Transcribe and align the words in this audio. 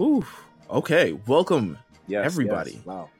Ooh. 0.00 0.24
Okay. 0.70 1.12
Welcome, 1.26 1.78
Yes, 2.06 2.24
Everybody. 2.26 2.72
yes. 2.72 2.84
Wow. 2.86 3.10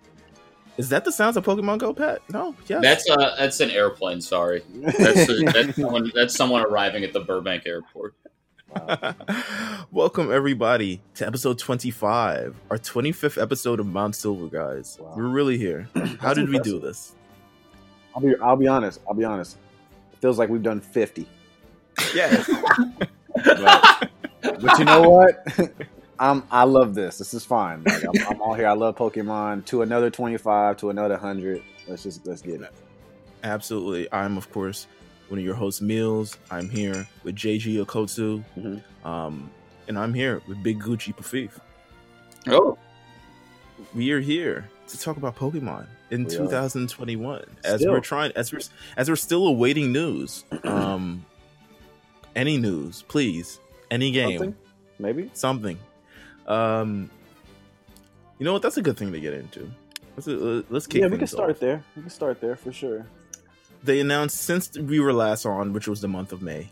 Is 0.78 0.88
that 0.88 1.04
the 1.04 1.12
sounds 1.12 1.36
of 1.36 1.44
Pokemon 1.44 1.78
Go, 1.78 1.92
Pat? 1.92 2.22
No. 2.30 2.54
Yes. 2.66 2.82
That's 2.82 3.10
uh, 3.10 3.36
that's 3.38 3.60
an 3.60 3.70
airplane. 3.70 4.20
Sorry, 4.20 4.62
that's 4.74 5.26
that's 5.52 5.76
someone, 5.76 6.10
that's 6.14 6.34
someone 6.34 6.62
arriving 6.64 7.04
at 7.04 7.12
the 7.12 7.20
Burbank 7.20 7.64
airport. 7.66 8.14
wow. 8.74 9.14
Welcome 9.92 10.32
everybody 10.32 11.02
to 11.16 11.26
episode 11.26 11.58
25, 11.58 12.56
our 12.70 12.78
25th 12.78 13.40
episode 13.40 13.80
of 13.80 13.86
Mount 13.86 14.16
Silver, 14.16 14.46
guys. 14.48 14.96
Wow. 14.98 15.12
We're 15.14 15.28
really 15.28 15.58
here. 15.58 15.88
How 16.20 16.32
did 16.32 16.48
we 16.48 16.58
do 16.58 16.80
this? 16.80 17.14
I'll 18.14 18.22
be 18.22 18.34
I'll 18.42 18.56
be 18.56 18.66
honest. 18.68 19.00
I'll 19.06 19.14
be 19.14 19.24
honest. 19.24 19.58
It 20.14 20.18
feels 20.20 20.38
like 20.38 20.48
we've 20.48 20.62
done 20.62 20.80
fifty. 20.80 21.28
Yes. 22.14 22.50
But, 23.44 24.10
but 24.60 24.78
you 24.78 24.84
know 24.84 25.08
what? 25.08 25.46
I'm 26.22 26.44
I 26.52 26.62
love 26.64 26.94
this. 26.94 27.18
This 27.18 27.34
is 27.34 27.44
fine. 27.44 27.82
Like, 27.84 28.04
I'm, 28.04 28.26
I'm 28.28 28.40
all 28.40 28.54
here. 28.54 28.68
I 28.68 28.74
love 28.74 28.96
Pokemon. 28.96 29.64
To 29.66 29.82
another 29.82 30.08
twenty 30.08 30.36
five. 30.36 30.76
To 30.78 30.90
another 30.90 31.16
hundred. 31.16 31.62
Let's 31.88 32.04
just 32.04 32.24
let's 32.26 32.42
get 32.42 32.60
it. 32.62 32.72
Absolutely. 33.42 34.08
I'm 34.12 34.36
of 34.38 34.50
course 34.52 34.86
one 35.28 35.38
of 35.40 35.44
your 35.44 35.54
hosts, 35.56 35.80
Meelz. 35.80 36.36
I'm 36.50 36.68
here 36.70 37.08
with 37.24 37.34
JG 37.34 37.84
Okotsu. 37.84 38.44
Mhm. 38.56 38.82
Um, 39.04 39.50
and 39.88 39.98
I'm 39.98 40.14
here 40.14 40.40
with 40.46 40.62
Big 40.62 40.80
Gucci 40.80 41.12
Pafif. 41.16 41.58
Oh, 42.48 42.78
We 43.94 44.12
are 44.12 44.20
here 44.20 44.68
to 44.88 44.98
talk 45.00 45.16
about 45.16 45.34
Pokemon 45.36 45.86
in 46.10 46.24
We 46.24 46.34
are. 46.36 46.38
2021 46.38 47.44
as 47.64 47.80
Still. 47.80 47.92
we're 47.92 48.00
trying 48.00 48.30
as 48.36 48.52
we're 48.52 48.60
as 48.96 49.08
we're 49.10 49.16
still 49.16 49.46
awaiting 49.48 49.90
news. 49.92 50.44
Um, 50.64 51.26
any 52.36 52.56
news, 52.58 53.02
please. 53.08 53.58
Any 53.90 54.10
game. 54.12 54.38
Something? 54.38 54.56
Maybe. 55.00 55.30
something. 55.34 55.78
Um, 56.52 57.10
you 58.38 58.44
know 58.44 58.52
what? 58.52 58.62
That's 58.62 58.76
a 58.76 58.82
good 58.82 58.96
thing 58.96 59.12
to 59.12 59.20
get 59.20 59.34
into. 59.34 59.70
Let's, 60.16 60.28
uh, 60.28 60.62
let's 60.68 60.86
kick 60.86 61.00
yeah, 61.02 61.08
we 61.08 61.16
can 61.18 61.26
start 61.26 61.50
off. 61.50 61.58
there. 61.60 61.82
We 61.96 62.02
can 62.02 62.10
start 62.10 62.40
there 62.40 62.56
for 62.56 62.72
sure. 62.72 63.06
They 63.82 64.00
announced 64.00 64.36
since 64.42 64.76
we 64.76 65.00
were 65.00 65.12
last 65.12 65.46
on, 65.46 65.72
which 65.72 65.88
was 65.88 66.00
the 66.00 66.08
month 66.08 66.32
of 66.32 66.42
May. 66.42 66.68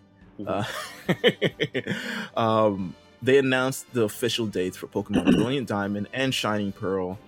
Uh, 0.47 0.65
um, 2.37 2.95
they 3.23 3.39
announced 3.39 3.93
the 3.93 4.03
official 4.05 4.47
dates 4.47 4.77
for 4.77 4.87
Pokemon 4.87 5.25
Brilliant 5.37 5.69
Diamond 5.69 6.09
and 6.13 6.33
Shining 6.35 6.73
Pearl, 6.73 7.19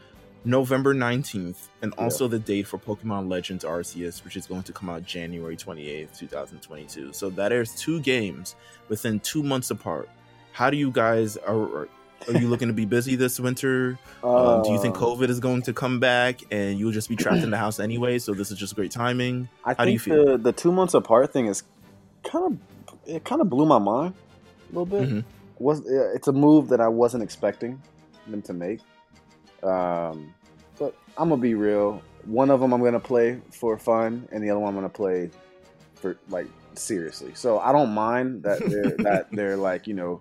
November 0.45 0.95
nineteenth, 0.95 1.69
and 1.83 1.93
Yeah. 1.97 2.05
also 2.05 2.29
the 2.29 2.39
date 2.39 2.67
for 2.67 2.79
Pokemon 2.79 3.29
Legends 3.29 3.65
Arceus, 3.65 4.25
which 4.25 4.37
is 4.37 4.47
going 4.47 4.63
to 4.65 4.73
come 4.73 4.89
out 4.89 5.05
January 5.05 5.57
twenty 5.57 5.89
eighth, 5.89 6.19
two 6.19 6.27
thousand 6.27 6.61
twenty 6.63 6.85
two. 6.87 7.13
So 7.13 7.29
that 7.31 7.53
is 7.53 7.75
two 7.75 8.01
games 8.01 8.57
within 8.89 9.21
two 9.21 9.43
months 9.43 9.71
apart. 9.71 10.09
How 10.53 10.71
do 10.71 10.77
you 10.77 10.91
guys 10.91 11.37
are? 11.39 11.55
Are 11.63 11.89
you 12.31 12.49
looking 12.49 12.69
to 12.69 12.75
be 12.75 12.85
busy 12.85 13.17
this 13.17 13.41
winter? 13.41 13.99
Um, 14.23 14.63
do 14.63 14.71
you 14.73 14.81
think 14.81 14.97
Uh, 14.97 15.01
COVID 15.01 15.29
is 15.29 15.41
going 15.41 15.63
to 15.63 15.73
come 15.73 15.99
back 16.01 16.41
and 16.51 16.79
you'll 16.79 16.93
just 16.93 17.09
be 17.09 17.17
trapped 17.17 17.43
in 17.43 17.51
the 17.51 17.57
house 17.59 17.81
anyway? 17.89 18.19
So 18.19 18.33
this 18.35 18.51
is 18.51 18.59
just 18.59 18.75
great 18.77 18.91
timing. 18.93 19.49
I 19.65 19.75
How 19.75 19.85
do 19.85 19.91
you 19.91 19.99
feel? 19.99 20.25
the 20.25 20.39
the 20.39 20.53
two 20.53 20.71
months 20.73 20.95
apart 20.95 21.33
thing 21.33 21.47
is 21.47 21.63
kind 22.25 22.45
of 22.47 22.59
it 23.09 23.25
kind 23.25 23.41
of 23.41 23.51
blew 23.51 23.67
my 23.67 23.79
mind 23.79 24.15
a 24.71 24.79
little 24.79 24.87
bit. 24.87 25.09
Mhm. 25.09 25.25
Was 25.59 25.83
it's 25.87 26.29
a 26.29 26.33
move 26.33 26.69
that 26.69 26.81
I 26.81 26.89
wasn't 26.89 27.23
expecting 27.23 27.81
them 28.29 28.43
to 28.43 28.53
make. 28.53 28.81
Um, 29.63 30.35
but 30.79 30.95
I'm 31.17 31.29
gonna 31.29 31.41
be 31.41 31.55
real. 31.55 32.03
One 32.25 32.51
of 32.51 32.61
them 32.61 32.73
I'm 32.73 32.83
gonna 32.83 33.01
play 33.01 33.41
for 33.51 33.77
fun, 33.79 34.29
and 34.33 34.43
the 34.43 34.51
other 34.51 34.61
one 34.61 34.71
I'm 34.71 34.75
gonna 34.75 34.89
play 34.89 35.31
for 35.97 36.17
like 36.31 36.47
seriously. 36.75 37.33
So 37.35 37.59
I 37.59 37.73
don't 37.73 37.91
mind 37.93 38.43
that 38.45 38.59
they're 38.61 38.97
that 39.11 39.29
they're 39.33 39.57
like 39.57 39.87
you 39.87 39.95
know 39.95 40.21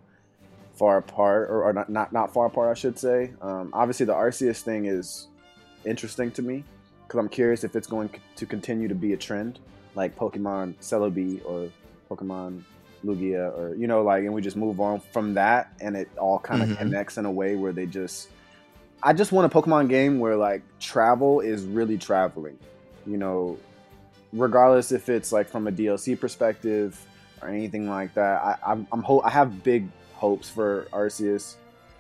far 0.82 0.98
apart 0.98 1.48
or, 1.52 1.64
or 1.66 1.74
not, 1.74 1.90
not 1.92 2.12
not 2.12 2.34
far 2.34 2.48
apart 2.48 2.72
I 2.72 2.74
should 2.74 2.98
say. 2.98 3.32
Um, 3.40 3.70
obviously 3.72 4.08
the 4.08 4.16
Arceus 4.16 4.62
thing 4.62 4.86
is 4.88 5.28
interesting 5.86 6.32
to 6.32 6.42
me 6.42 6.64
because 7.06 7.20
I'm 7.20 7.30
curious 7.30 7.64
if 7.64 7.76
it's 7.76 7.86
going 7.96 8.10
to 8.36 8.46
continue 8.48 8.88
to 8.88 8.96
be 8.96 9.14
a 9.14 9.18
trend 9.18 9.60
like 9.94 10.16
Pokemon 10.18 10.74
Celebi 10.82 11.40
or 11.46 11.70
Pokemon 12.10 12.64
Lugia 13.06 13.56
or 13.58 13.76
you 13.76 13.86
know 13.86 14.02
like 14.02 14.24
and 14.24 14.34
we 14.34 14.42
just 14.42 14.58
move 14.58 14.80
on 14.80 15.00
from 15.14 15.36
that 15.36 15.72
and 15.82 15.96
it 15.96 16.10
all 16.18 16.40
kind 16.40 16.64
of 16.64 16.70
Mhm. 16.70 16.78
connects 16.80 17.18
in 17.20 17.26
a 17.26 17.32
way 17.32 17.56
where 17.56 17.72
they 17.74 17.86
just 17.86 18.30
I 19.04 19.14
just 19.14 19.32
want 19.32 19.46
a 19.52 19.56
Pokemon 19.56 19.88
game 19.88 20.18
where 20.20 20.36
like 20.36 20.64
travel 20.80 21.42
is 21.42 21.64
really 21.64 21.98
traveling. 22.00 22.58
You 23.06 23.18
know, 23.18 23.58
regardless 24.34 24.92
if 24.92 25.10
it's 25.10 25.32
like 25.32 25.48
from 25.48 25.68
a 25.68 25.72
DLC 25.72 26.20
perspective 26.20 27.00
or 27.42 27.50
anything 27.50 27.88
like 27.90 28.14
that. 28.16 28.42
I, 28.44 28.58
I'm, 28.72 28.88
I'm 28.92 29.02
ho- 29.04 29.22
I 29.26 29.30
have 29.32 29.64
big 29.64 29.88
hopes 30.22 30.48
for 30.48 30.88
Arceus 30.94 31.56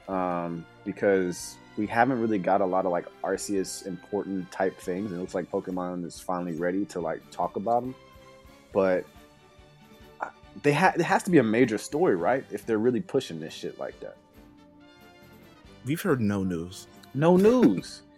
um, 0.08 0.64
because 0.86 1.56
we 1.76 1.88
haven't 1.88 2.22
really 2.22 2.38
got 2.38 2.62
a 2.62 2.66
lot 2.66 2.86
of 2.86 2.92
like 2.92 3.08
Arceus 3.24 3.88
important 3.88 4.52
type 4.52 4.80
things, 4.80 5.12
it 5.12 5.16
looks 5.18 5.34
like 5.34 5.50
Pokemon 5.50 6.06
is 6.06 6.20
finally 6.20 6.56
ready 6.56 6.86
to 6.86 7.00
like 7.00 7.22
talk 7.32 7.56
about 7.56 7.82
them. 7.82 7.96
But 8.74 9.06
they 10.62 10.72
ha- 10.72 10.94
it 10.96 11.02
has 11.02 11.24
to 11.24 11.32
be 11.32 11.40
a 11.40 11.44
major 11.44 11.80
story, 11.80 12.16
right? 12.16 12.46
If 12.52 12.66
they're 12.68 12.78
really 12.78 13.02
pushing 13.02 13.40
this 13.40 13.54
shit 13.54 13.80
like 13.80 14.00
that. 14.02 14.18
We've 15.84 16.02
heard 16.02 16.22
no 16.22 16.44
news. 16.44 16.88
No 17.14 17.38
news. 17.38 18.04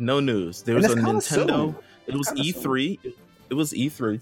No 0.00 0.20
news. 0.20 0.62
There 0.62 0.76
was 0.76 0.84
a 0.84 0.94
Nintendo. 0.94 1.22
soon. 1.48 1.76
It 2.06 2.14
was 2.14 2.28
E3. 2.28 3.00
It 3.50 3.54
was 3.54 3.72
E3 3.72 4.20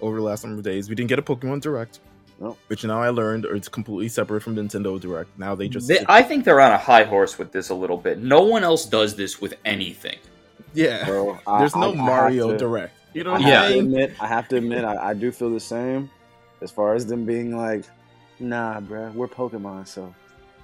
over 0.00 0.16
the 0.16 0.22
last 0.22 0.42
number 0.44 0.56
of 0.56 0.64
days. 0.64 0.88
We 0.88 0.94
didn't 0.94 1.10
get 1.10 1.18
a 1.18 1.22
Pokemon 1.22 1.60
Direct, 1.60 2.00
No. 2.42 2.56
which 2.66 2.82
now 2.84 3.00
I 3.00 3.10
learned 3.10 3.44
it's 3.44 3.68
completely 3.68 4.08
separate 4.08 4.42
from 4.42 4.56
Nintendo 4.56 5.00
Direct. 5.00 5.30
Now 5.38 5.54
they 5.54 5.68
just 5.68 5.86
They- 5.86 6.04
I 6.08 6.22
think 6.22 6.44
they're 6.44 6.60
on 6.60 6.72
a 6.72 6.78
high 6.78 7.04
horse 7.04 7.38
with 7.38 7.52
this 7.52 7.68
a 7.70 7.74
little 7.74 7.96
bit. 7.96 8.18
No 8.18 8.42
one 8.42 8.64
else 8.64 8.84
does 8.84 9.14
this 9.14 9.40
with 9.40 9.54
anything. 9.64 10.18
yeah. 10.74 11.04
Bro, 11.06 11.38
I- 11.46 11.58
There's 11.60 11.76
no 11.76 11.92
I 11.92 11.96
have 11.96 12.04
Mario 12.04 12.50
to- 12.52 12.58
Direct. 12.58 12.92
You 13.14 13.24
know 13.24 13.30
I 13.30 13.34
what 13.34 13.42
Yeah. 13.42 13.48
have 13.62 13.64
I'm 13.64 13.72
to 13.72 13.78
admit, 13.78 14.12
I 14.20 14.26
have 14.26 14.48
to 14.48 14.56
admit, 14.56 14.84
I, 14.84 15.10
I 15.10 15.14
do 15.14 15.30
feel 15.30 15.50
the 15.50 15.60
same 15.60 16.10
as 16.62 16.70
far 16.70 16.94
as 16.94 17.06
them 17.06 17.24
being 17.26 17.56
like, 17.56 17.84
nah, 18.40 18.80
bruh, 18.80 19.12
we're 19.14 19.28
Pokemon, 19.28 19.86
so 19.86 20.12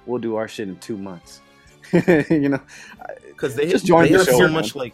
we'll 0.05 0.19
do 0.19 0.35
our 0.35 0.47
shit 0.47 0.67
in 0.67 0.77
two 0.79 0.97
months. 0.97 1.39
you 2.29 2.49
know, 2.49 2.59
Because 3.27 3.55
they 3.55 3.63
Just 3.63 3.73
just 3.75 3.85
join 3.85 4.11
they 4.11 4.17
the 4.17 4.25
show, 4.25 4.31
so 4.31 4.39
man. 4.45 4.53
much 4.53 4.75
like 4.75 4.93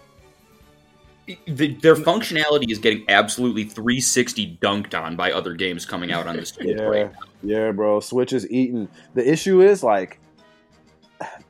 The, 1.48 1.74
their 1.76 1.96
functionality 1.96 2.70
is 2.72 2.78
getting 2.78 3.04
absolutely 3.10 3.64
360 3.64 4.58
dunked 4.62 5.00
on 5.00 5.16
by 5.16 5.32
other 5.32 5.54
games 5.54 5.86
coming 5.86 6.12
out 6.12 6.28
on 6.28 6.36
this 6.36 6.50
Switch 6.54 6.78
yeah, 6.78 6.84
right 6.84 7.12
yeah, 7.42 7.72
bro. 7.72 8.00
Switch 8.00 8.34
is 8.34 8.50
eating. 8.52 8.88
The 9.14 9.30
issue 9.30 9.62
is 9.62 9.84
like, 9.84 10.20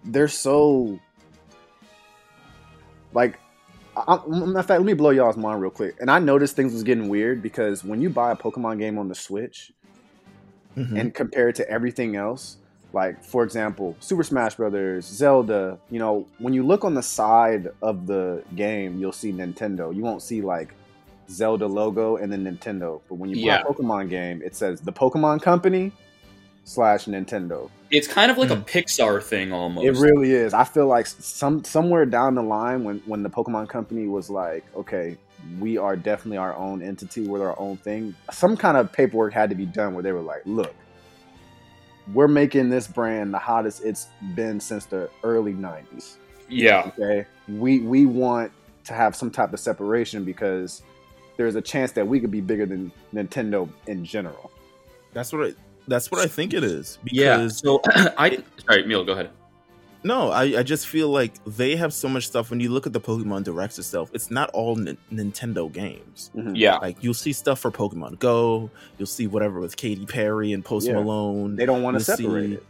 they're 0.04 0.28
so 0.28 1.00
like. 3.14 3.40
I, 3.98 4.16
I- 4.16 4.28
matter 4.28 4.60
of 4.60 4.66
fact, 4.66 4.80
let 4.80 4.86
me 4.86 4.94
blow 4.94 5.12
y'all's 5.12 5.38
mind 5.38 5.62
real 5.62 5.72
quick. 5.72 5.96
And 6.02 6.12
I 6.12 6.20
noticed 6.20 6.56
things 6.56 6.74
was 6.74 6.84
getting 6.84 7.08
weird 7.08 7.42
because 7.42 7.84
when 7.84 8.02
you 8.02 8.10
buy 8.10 8.32
a 8.32 8.36
Pokemon 8.36 8.80
game 8.80 8.98
on 8.98 9.08
the 9.08 9.16
Switch, 9.16 9.72
mhm. 10.76 11.00
and 11.00 11.14
compare 11.14 11.50
it 11.50 11.56
to 11.56 11.70
everything 11.70 12.16
else 12.16 12.58
like 12.96 13.24
for 13.24 13.44
example 13.44 13.96
super 14.00 14.24
smash 14.24 14.56
brothers 14.56 15.06
zelda 15.06 15.78
you 15.92 16.00
know 16.00 16.26
when 16.40 16.54
you 16.54 16.64
look 16.64 16.84
on 16.86 16.94
the 16.96 17.04
side 17.04 17.68
of 17.82 18.08
the 18.08 18.42
game 18.56 18.98
you'll 19.00 19.12
see 19.24 19.32
nintendo 19.32 19.94
you 19.96 20.02
won't 20.02 20.22
see 20.22 20.42
like 20.42 20.74
zelda 21.30 21.68
logo 21.68 22.16
and 22.18 22.32
then 22.32 22.44
nintendo 22.46 23.02
but 23.10 23.16
when 23.16 23.30
you 23.30 23.36
play 23.36 23.46
Yeah. 23.46 23.62
a 23.62 23.66
pokemon 23.66 24.10
game 24.10 24.42
it 24.44 24.56
says 24.56 24.82
the 24.82 24.94
pokemon 24.94 25.42
company 25.42 25.92
slash 26.64 27.06
nintendo 27.06 27.70
It's 27.92 28.08
kind 28.08 28.32
of 28.32 28.38
like 28.38 28.50
a 28.50 28.56
Hmm. 28.56 28.62
Pixar 28.64 29.22
thing 29.22 29.52
almost. 29.52 29.86
it 29.86 29.96
really 30.08 30.32
is 30.32 30.54
i 30.54 30.64
feel 30.64 30.88
like 30.88 31.06
some 31.08 31.64
somewhere 31.64 32.06
down 32.06 32.34
the 32.36 32.42
line 32.44 32.84
when 32.84 32.98
when 33.06 33.22
the 33.24 33.30
pokemon 33.30 33.68
company 33.70 34.08
was 34.08 34.30
like 34.30 34.64
okay 34.76 35.18
we 35.60 35.78
are 35.78 35.96
definitely 35.96 36.38
our 36.38 36.56
own 36.56 36.82
entity 36.82 37.28
we're 37.28 37.48
our 37.48 37.60
own 37.60 37.78
thing 37.78 38.16
some 38.32 38.56
kind 38.58 38.78
of 38.78 38.92
paperwork 38.92 39.32
had 39.34 39.50
to 39.50 39.56
be 39.56 39.66
done 39.66 39.94
where 39.94 40.02
they 40.02 40.12
were 40.12 40.22
like 40.34 40.42
look 40.46 40.74
we're 42.14 42.28
making 42.28 42.70
this 42.70 42.88
brand 42.88 43.34
the 43.34 43.40
hottest 43.40 43.84
it's 43.84 44.08
been 44.36 44.60
since 44.60 44.86
the 44.86 45.10
early 45.24 45.54
90s 45.54 46.18
yeah. 46.50 46.92
okay 46.98 47.26
we 47.48 47.80
we 47.80 48.06
want 48.06 48.52
to 48.84 48.94
have 48.94 49.16
some 49.16 49.32
type 49.32 49.52
of 49.54 49.60
separation 49.60 50.24
because 50.24 50.84
there's 51.38 51.56
a 51.56 51.62
chance 51.62 51.92
that 51.92 52.08
we 52.08 52.20
could 52.20 52.32
be 52.32 52.42
bigger 52.42 52.66
than 52.66 52.92
nintendo 53.14 53.68
in 53.88 54.06
general 54.06 54.52
that's 55.14 55.32
what 55.34 55.48
I 55.48 55.54
that's 55.88 56.12
what 56.12 56.22
I 56.22 56.28
think 56.28 56.54
it 56.54 56.64
is. 56.64 57.00
Yeah. 57.06 57.48
So 57.48 57.82
I 58.18 58.30
didn't. 58.30 58.46
All 58.70 58.76
right, 58.76 58.88
Neil, 58.88 59.04
go 59.04 59.14
ahead. 59.14 59.30
No, 60.06 60.30
I, 60.30 60.60
I 60.60 60.64
just 60.64 60.86
feel 60.88 61.10
like 61.10 61.34
they 61.46 61.76
have 61.76 61.92
so 61.94 62.08
much 62.08 62.28
stuff. 62.28 62.52
When 62.52 62.60
you 62.60 62.70
look 62.70 62.86
at 62.86 62.94
the 62.94 63.02
Pokemon 63.02 63.44
Directs 63.44 63.80
itself, 63.80 64.12
it's 64.14 64.30
not 64.30 64.50
all 64.52 64.80
N- 64.80 64.98
Nintendo 65.12 65.72
games. 65.72 66.30
Mhm. 66.36 66.52
Yeah. 66.56 66.78
Like 66.78 66.98
you'll 67.02 67.16
see 67.16 67.34
stuff 67.34 67.60
for 67.60 67.72
Pokemon 67.72 68.20
Go, 68.20 68.70
you'll 69.00 69.08
see 69.08 69.26
whatever 69.28 69.60
with 69.60 69.76
Katy 69.76 70.06
Perry 70.06 70.54
and 70.54 70.64
Post 70.64 70.88
Yeah. 70.88 70.94
Malone. 70.94 71.56
they 71.56 71.66
don't 71.66 71.82
want 71.82 71.98
to 71.98 72.04
separate 72.04 72.48
see- 72.50 72.54
it 72.56 72.64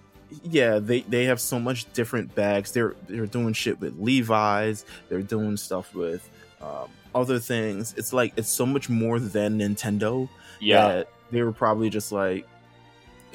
Yeah, 0.49 0.79
they 0.79 1.01
they 1.01 1.25
have 1.25 1.39
so 1.41 1.59
much 1.59 1.91
different 1.93 2.33
bags. 2.35 2.71
They're 2.71 2.95
they're 3.07 3.27
doing 3.27 3.53
shit 3.53 3.79
with 3.81 3.99
Levi's. 3.99 4.85
They're 5.09 5.21
doing 5.21 5.57
stuff 5.57 5.93
with 5.93 6.27
um, 6.61 6.87
other 7.13 7.37
things. 7.39 7.93
It's 7.97 8.11
like 8.13 8.31
it's 8.37 8.49
so 8.49 8.65
much 8.65 8.89
more 8.89 9.19
than 9.19 9.59
Nintendo. 9.59 10.29
Yeah. 10.61 10.87
that 10.87 11.09
they 11.31 11.41
were 11.43 11.51
probably 11.51 11.89
just 11.89 12.11
like, 12.13 12.47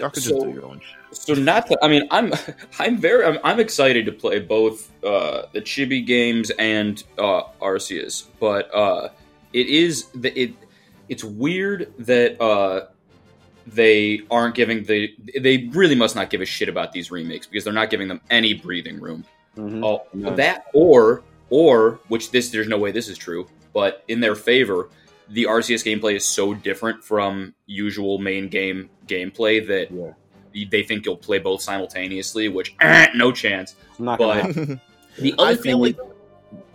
Y'all 0.01 0.11
could 0.11 0.23
So- 0.23 0.31
just 0.31 0.47
do 0.47 0.53
your 0.53 0.65
own 0.65 0.81
shit. 0.81 0.97
So 1.13 1.35
not 1.35 1.67
that 1.69 1.79
I 1.83 1.89
mean 1.89 2.07
I'm 2.11 2.33
I'm 2.79 2.97
very 2.97 3.25
I'm, 3.25 3.39
I'm 3.45 3.61
excited 3.61 4.07
to 4.07 4.13
play 4.13 4.39
both 4.39 4.91
uh, 5.05 5.43
the 5.53 5.61
Chibi 5.61 6.05
games 6.07 6.51
and 6.51 7.03
uh, 7.19 7.43
Arceus, 7.61 8.27
but 8.41 8.73
uh, 8.75 9.09
it 9.53 9.67
is 9.67 10.07
the, 10.15 10.37
it 10.41 10.55
it's 11.09 11.25
weird 11.25 11.93
that 11.99 12.41
uh, 12.41 12.87
they 13.67 14.23
aren't 14.31 14.55
giving 14.55 14.85
the 14.85 15.15
they 15.39 15.69
really 15.73 15.95
must 15.97 16.15
not 16.17 16.31
give 16.31 16.41
a 16.41 16.47
shit 16.47 16.69
about 16.69 16.93
these 16.93 17.11
remakes 17.11 17.47
because 17.47 17.65
they're 17.65 17.73
not 17.73 17.91
giving 17.91 18.09
them 18.09 18.21
any 18.31 18.55
breathing 18.55 19.01
room. 19.01 19.25
Mhm. 19.57 19.85
Oh, 19.85 20.07
None. 20.15 20.37
that 20.37 20.67
or 20.73 21.23
or 21.51 21.99
which 22.09 22.31
this 22.31 22.51
there's 22.51 22.69
no 22.69 22.79
way 22.79 22.93
this 22.93 23.09
is 23.09 23.19
true, 23.19 23.49
but 23.75 24.05
in 24.07 24.21
their 24.21 24.37
favor, 24.37 24.89
the 25.31 25.45
Arceus 25.45 25.85
gameplay 25.85 26.15
is 26.17 26.25
so 26.25 26.55
different 26.55 27.05
from 27.05 27.55
usual 27.67 28.19
main 28.19 28.49
game 28.49 28.91
gameplay 29.07 29.65
that 29.67 29.91
Yeah. 29.91 30.65
they 30.71 30.83
think 30.83 31.07
you'll 31.07 31.17
play 31.17 31.39
both 31.39 31.63
simultaneously, 31.63 32.49
which 32.49 32.75
eh, 32.81 33.09
no 33.15 33.31
chance. 33.33 33.75
It's 33.91 34.01
not 34.01 34.19
gonna 34.19 34.43
But- 34.43 34.55
happen. 34.57 34.81
The 35.19 35.35
other 35.39 35.57
feel 35.57 35.63
thing 35.63 35.81
like 35.81 35.99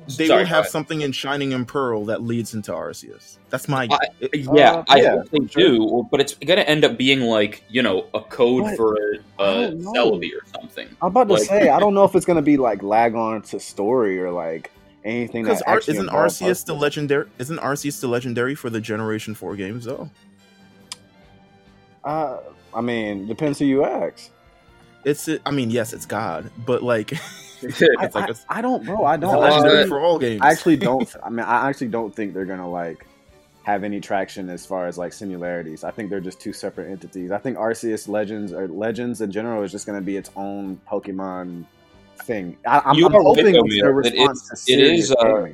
is- 0.08 0.18
they 0.18 0.28
Sorry, 0.28 0.42
will 0.44 0.48
have 0.50 0.68
something 0.68 1.02
in 1.02 1.12
Shining 1.14 1.52
and 1.54 1.68
Pearl 1.68 2.06
that 2.06 2.22
leads 2.22 2.54
into 2.54 2.72
Arceus. 2.72 3.38
That's 3.50 3.68
my. 3.68 3.88
I- 3.90 3.98
it- 4.20 4.36
yeah, 4.54 4.74
Uh, 4.74 4.84
I 4.88 5.02
yeah, 5.02 5.12
hope 5.18 5.30
they 5.32 5.48
sure. 5.48 5.62
do, 5.72 6.08
but 6.12 6.20
it's 6.22 6.36
going 6.36 6.60
to 6.60 6.70
end 6.70 6.86
up 6.86 6.96
being 6.98 7.22
like 7.22 7.64
you 7.70 7.82
know 7.82 8.06
a 8.14 8.20
code 8.22 8.66
But 8.66 8.76
for 8.78 8.96
a, 9.40 9.72
don't. 9.72 9.82
Celebi 9.82 10.30
or 10.34 10.46
something. 10.54 10.88
I'm 11.02 11.08
about 11.08 11.28
to 11.30 11.34
Like- 11.36 11.44
say 11.44 11.70
I 11.70 11.80
don't 11.80 11.94
know 11.96 12.04
if 12.04 12.14
it's 12.16 12.26
gonna 12.26 12.42
be 12.44 12.58
like 12.58 12.84
lag 12.84 13.16
on 13.16 13.42
to 13.44 13.60
story 13.60 14.20
or 14.20 14.32
like 14.32 14.70
anything 15.06 15.44
Because 15.44 15.62
Ar- 15.62 15.80
isn't 15.80 16.10
Arceus 16.10 16.66
the 16.66 16.74
legendary? 16.74 17.28
Isn't 17.40 17.58
Arceus 17.60 17.94
still 17.94 18.10
legendary 18.10 18.56
for 18.56 18.70
the 18.70 18.82
Generation 18.82 19.36
Four 19.36 19.56
games 19.56 19.86
though? 19.86 20.10
Uh, 22.04 22.40
I 22.74 22.82
mean, 22.82 23.28
depends 23.28 23.60
who 23.60 23.66
you 23.66 23.84
ask. 23.84 24.30
It's. 25.04 25.30
I 25.46 25.52
mean, 25.52 25.70
yes, 25.72 25.94
it's 25.94 26.06
God, 26.06 26.52
but 26.66 26.84
like, 26.84 27.14
I, 27.14 27.20
it's 27.64 28.16
like 28.16 28.30
I, 28.30 28.58
I 28.58 28.62
don't, 28.62 28.84
bro. 28.86 29.06
I 29.06 29.18
don't. 29.18 29.40
legendary 29.40 29.78
actually- 29.80 29.90
for 29.90 30.00
all 30.00 30.20
games. 30.20 30.42
I 30.44 30.52
actually 30.52 30.78
don't. 30.78 31.16
I 31.24 31.30
mean, 31.30 31.46
I 31.46 31.70
actually 31.70 31.90
don't 31.90 32.14
think 32.14 32.34
they're 32.34 32.46
gonna 32.46 32.70
like 32.70 33.08
have 33.64 33.84
any 33.84 34.00
traction 34.00 34.50
as 34.50 34.66
far 34.66 34.88
as 34.88 34.98
like 34.98 35.14
similarities. 35.14 35.84
I 35.84 35.92
think 35.92 36.10
they're 36.10 36.20
just 36.20 36.40
two 36.40 36.54
separate 36.54 36.92
entities. 36.92 37.32
I 37.32 37.38
think 37.40 37.58
Arceus 37.58 38.08
Legends 38.08 38.54
or 38.54 38.68
Legends 38.68 39.22
in 39.22 39.32
general 39.32 39.64
is 39.64 39.72
just 39.72 39.86
gonna 39.86 40.02
be 40.02 40.18
its 40.18 40.30
own 40.36 40.80
Pokemon 40.88 41.66
thing. 42.24 42.58
I, 42.68 42.82
I'm, 42.86 42.96
You 42.96 43.06
I'm 43.08 43.16
are 43.16 43.20
right, 43.20 43.26
hoping 43.26 43.46
though, 43.54 43.60
it's 43.66 43.74
Mia, 43.74 43.84
their 43.84 43.92
that 43.94 43.98
response 44.12 44.44
it's- 44.52 44.66
to 44.66 44.72
it 44.74 44.76
serious 44.78 45.04
is, 45.06 45.12
uh, 45.12 45.48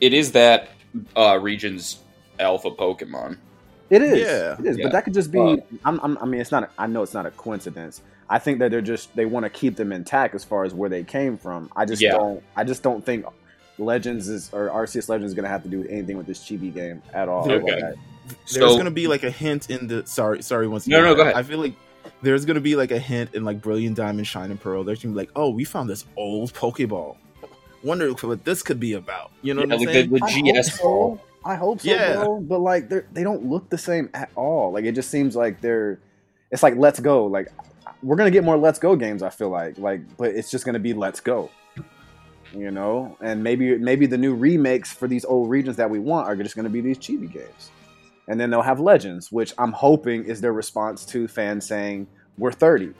it 0.00 0.12
is 0.14 0.32
that 0.32 0.68
uh, 1.16 1.38
region's 1.40 1.98
alpha 2.38 2.70
Pokemon. 2.70 3.38
It 3.88 4.02
is. 4.02 4.18
Yeah. 4.20 4.56
It 4.58 4.66
is. 4.66 4.78
Yeah. 4.78 4.84
But 4.84 4.92
that 4.92 5.04
could 5.04 5.14
just 5.14 5.30
be. 5.30 5.38
Uh, 5.38 5.56
I'm, 5.84 6.00
I'm, 6.02 6.18
I 6.18 6.24
mean, 6.26 6.40
it's 6.40 6.50
not. 6.50 6.64
A, 6.64 6.70
I 6.76 6.86
know 6.86 7.02
it's 7.02 7.14
not 7.14 7.24
a 7.26 7.30
coincidence. 7.30 8.02
I 8.28 8.40
think 8.40 8.58
that 8.58 8.70
they're 8.72 8.80
just 8.80 9.14
they 9.14 9.26
want 9.26 9.44
to 9.44 9.50
keep 9.50 9.76
them 9.76 9.92
intact 9.92 10.34
as 10.34 10.42
far 10.44 10.64
as 10.64 10.74
where 10.74 10.88
they 10.90 11.04
came 11.04 11.36
from. 11.38 11.70
I 11.76 11.84
just 11.84 12.02
Yeah. 12.02 12.12
don't. 12.12 12.42
I 12.56 12.64
just 12.64 12.82
don't 12.82 13.04
think 13.04 13.24
Legends 13.78 14.28
is 14.28 14.50
or 14.52 14.68
Arceus 14.70 15.08
Legends 15.08 15.30
is 15.30 15.34
going 15.34 15.44
to 15.44 15.48
have 15.50 15.62
to 15.62 15.68
do 15.68 15.84
anything 15.88 16.16
with 16.16 16.26
this 16.26 16.40
chibi 16.40 16.74
game 16.74 17.00
at 17.14 17.28
all. 17.28 17.50
Okay. 17.50 17.62
Like, 17.74 17.94
there's 18.50 18.54
So 18.54 18.76
gonna 18.76 18.90
be 18.90 19.06
like 19.06 19.22
a 19.22 19.30
hint 19.30 19.70
in 19.70 19.86
the. 19.86 20.04
Sorry, 20.06 20.42
sorry. 20.42 20.66
Once 20.66 20.88
No, 20.88 21.00
no, 21.00 21.14
go 21.14 21.22
ahead. 21.22 21.34
I 21.36 21.44
feel 21.44 21.60
like 21.60 21.74
there's 22.22 22.44
gonna 22.44 22.60
be 22.60 22.76
like 22.76 22.90
a 22.90 22.98
hint 22.98 23.34
in 23.34 23.44
like 23.44 23.60
Brilliant 23.60 23.96
Diamond, 23.96 24.26
Shine 24.26 24.50
and 24.50 24.60
Pearl. 24.60 24.84
There's 24.84 25.02
gonna 25.02 25.14
be 25.14 25.18
like, 25.18 25.30
oh, 25.36 25.50
we 25.50 25.64
found 25.64 25.88
this 25.88 26.04
old 26.16 26.52
Pokeball. 26.54 27.16
Wonder 27.82 28.10
what 28.12 28.44
this 28.44 28.62
could 28.62 28.80
be 28.80 28.94
about. 28.94 29.30
You 29.42 29.54
know 29.54 29.60
yeah, 29.60 29.66
what 29.66 29.74
I'm 29.74 29.80
like 29.80 29.88
saying? 29.94 30.10
the, 30.10 30.18
the 30.18 30.24
I 30.24 30.30
hope 30.30 30.56
GS 30.64 30.80
ball. 30.80 31.16
so. 31.16 31.22
I 31.44 31.54
hope 31.54 31.80
so, 31.80 31.88
Yeah. 31.90 32.14
bro. 32.14 32.40
But 32.40 32.58
like, 32.60 32.88
they 32.88 33.02
they 33.12 33.22
don't 33.22 33.46
look 33.46 33.68
the 33.70 33.78
same 33.78 34.10
at 34.14 34.30
all. 34.34 34.72
Like, 34.72 34.84
it 34.84 34.92
just 34.92 35.10
seems 35.10 35.36
like 35.36 35.60
they're. 35.60 36.00
It's 36.50 36.62
like 36.62 36.76
Let's 36.76 36.98
Go. 37.00 37.26
Like, 37.26 37.48
we're 38.02 38.16
gonna 38.16 38.30
get 38.32 38.42
more 38.44 38.56
Let's 38.56 38.78
Go 38.78 38.96
games. 38.96 39.22
I 39.22 39.30
feel 39.30 39.50
like, 39.50 39.78
like, 39.78 40.00
but 40.16 40.30
it's 40.30 40.50
just 40.50 40.64
gonna 40.64 40.78
be 40.80 40.92
Let's 40.94 41.20
Go. 41.20 41.50
You 42.52 42.70
know, 42.70 43.16
and 43.20 43.42
maybe 43.42 43.76
maybe 43.76 44.06
the 44.06 44.16
new 44.16 44.34
remakes 44.34 44.92
for 44.92 45.06
these 45.06 45.24
old 45.24 45.50
regions 45.50 45.76
that 45.76 45.90
we 45.90 45.98
want 45.98 46.26
are 46.26 46.34
just 46.36 46.56
gonna 46.56 46.70
be 46.70 46.80
these 46.80 46.96
chibi 46.98 47.30
games, 47.30 47.70
and 48.28 48.40
then 48.40 48.50
they'll 48.50 48.62
have 48.62 48.80
Legends, 48.80 49.30
which 49.32 49.52
I'm 49.58 49.72
hoping 49.72 50.24
is 50.24 50.40
their 50.40 50.52
response 50.52 51.04
to 51.06 51.28
fans 51.28 51.66
saying 51.66 52.06
we're 52.38 52.52
30. 52.52 52.92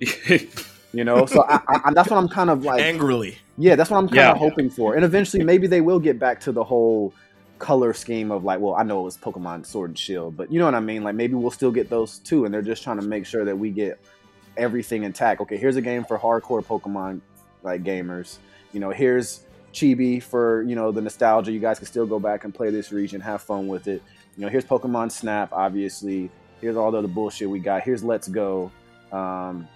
You 0.94 1.02
know, 1.02 1.26
so 1.26 1.42
I, 1.48 1.60
I, 1.86 1.92
that's 1.92 2.08
what 2.08 2.18
I'm 2.18 2.28
kind 2.28 2.50
of 2.50 2.62
like. 2.62 2.80
Angrily. 2.80 3.36
Yeah, 3.58 3.74
that's 3.74 3.90
what 3.90 3.98
I'm 3.98 4.06
kind 4.06 4.16
Yeah. 4.16 4.30
of 4.30 4.38
hoping 4.38 4.70
for. 4.70 4.94
And 4.94 5.04
eventually, 5.04 5.42
maybe 5.42 5.66
they 5.66 5.80
will 5.80 5.98
get 5.98 6.20
back 6.20 6.38
to 6.42 6.52
the 6.52 6.62
whole 6.62 7.12
color 7.58 7.92
scheme 7.92 8.30
of 8.30 8.44
like, 8.44 8.60
well, 8.60 8.76
I 8.76 8.84
know 8.84 9.00
it 9.00 9.02
was 9.02 9.16
Pokemon 9.16 9.66
Sword 9.66 9.90
and 9.90 9.98
Shield, 9.98 10.36
but 10.36 10.52
you 10.52 10.60
know 10.60 10.66
what 10.66 10.74
I 10.76 10.80
mean? 10.80 11.02
Like, 11.02 11.16
maybe 11.16 11.34
we'll 11.34 11.50
still 11.50 11.72
get 11.72 11.90
those 11.90 12.20
too. 12.20 12.44
And 12.44 12.54
they're 12.54 12.62
just 12.62 12.84
trying 12.84 13.00
to 13.00 13.06
make 13.06 13.26
sure 13.26 13.44
that 13.44 13.58
we 13.58 13.70
get 13.70 13.98
everything 14.56 15.02
intact. 15.02 15.40
Okay, 15.40 15.56
here's 15.56 15.74
a 15.74 15.82
game 15.82 16.04
for 16.04 16.16
hardcore 16.16 16.64
Pokemon 16.64 17.20
like 17.64 17.82
gamers. 17.82 18.36
You 18.72 18.78
know, 18.78 18.90
here's 18.90 19.40
Chibi 19.72 20.22
for 20.22 20.62
you 20.62 20.76
know 20.76 20.92
the 20.92 21.00
nostalgia. 21.02 21.50
You 21.50 21.58
guys 21.58 21.78
can 21.78 21.88
still 21.88 22.06
go 22.06 22.20
back 22.20 22.44
and 22.44 22.54
play 22.54 22.70
this 22.70 22.92
region, 22.92 23.20
have 23.20 23.42
fun 23.42 23.66
with 23.66 23.88
it. 23.88 24.00
You 24.36 24.44
know, 24.44 24.48
here's 24.48 24.64
Pokemon 24.64 25.12
Snap, 25.12 25.52
obviously. 25.52 26.30
Here's 26.60 26.76
all 26.76 26.90
the 26.90 26.98
other 26.98 27.08
bullshit 27.08 27.48
we 27.48 27.58
got. 27.58 27.82
Here's 27.82 28.02
Let's 28.02 28.28
Go. 28.28 28.70
Um, 29.12 29.68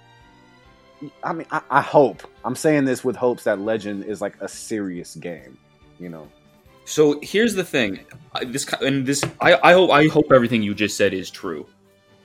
I 1.22 1.32
mean, 1.32 1.46
I, 1.50 1.60
I 1.70 1.80
hope. 1.80 2.28
I'm 2.44 2.56
saying 2.56 2.84
this 2.84 3.04
with 3.04 3.14
hopes 3.14 3.44
that 3.44 3.60
Legend 3.60 4.04
is 4.04 4.20
like 4.20 4.40
a 4.40 4.48
serious 4.48 5.14
game. 5.14 5.58
You 6.00 6.08
know, 6.08 6.28
So 6.84 7.18
here's 7.22 7.54
the 7.54 7.64
thing. 7.64 8.00
This 8.46 8.66
and 8.80 9.04
this 9.04 9.24
I, 9.40 9.58
I 9.62 9.72
hope 9.72 9.90
I 9.90 10.06
hope 10.06 10.32
everything 10.32 10.62
you 10.62 10.74
just 10.74 10.96
said 10.96 11.12
is 11.12 11.30
true. 11.30 11.66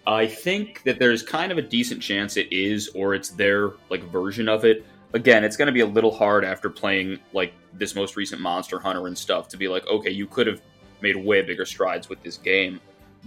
I 0.06 0.27
think 0.27 0.83
that 0.83 1.00
there's 1.00 1.24
kind 1.24 1.51
of 1.51 1.57
a 1.57 1.62
decent 1.62 2.01
chance 2.01 2.38
it 2.38 2.51
is, 2.51 2.89
or 2.89 3.13
it's 3.13 3.30
their 3.30 3.74
like 3.89 4.03
version 4.12 4.47
of 4.50 4.65
it. 4.65 4.85
Again, 5.13 5.44
it's 5.44 5.56
going 5.57 5.68
to 5.68 5.71
be 5.71 5.81
a 5.81 5.85
little 5.85 6.12
hard 6.12 6.44
after 6.44 6.69
playing 6.69 7.19
like 7.33 7.53
this 7.74 7.95
most 7.95 8.15
recent 8.15 8.41
Monster 8.41 8.80
Hunter 8.80 9.07
and 9.07 9.18
stuff 9.18 9.47
to 9.50 9.57
be 9.57 9.68
like, 9.68 9.85
okay, 9.88 10.09
you 10.09 10.27
could 10.27 10.47
have 10.47 10.62
made 11.04 11.16
way 11.16 11.44
bigger 11.44 11.66
strides 11.66 12.10
with 12.10 12.24
this 12.24 12.38
game, 12.38 12.80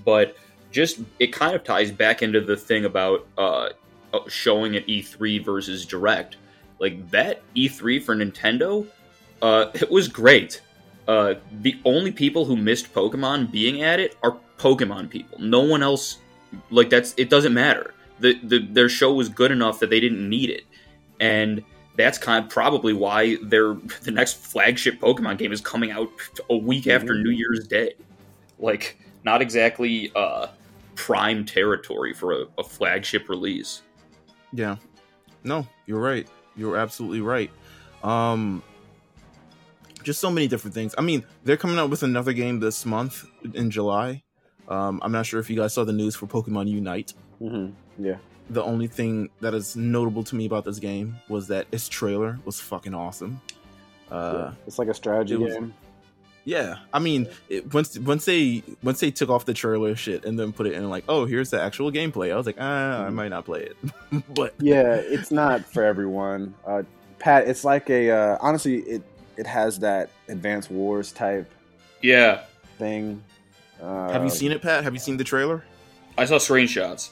but 0.05 0.37
just 0.73 0.99
it 1.21 1.33
kind 1.33 1.55
of 1.55 1.63
ties 1.63 1.93
back 1.93 2.23
into 2.23 2.41
the 2.41 2.57
thing 2.57 2.85
about 2.85 3.29
uh, 3.39 3.69
uh, 4.13 4.19
showing 4.27 4.75
at 4.75 4.85
E3 4.89 5.45
versus 5.45 5.87
Direct. 5.87 6.37
Like 6.81 7.09
that 7.11 7.43
E3 7.55 8.03
for 8.03 8.17
Nintendo, 8.17 8.87
uh, 9.41 9.67
it 9.75 9.91
was 9.91 10.09
great 10.09 10.61
uh, 11.09 11.35
the 11.61 11.79
only 11.85 12.11
people 12.11 12.45
who 12.45 12.57
missed 12.57 12.93
Pokemon 12.93 13.51
being 13.51 13.83
at 13.83 14.01
it 14.01 14.17
are 14.23 14.37
Pokemon 14.59 15.09
people. 15.09 15.39
No 15.39 15.61
one 15.61 15.83
else, 15.83 16.19
like 16.71 16.91
that's 16.91 17.15
it 17.17 17.31
doesn't 17.31 17.55
matter. 17.55 17.95
The, 18.19 18.39
the 18.43 18.59
their 18.59 18.89
show 18.89 19.13
was 19.13 19.29
good 19.29 19.53
enough 19.53 19.79
that 19.81 19.91
they 19.91 20.01
didn't 20.01 20.29
need 20.29 20.51
it, 20.51 20.65
and 21.21 21.63
that's 21.97 22.19
kind 22.19 22.45
of 22.45 22.51
probably 22.51 22.93
why 22.93 23.37
their 23.43 23.75
the 24.03 24.11
next 24.11 24.35
flagship 24.37 25.01
Pokemon 25.01 25.39
game 25.39 25.53
is 25.53 25.61
coming 25.61 25.91
out 25.91 26.11
a 26.51 26.57
week 26.57 26.87
after 26.87 27.15
Mhm. 27.15 27.23
New 27.23 27.31
Year's 27.31 27.67
Day. 27.67 27.95
Like 28.59 28.99
not 29.25 29.43
exactly 29.43 30.13
uh, 30.15 30.49
prime 30.95 31.45
territory 31.45 32.15
for 32.15 32.33
a, 32.33 32.45
a 32.59 32.65
flagship 32.65 33.29
release. 33.29 33.83
Yeah. 34.53 34.77
No, 35.45 35.67
you're 35.87 36.01
right. 36.01 36.27
You're 36.57 36.77
absolutely 36.77 37.21
right. 37.21 37.51
Um 38.03 38.63
just 40.03 40.21
so 40.21 40.31
many 40.31 40.47
different 40.47 40.73
things. 40.73 40.95
I 40.97 41.01
mean, 41.03 41.25
they're 41.43 41.57
coming 41.57 41.79
out 41.79 41.91
with 41.91 42.05
another 42.05 42.33
game 42.33 42.61
this 42.61 42.87
month 42.87 43.25
in 43.55 43.71
July. 43.73 44.23
Um, 44.69 45.01
I'm 45.03 45.11
not 45.11 45.27
sure 45.27 45.41
if 45.41 45.51
you 45.51 45.57
guys 45.57 45.75
saw 45.75 45.83
the 45.85 45.93
news 45.93 46.15
for 46.15 46.27
Pokemon 46.29 46.69
Unite. 46.69 47.13
mm-hmm. 47.41 47.73
yeah, 48.05 48.17
The 48.51 48.63
only 48.63 48.87
thing 48.87 49.31
that 49.41 49.55
is 49.55 49.75
notable 49.77 50.23
to 50.25 50.37
me 50.37 50.47
about 50.47 50.65
this 50.65 50.79
game 50.79 51.17
was 51.29 51.49
that 51.49 51.67
its 51.73 51.89
trailer 51.89 52.39
was 52.45 52.61
fucking 52.61 52.95
awesome. 52.95 53.41
Uh, 54.11 54.33
yeah. 54.51 54.53
It's 54.67 54.79
like 54.79 54.89
a 54.89 54.95
strategy 54.95 55.35
it 55.35 55.41
was- 55.41 55.55
game. 55.55 55.75
yeah, 56.45 56.77
I 56.93 57.01
mean, 57.01 57.27
it, 57.49 57.75
once 57.75 57.99
once 57.99 58.25
they 58.25 58.63
once 58.85 59.01
they 59.01 59.11
took 59.11 59.31
off 59.31 59.47
the 59.47 59.55
trailer 59.55 59.97
shit 59.97 60.25
and 60.25 60.39
then 60.39 60.53
put 60.53 60.69
it 60.69 60.75
in 60.75 60.89
like, 60.89 61.03
oh, 61.09 61.25
here's 61.25 61.51
the 61.51 61.61
actual 61.61 61.91
gameplay. 61.91 62.33
I 62.33 62.37
was 62.37 62.47
like, 62.47 62.57
ah, 62.61 63.05
I 63.05 63.11
might 63.11 63.29
not 63.31 63.45
play 63.45 63.63
it, 63.65 63.77
but 64.35 64.55
Yeah, 64.61 64.95
it's 64.95 65.33
not 65.33 65.65
for 65.65 65.83
everyone. 65.83 66.55
Uh, 66.65 66.85
Pat, 67.19 67.49
it's 67.49 67.65
like 67.65 67.91
a 67.91 68.11
uh, 68.11 68.39
honestly, 68.41 68.77
it 68.77 69.03
it 69.37 69.47
has 69.49 69.81
that 69.81 70.11
Advanced 70.29 70.71
Wars 70.71 71.11
type 71.11 71.51
Yeah, 72.01 72.43
thing. 72.79 73.23
Uh, 73.83 74.13
have 74.13 74.23
you 74.23 74.31
seen 74.31 74.53
it, 74.53 74.63
Pat? 74.63 74.85
Have 74.85 74.95
you 74.95 75.01
seen 75.01 75.17
the 75.17 75.25
trailer? 75.25 75.65
I 76.17 76.25
saw 76.27 76.37
screenshots. 76.37 77.11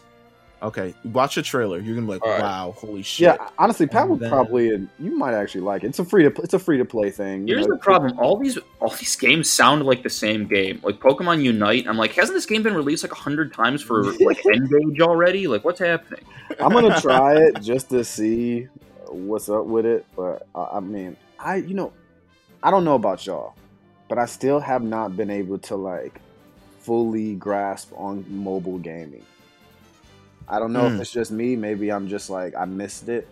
Okay, 0.62 0.94
watch 1.12 1.34
the 1.34 1.42
trailer. 1.42 1.78
You're 1.78 1.94
gonna 1.94 2.06
be 2.06 2.12
like, 2.14 2.22
All 2.22 2.30
right. 2.30 2.40
wow, 2.40 2.74
holy 2.78 3.02
shit. 3.02 3.24
Yeah, 3.26 3.48
honestly, 3.58 3.86
Pat 3.86 4.08
would 4.08 4.20
then- 4.20 4.30
probably 4.30 4.68
you 4.98 5.16
might 5.18 5.34
actually 5.34 5.60
like 5.60 5.84
it. 5.84 5.88
It's 5.88 5.98
a 5.98 6.04
free 6.06 6.22
to 6.22 6.32
it's 6.42 6.54
a 6.54 6.58
free 6.58 6.78
to 6.78 6.84
play 6.86 7.10
thing. 7.10 7.46
you 7.46 7.54
Here's 7.56 7.66
know, 7.66 7.74
the 7.74 7.80
problem: 7.80 8.18
all 8.18 8.38
these 8.38 8.58
all 8.80 8.88
these 8.88 9.14
games 9.16 9.50
sound 9.50 9.84
like 9.84 10.02
the 10.02 10.08
same 10.10 10.46
game. 10.46 10.80
Like 10.82 11.00
Pokemon 11.00 11.42
Unite, 11.42 11.86
I'm 11.86 11.98
like, 11.98 12.12
hasn't 12.12 12.34
this 12.36 12.46
game 12.46 12.62
been 12.62 12.74
released 12.74 13.02
like 13.04 13.12
a 13.12 13.16
hundred 13.16 13.52
times 13.52 13.82
for 13.82 14.04
like 14.20 14.44
Engage 14.54 15.00
already? 15.02 15.46
Like, 15.48 15.64
what's 15.66 15.80
happening? 15.80 16.24
I'm 16.58 16.72
gonna 16.72 16.98
try 17.00 17.36
it 17.36 17.60
just 17.60 17.90
to 17.90 18.02
see 18.02 18.68
what's 19.08 19.50
up 19.50 19.66
with 19.66 19.84
it. 19.84 20.06
But 20.16 20.46
I, 20.54 20.76
I 20.76 20.80
mean, 20.80 21.16
I 21.38 21.56
you 21.56 21.74
know, 21.74 21.92
I 22.62 22.70
don't 22.70 22.84
know 22.86 22.94
about 22.94 23.26
y'all, 23.26 23.54
but 24.08 24.16
I 24.16 24.24
still 24.24 24.60
have 24.60 24.82
not 24.82 25.14
been 25.14 25.28
able 25.30 25.58
to 25.58 25.76
like 25.76 26.22
fully 26.78 27.34
grasp 27.34 27.92
on 27.96 28.24
mobile 28.28 28.78
gaming. 28.78 29.24
I 30.48 30.58
don't 30.58 30.72
know 30.72 30.88
Hmm. 30.88 30.96
if 30.96 31.00
it's 31.02 31.10
just 31.12 31.30
me. 31.30 31.56
Maybe 31.56 31.90
I'm 31.90 32.08
just 32.08 32.30
like 32.30 32.54
I 32.56 32.64
missed 32.64 33.08
it. 33.08 33.26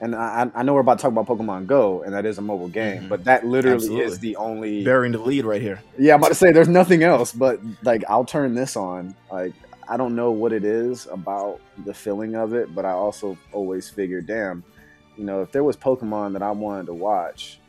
And 0.00 0.14
I, 0.14 0.50
I 0.54 0.62
know 0.64 0.74
we're 0.74 0.80
about 0.80 0.98
to 0.98 1.02
talk 1.02 1.12
about 1.12 1.26
Pokemon 1.26 1.66
Go, 1.66 2.02
and 2.02 2.12
that 2.14 2.26
is 2.26 2.36
a 2.38 2.42
mobile 2.42 2.68
game, 2.68 3.04
Mhm. 3.04 3.08
but 3.08 3.24
that 3.24 3.46
literally 3.46 3.76
Absolutely. 3.76 4.04
is 4.04 4.18
the 4.18 4.36
only. 4.36 4.84
Bearing 4.84 5.12
the 5.12 5.18
lead 5.18 5.44
right 5.44 5.62
here. 5.62 5.80
Yeah, 5.98 6.14
I'm 6.14 6.20
about 6.20 6.28
to 6.28 6.34
say 6.34 6.52
there's 6.52 6.68
nothing 6.68 7.02
else, 7.02 7.32
but 7.32 7.60
like 7.84 8.02
I'll 8.08 8.24
turn 8.24 8.54
this 8.54 8.76
on. 8.76 9.14
Like 9.32 9.54
I 9.88 9.96
don't 9.96 10.16
know 10.16 10.30
what 10.30 10.52
it 10.52 10.64
is 10.64 11.06
about 11.12 11.60
the 11.84 11.94
feeling 11.94 12.34
of 12.34 12.54
it, 12.54 12.74
but 12.74 12.84
I 12.84 12.90
also 12.90 13.36
always 13.52 13.88
figure, 13.88 14.20
damn, 14.20 14.64
you 15.16 15.24
know, 15.24 15.42
if 15.42 15.52
there 15.52 15.62
was 15.64 15.76
Pokemon 15.76 16.32
that 16.32 16.42
I 16.42 16.50
wanted 16.50 16.86
to 16.86 16.94
watch, 16.94 17.60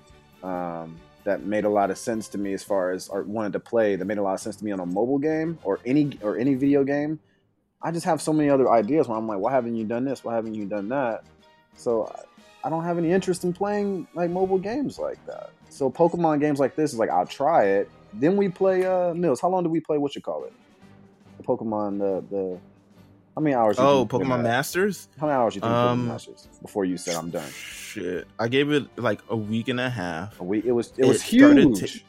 um, 0.43 0.95
that 1.25 1.43
made 1.43 1.65
a 1.65 1.69
lot 1.69 1.91
of 1.91 1.97
sense 1.97 2.27
to 2.29 2.37
me 2.37 2.53
as 2.53 2.63
far 2.63 2.91
as 2.91 3.07
or 3.09 3.23
wanted 3.23 3.53
to 3.53 3.59
play, 3.59 3.95
that 3.95 4.05
made 4.05 4.17
a 4.17 4.21
lot 4.23 4.33
of 4.33 4.39
sense 4.39 4.55
to 4.57 4.65
me 4.65 4.71
on 4.71 4.79
a 4.79 4.85
mobile 4.85 5.17
game 5.19 5.57
or 5.63 5.79
any 5.85 6.17
or 6.21 6.37
any 6.37 6.53
video 6.55 6.83
game. 6.83 7.19
I 7.85 7.91
just 7.91 8.05
have 8.07 8.19
so 8.19 8.33
many 8.33 8.49
other 8.49 8.67
ideas 8.71 9.07
where 9.07 9.15
I'm 9.15 9.27
like, 9.27 9.37
why 9.37 9.51
haven't 9.51 9.75
you 9.75 9.85
done 9.85 10.05
this? 10.05 10.23
Why 10.23 10.33
haven't 10.33 10.55
you 10.55 10.65
done 10.65 10.89
that? 10.89 11.23
So 11.77 12.11
I- 12.63 12.69
don't 12.69 12.83
have 12.83 12.97
any 12.97 13.11
interest 13.11 13.43
in 13.43 13.53
playing 13.53 14.07
like 14.15 14.31
mobile 14.31 14.57
games 14.57 14.97
like 14.97 15.23
that. 15.27 15.51
So 15.69 15.91
Pokemon 15.91 16.39
games 16.39 16.59
like 16.59 16.75
this 16.75 16.93
is 16.93 16.97
like 16.97 17.11
I'll 17.11 17.27
try 17.27 17.65
it. 17.65 17.91
Then 18.11 18.35
we 18.37 18.49
play 18.49 18.85
uh 18.87 19.13
Meelz. 19.13 19.39
How 19.39 19.49
long 19.49 19.63
do 19.63 19.69
we 19.69 19.79
play 19.81 19.99
what 19.99 20.15
you 20.15 20.21
call 20.23 20.45
it? 20.45 20.53
The 21.37 21.43
Pokemon 21.43 21.99
the 21.99 22.23
the 22.35 22.59
how 23.35 23.41
many 23.43 23.53
hours? 23.53 23.75
Oh, 23.77 24.07
Pokemon? 24.07 24.41
Masters. 24.41 25.09
How 25.19 25.27
many 25.27 25.35
hours 25.37 25.53
you 25.53 25.61
think 25.61 25.71
Pokemon 25.73 25.91
Um, 25.91 26.07
Masters 26.07 26.47
before 26.63 26.85
you 26.85 26.97
said 26.97 27.15
I'm 27.15 27.29
done? 27.29 27.47
Shit, 27.51 28.27
I 28.39 28.47
gave 28.47 28.71
it 28.71 28.85
like 28.97 29.19
a 29.29 29.35
week 29.37 29.67
and 29.67 29.79
a 29.79 29.89
half. 29.91 30.39
A 30.39 30.43
week. 30.43 30.65
It 30.65 30.71
was 30.71 30.91
it 30.97 31.05
was 31.05 31.17
It 31.17 31.37
started 31.37 31.67
huge. 31.77 31.99
to- 31.99 32.05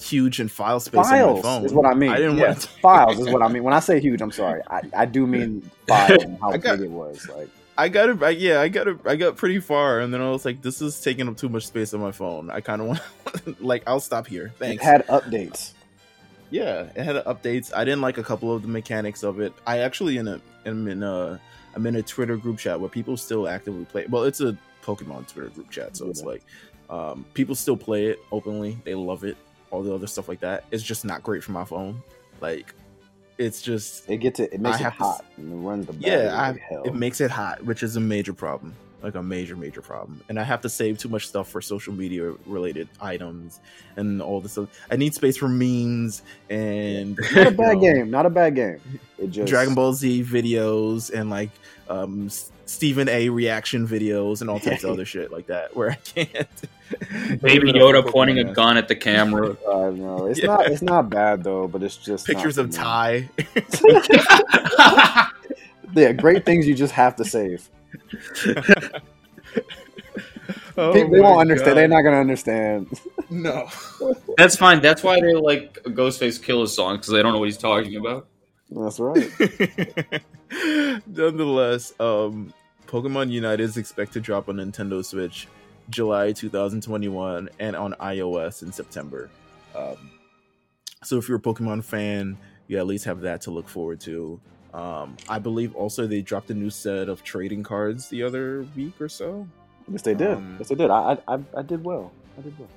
Huge 0.00 0.40
in 0.40 0.48
file 0.48 0.80
space 0.80 0.98
on 0.98 1.10
my 1.10 1.18
files 1.18 1.42
phone. 1.42 1.64
is 1.64 1.72
what 1.72 1.86
I 1.86 1.94
mean. 1.94 2.10
I 2.10 2.16
didn't 2.16 2.38
Yeah, 2.38 2.48
want 2.48 2.60
to 2.62 2.68
files 2.82 3.18
is 3.18 3.28
what 3.28 3.42
I 3.42 3.48
mean. 3.48 3.62
When 3.62 3.74
I 3.74 3.80
say 3.80 4.00
huge, 4.00 4.20
I'm 4.22 4.30
sorry. 4.32 4.62
I, 4.68 4.80
I 4.96 5.04
do 5.06 5.26
mean 5.26 5.68
files 5.86 6.22
and 6.24 6.38
how 6.40 6.56
got- 6.56 6.78
big 6.78 6.86
it 6.86 6.90
was. 6.90 7.28
Like 7.28 7.48
I 7.78 7.88
got 7.88 8.08
it. 8.10 8.22
I, 8.22 8.30
yeah, 8.30 8.60
I 8.60 8.68
got 8.68 8.88
it. 8.88 8.98
I 9.06 9.16
got 9.16 9.36
pretty 9.36 9.58
far, 9.60 10.00
and 10.00 10.12
then 10.12 10.20
I 10.20 10.30
was 10.30 10.44
like, 10.44 10.60
"This 10.60 10.82
is 10.82 11.00
taking 11.00 11.28
up 11.28 11.36
too 11.38 11.48
much 11.48 11.66
space 11.66 11.94
on 11.94 12.00
my 12.00 12.12
phone. 12.12 12.50
I 12.50 12.60
kind 12.60 12.82
of 12.82 12.88
want, 12.88 13.00
like, 13.62 13.84
I'll 13.86 14.00
stop 14.00 14.26
here. 14.26 14.46
it 14.46 14.52
Thanks." 14.58 14.84
had 14.84 15.06
updates. 15.06 15.72
yeah, 16.50 16.88
it 16.94 17.02
had 17.02 17.16
updates. 17.24 17.72
I 17.74 17.84
didn't 17.84 18.02
like 18.02 18.18
a 18.18 18.22
couple 18.22 18.54
of 18.54 18.60
the 18.62 18.68
mechanics 18.68 19.22
of 19.22 19.40
it. 19.40 19.54
I 19.66 19.78
actually 19.78 20.18
in 20.18 20.28
a 20.28 20.40
am 20.66 20.88
in 20.88 21.02
a 21.02 21.40
I'm 21.74 21.86
in 21.86 21.96
a 21.96 22.02
Twitter 22.02 22.36
group 22.36 22.58
chat 22.58 22.78
where 22.78 22.90
people 22.90 23.16
still 23.16 23.48
actively 23.48 23.84
play. 23.86 24.04
Well, 24.10 24.24
it's 24.24 24.42
a 24.42 24.58
Pokemon 24.84 25.28
Twitter 25.32 25.48
group 25.48 25.70
chat, 25.70 25.96
so 25.96 26.08
it's 26.10 26.22
like 26.22 26.42
um, 26.90 27.24
people 27.32 27.54
still 27.54 27.76
play 27.78 28.06
it 28.06 28.18
openly. 28.30 28.76
They 28.84 28.94
love 28.94 29.24
it. 29.24 29.38
All 29.70 29.82
the 29.82 29.94
other 29.94 30.06
stuff 30.06 30.28
like 30.28 30.40
that. 30.40 30.64
It's 30.70 30.82
just 30.82 31.04
not 31.04 31.22
great 31.22 31.44
for 31.44 31.52
my 31.52 31.64
phone. 31.64 32.02
Like, 32.40 32.74
it's 33.38 33.62
just 33.62 34.08
It 34.08 34.18
gets 34.18 34.38
it. 34.40 34.52
It 34.52 34.60
makes 34.60 34.76
I 34.76 34.80
it 34.80 34.82
have 34.84 34.96
to 34.98 35.04
hot 35.04 35.24
and 35.36 35.52
it 35.52 35.66
runs 35.66 35.86
the 35.86 35.94
yeah, 35.98 36.34
I, 36.36 36.50
like 36.50 36.86
it 36.86 36.94
makes 36.94 37.20
it 37.20 37.30
hot, 37.30 37.64
which 37.64 37.82
is 37.82 37.96
a 37.96 38.00
major 38.00 38.34
problem, 38.34 38.74
like 39.02 39.14
a 39.14 39.22
major, 39.22 39.56
major 39.56 39.80
problem. 39.80 40.20
And 40.28 40.38
I 40.38 40.42
have 40.42 40.60
to 40.60 40.68
save 40.68 40.98
too 40.98 41.08
much 41.08 41.26
stuff 41.26 41.48
for 41.48 41.62
social 41.62 41.94
media 41.94 42.34
related 42.44 42.88
items 43.00 43.60
and 43.96 44.20
all 44.20 44.42
this. 44.42 44.58
Other. 44.58 44.68
I 44.90 44.96
need 44.96 45.14
space 45.14 45.38
for 45.38 45.48
memes 45.48 46.22
and 46.50 47.18
not 47.32 47.46
a 47.46 47.50
you 47.50 47.50
bad 47.56 47.76
know, 47.76 47.80
game. 47.80 48.10
Not 48.10 48.26
a 48.26 48.30
bad 48.30 48.54
game. 48.54 48.80
It 49.16 49.28
just 49.30 49.48
Dragon 49.48 49.74
Ball 49.74 49.94
Z 49.94 50.22
videos 50.24 51.10
and 51.10 51.30
like 51.30 51.50
um, 51.88 52.28
Stephen 52.70 53.08
A. 53.08 53.28
reaction 53.28 53.86
videos 53.88 54.40
and 54.40 54.48
all 54.48 54.60
types 54.60 54.84
of 54.84 54.90
other 54.90 55.04
shit 55.04 55.32
like 55.32 55.46
that, 55.48 55.74
where 55.76 55.90
I 55.90 55.94
can't. 55.96 56.48
Baby 57.42 57.72
Yoda 57.72 58.08
pointing 58.08 58.38
a 58.38 58.52
gun 58.52 58.76
at 58.76 58.86
the 58.88 58.94
camera. 58.96 59.56
I 59.68 59.90
know 59.90 60.26
it's 60.26 60.38
Yeah. 60.40 60.46
not. 60.46 60.66
It's 60.66 60.82
not 60.82 61.10
bad 61.10 61.42
though, 61.42 61.66
but 61.68 61.82
it's 61.82 61.96
just 61.96 62.26
Pictures 62.26 62.54
for 62.56 62.62
of. 62.62 62.70
Ty. 62.72 63.28
Yeah, 65.92 66.12
great 66.12 66.46
things 66.46 66.68
you 66.68 66.74
just 66.76 66.92
have 66.92 67.16
to 67.16 67.24
save. 67.24 67.68
Oh 70.78 70.92
People 70.92 71.10
my 71.16 71.20
won't 71.20 71.40
understand. 71.40 71.70
God. 71.70 71.76
They're 71.78 71.88
not 71.88 72.02
gonna 72.02 72.20
understand. 72.20 73.00
No. 73.28 73.68
That's 74.36 74.54
fine. 74.54 74.80
That's 74.80 75.02
why 75.02 75.20
they 75.20 75.34
like 75.34 75.78
a 75.84 75.90
Ghostface 75.90 76.40
Killah 76.40 76.68
song 76.68 76.96
because 76.96 77.08
they 77.08 77.22
don't 77.22 77.32
know 77.32 77.40
what 77.40 77.46
he's 77.48 77.58
talking 77.58 77.96
about. 77.96 78.28
That's 78.70 79.00
right. 79.00 80.22
Nonetheless, 81.08 81.92
um, 81.98 82.54
Pokemon 82.90 83.30
Unite 83.30 83.60
is 83.60 83.76
expected 83.76 84.14
to 84.14 84.20
drop 84.20 84.48
on 84.48 84.56
Nintendo 84.56 85.04
Switch 85.04 85.46
July 85.90 86.32
2021 86.32 87.48
and 87.60 87.76
on 87.76 87.92
iOS 88.00 88.62
in 88.62 88.72
September. 88.72 89.30
Um, 89.76 90.10
so 91.04 91.16
if 91.16 91.28
you're 91.28 91.38
a 91.38 91.40
Pokemon 91.40 91.84
fan, 91.84 92.36
you 92.66 92.78
at 92.78 92.88
least 92.88 93.04
have 93.04 93.20
that 93.20 93.42
to 93.42 93.52
look 93.52 93.68
forward 93.68 94.00
to. 94.00 94.40
Um, 94.74 95.16
I 95.28 95.38
believe 95.38 95.76
also 95.76 96.08
they 96.08 96.20
dropped 96.20 96.50
a 96.50 96.54
new 96.54 96.68
set 96.68 97.08
of 97.08 97.22
trading 97.22 97.62
cards 97.62 98.08
the 98.08 98.24
other 98.24 98.66
week 98.74 99.00
or 99.00 99.08
so. 99.08 99.46
yes, 99.88 100.02
they 100.02 100.14
did. 100.14 100.32
Um, 100.32 100.56
yes, 100.58 100.68
they 100.68 100.74
did. 100.74 100.90
I, 100.90 101.16
I, 101.28 101.34
I, 101.34 101.40
I 101.58 101.62
did 101.62 101.84
well. 101.84 102.10
I 102.36 102.42
did 102.42 102.58
well. 102.58 102.68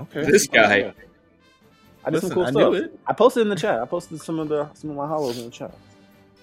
Okay. 0.00 0.28
This 0.28 0.48
guy. 0.48 0.92
I 2.04 2.10
did 2.10 2.14
Listen, 2.14 2.28
some 2.30 2.34
cool 2.34 2.46
I 2.46 2.50
stuff. 2.50 2.72
knew 2.72 2.74
it. 2.74 2.98
I 3.06 3.12
posted 3.12 3.42
in 3.42 3.48
the 3.48 3.56
chat. 3.56 3.80
I 3.80 3.86
posted 3.86 4.20
some 4.20 4.40
of 4.40 4.48
the 4.48 4.68
some 4.74 4.90
of 4.90 4.96
my 4.96 5.06
hollows 5.06 5.38
in 5.38 5.44
the 5.44 5.50
chat. 5.52 5.72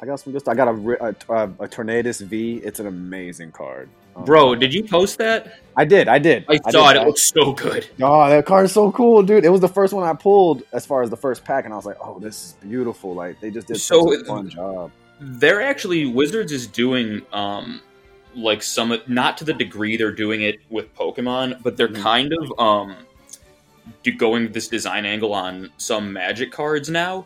I 0.04 0.06
got 0.06 0.20
some 0.20 0.34
good 0.34 0.42
stuff. 0.42 0.52
I 0.52 0.56
got 0.56 0.68
a 0.68 1.06
a, 1.06 1.34
a, 1.34 1.44
a 1.64 1.68
Tornadus 1.70 2.20
V. 2.26 2.58
It's 2.58 2.82
an 2.82 2.88
amazing 2.88 3.54
card, 3.54 3.88
Um, 4.18 4.26
Bro, 4.26 4.56
did 4.56 4.74
you 4.74 4.84
post 4.84 5.18
that? 5.20 5.60
I 5.78 5.86
did. 5.86 6.10
I 6.10 6.20
did. 6.20 6.44
I 6.50 6.58
did. 6.58 6.72
saw 6.74 6.90
it. 6.90 6.98
It 6.98 7.08
looks 7.08 7.24
so 7.24 7.54
good. 7.54 7.88
Oh, 8.02 8.28
that 8.30 8.46
card 8.46 8.66
is 8.66 8.74
so 8.74 8.92
cool, 8.92 9.24
dude! 9.24 9.46
It 9.46 9.50
was 9.50 9.62
the 9.62 9.70
first 9.70 9.94
one 9.94 10.04
I 10.04 10.12
pulled 10.14 10.64
as 10.74 10.86
far 10.86 11.04
as 11.04 11.10
the 11.10 11.16
first 11.16 11.46
pack, 11.46 11.64
and 11.64 11.74
I 11.74 11.78
was 11.78 11.86
like, 11.86 11.96
"Oh, 12.02 12.20
this 12.20 12.36
is 12.48 12.56
beautiful!" 12.68 13.14
Like 13.16 13.40
they 13.40 13.50
just 13.50 13.68
did 13.68 13.80
So 13.80 14.12
such 14.12 14.24
a 14.24 14.26
fun 14.26 14.50
job. 14.50 14.92
They're 15.22 15.62
actually 15.62 16.06
Wizards 16.06 16.52
is 16.52 16.68
doing 16.68 17.22
um 17.32 17.82
like 18.36 18.62
some 18.62 19.00
not 19.08 19.38
to 19.38 19.46
the 19.46 19.54
degree 19.54 19.96
they're 19.96 20.12
doing 20.12 20.42
it 20.42 20.60
with 20.70 20.94
Pokemon, 20.98 21.64
but 21.64 21.78
they're 21.78 21.88
Mhm. 21.88 22.02
kind 22.02 22.34
of 22.34 22.60
um 22.60 22.96
going 24.18 24.52
this 24.52 24.68
design 24.68 25.06
angle 25.06 25.34
on 25.34 25.72
some 25.78 26.12
Magic 26.12 26.52
cards 26.52 26.90
now, 26.90 27.26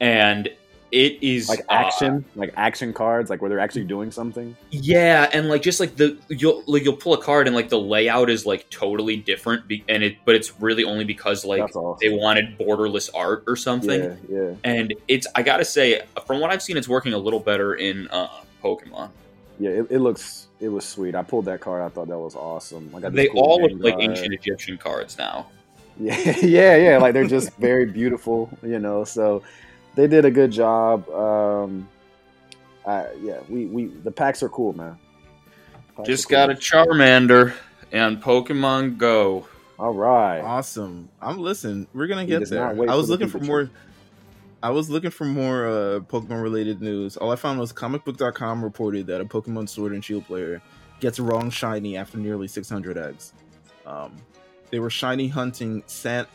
and 0.00 0.48
it 0.94 1.18
is 1.22 1.48
Like 1.48 1.60
uh, 1.62 1.72
action, 1.72 2.24
like 2.36 2.54
action 2.56 2.92
cards, 2.92 3.28
like 3.28 3.42
where 3.42 3.48
they're 3.48 3.58
actually 3.58 3.84
doing 3.84 4.12
something. 4.12 4.56
Yeah, 4.70 5.28
and 5.32 5.48
like 5.48 5.60
just 5.60 5.80
like 5.80 5.96
the 5.96 6.16
you'll 6.28 6.62
like 6.68 6.84
you'll 6.84 6.96
pull 6.96 7.14
a 7.14 7.20
card 7.20 7.48
and 7.48 7.56
like 7.56 7.68
the 7.68 7.80
layout 7.80 8.30
is 8.30 8.46
like 8.46 8.70
totally 8.70 9.16
different, 9.16 9.66
be, 9.66 9.84
and 9.88 10.04
it 10.04 10.18
but 10.24 10.36
it's 10.36 10.60
really 10.60 10.84
only 10.84 11.04
because 11.04 11.44
like 11.44 11.62
awesome. 11.62 11.96
they 12.00 12.16
wanted 12.16 12.56
borderless 12.56 13.10
art 13.12 13.42
or 13.48 13.56
something. 13.56 14.02
Yeah, 14.02 14.14
yeah, 14.30 14.54
And 14.62 14.94
it's 15.08 15.26
I 15.34 15.42
gotta 15.42 15.64
say, 15.64 16.02
from 16.26 16.38
what 16.40 16.50
I've 16.52 16.62
seen, 16.62 16.76
it's 16.76 16.88
working 16.88 17.12
a 17.12 17.18
little 17.18 17.40
better 17.40 17.74
in 17.74 18.06
uh, 18.08 18.28
Pokemon. 18.62 19.10
yeah. 19.58 19.70
It, 19.70 19.86
it 19.90 19.98
looks, 19.98 20.46
it 20.60 20.68
was 20.68 20.84
sweet. 20.84 21.16
I 21.16 21.24
pulled 21.24 21.46
that 21.46 21.60
card. 21.60 21.82
I 21.82 21.88
thought 21.88 22.06
that 22.06 22.18
was 22.18 22.36
awesome. 22.36 22.94
I 22.94 23.08
They 23.08 23.26
cool 23.26 23.40
all 23.40 23.62
look 23.62 23.82
like 23.82 23.96
ancient 23.98 24.32
Egyptian 24.32 24.78
cards 24.78 25.18
now. 25.18 25.48
Yeah, 25.96 26.36
yeah, 26.42 26.76
yeah. 26.76 26.98
Like 26.98 27.14
they're 27.14 27.24
just 27.24 27.54
very 27.54 27.86
beautiful, 27.86 28.50
you 28.64 28.80
know. 28.80 29.04
So 29.04 29.44
they 29.94 30.06
did 30.06 30.24
a 30.24 30.30
good 30.30 30.50
job. 30.50 31.08
Um, 31.10 31.88
I, 32.86 33.06
yeah, 33.22 33.40
we 33.48 33.66
we 33.66 33.86
the 33.86 34.10
packs 34.10 34.42
are 34.42 34.48
cool, 34.48 34.72
man. 34.72 34.98
Packs 35.96 36.08
Just 36.08 36.26
are 36.26 36.30
got 36.30 36.50
a. 36.50 36.54
Charmander 36.54 37.54
and 37.92 38.22
Pokemon 38.22 38.98
Go. 38.98 39.46
All 39.78 39.94
right. 39.94 40.40
Awesome. 40.40 41.08
I'm 41.20 41.38
listening. 41.38 41.86
We're 41.94 42.06
gonna 42.06 42.26
get 42.26 42.48
there. 42.48 42.66
I 42.68 42.72
was 42.72 42.86
for 42.88 43.06
the 43.06 43.12
looking 43.12 43.28
for 43.28 43.40
more. 43.40 43.70
I 44.62 44.70
was 44.70 44.88
looking 44.88 45.10
for 45.10 45.26
more 45.26 45.66
uh, 45.66 46.00
Pokemon 46.00 46.42
related 46.42 46.80
news. 46.80 47.18
All 47.18 47.30
I 47.30 47.36
found 47.36 47.60
was 47.60 47.72
comicbook.com 47.72 48.64
reported 48.64 49.06
that 49.08 49.20
a 49.20 49.24
Pokemon 49.24 49.68
Sword 49.68 49.92
and 49.92 50.02
Shield 50.02 50.24
player 50.26 50.62
gets 51.00 51.18
wrong 51.20 51.50
shiny 51.50 51.98
after 51.98 52.16
nearly 52.16 52.48
600 52.48 52.96
eggs. 52.96 53.34
Um, 53.84 54.16
they 54.70 54.78
were 54.78 54.88
shiny 54.88 55.28
hunting 55.28 55.82
San- 55.84 56.26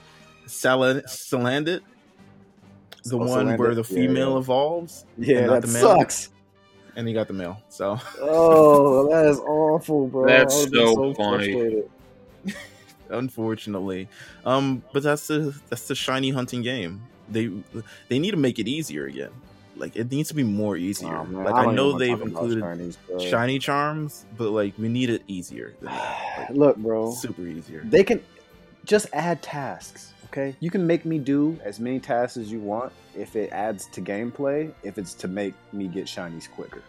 Sal- 0.46 1.01
Salandit, 1.08 1.82
the 3.10 3.18
Oh, 3.18 3.25
one 3.25 3.48
Salandit? 3.48 3.58
where 3.58 3.75
the 3.75 3.84
female 3.84 4.32
yeah. 4.34 4.38
evolves, 4.39 5.06
Yeah, 5.18 5.46
not 5.46 5.62
that 5.62 5.68
the 5.68 5.74
male. 5.74 5.98
sucks. 5.98 6.30
and 6.96 7.08
he 7.08 7.13
got 7.13 7.28
the 7.28 7.34
male. 7.34 7.62
So 7.70 8.00
Oh, 8.22 9.10
that 9.10 9.25
is 9.25 9.39
awful, 9.39 10.08
bro. 10.08 10.25
That's 10.28 10.66
I 10.66 10.70
so 10.70 11.13
funny. 11.13 11.84
unfortunately, 13.10 14.08
um, 14.46 14.84
but 14.94 15.04
that's 15.04 15.28
the 15.28 15.56
that's 15.70 15.88
the 15.88 15.96
shiny 15.96 16.30
hunting 16.32 16.62
game. 16.62 17.01
They 17.30 17.50
they 18.08 18.20
need 18.20 18.32
to 18.32 18.38
make 18.38 18.60
it 18.60 18.68
easier 18.68 19.06
again. 19.06 19.32
Like 19.75 19.96
it 19.96 20.12
needs 20.12 20.30
to 20.30 20.36
be 20.36 20.44
more 20.44 20.75
easier. 20.78 21.16
Oh, 21.16 21.25
man, 21.25 21.44
like 21.46 21.54
I 21.56 21.66
I, 21.66 21.74
know 21.74 21.98
they've 21.98 22.20
included 22.22 22.63
shinies, 22.63 22.98
shiny 23.30 23.60
charms, 23.60 24.25
but 24.38 24.50
like 24.50 24.74
we 24.78 24.89
need 24.89 25.10
it 25.10 25.24
easier. 25.28 25.74
Than 25.82 25.92
that. 25.92 26.16
Like, 26.39 26.50
Look, 26.58 26.78
bro. 26.78 27.12
super 27.13 27.44
easier. 27.44 27.82
They 27.86 28.04
can 28.04 28.22
just 28.86 29.08
add 29.13 29.42
tasks. 29.42 30.13
Okay, 30.32 30.56
you 30.60 30.70
can 30.70 30.86
make 30.86 31.06
me 31.06 31.18
do 31.18 31.60
as 31.64 31.80
many 31.80 32.00
tasks 32.00 32.38
as 32.38 32.52
you 32.52 32.60
want 32.60 32.92
if 33.18 33.36
it 33.36 33.52
adds 33.52 33.88
to 33.88 34.02
gameplay. 34.02 34.72
If 34.84 34.98
it's 34.98 35.14
to 35.16 35.28
make 35.28 35.54
me 35.74 35.88
get 35.88 36.06
shinies 36.06 36.50
quicker 36.52 36.84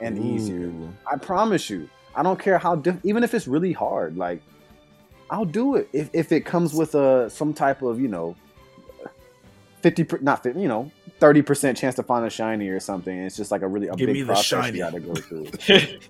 and 0.00 0.18
easier. 0.18 0.70
I 1.10 1.16
promise 1.16 1.70
you. 1.70 1.88
I 2.14 2.22
don't 2.22 2.38
care 2.38 2.58
how 2.58 2.76
diff- 2.76 3.00
even 3.04 3.24
if 3.24 3.32
it's 3.32 3.48
really 3.48 3.72
hard. 3.72 4.16
Like 4.18 4.42
I'll 5.30 5.44
do 5.46 5.76
it 5.76 5.88
if, 5.92 6.10
if 6.12 6.30
it 6.32 6.42
comes 6.44 6.74
with 6.74 6.94
a 6.94 7.30
some 7.30 7.54
type 7.54 7.80
of 7.82 8.00
you 8.00 8.08
know 8.08 8.36
fifty 9.80 10.04
per- 10.04 10.18
not 10.18 10.42
50, 10.42 10.60
you 10.60 10.68
know 10.68 10.90
thirty 11.20 11.42
percent 11.42 11.78
chance 11.78 11.94
to 11.96 12.02
find 12.02 12.26
a 12.26 12.30
shiny 12.30 12.68
or 12.68 12.80
something. 12.80 13.16
It's 13.16 13.36
just 13.36 13.50
like 13.50 13.62
a 13.62 13.66
really 13.68 13.88
a 13.88 13.94
Give 13.94 14.08
me 14.08 14.12
big 14.14 14.22
the 14.26 14.32
process 14.34 14.64
shiny. 14.66 14.78
you 14.78 14.84
got 14.84 14.92
to 14.92 15.00
go 15.00 15.14
through. 15.14 15.46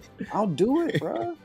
I'll 0.33 0.47
do 0.47 0.87
it, 0.89 0.99
bro. 1.01 1.37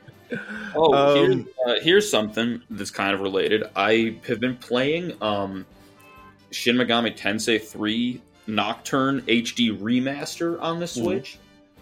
Oh, 0.74 0.94
Um, 0.94 1.16
here's, 1.16 1.46
uh, 1.66 1.80
here's 1.82 2.10
something 2.10 2.62
that's 2.70 2.90
kind 2.90 3.14
of 3.14 3.20
related. 3.20 3.64
I 3.76 4.16
have 4.26 4.40
been 4.40 4.56
playing 4.56 5.12
um, 5.22 5.66
Shin 6.50 6.76
Megami 6.76 7.16
Tensei 7.16 7.62
3 7.62 8.20
Nocturne 8.46 9.20
HD 9.22 9.78
Remaster 9.78 10.60
on 10.60 10.80
the 10.80 10.86
Switch. 10.86 11.38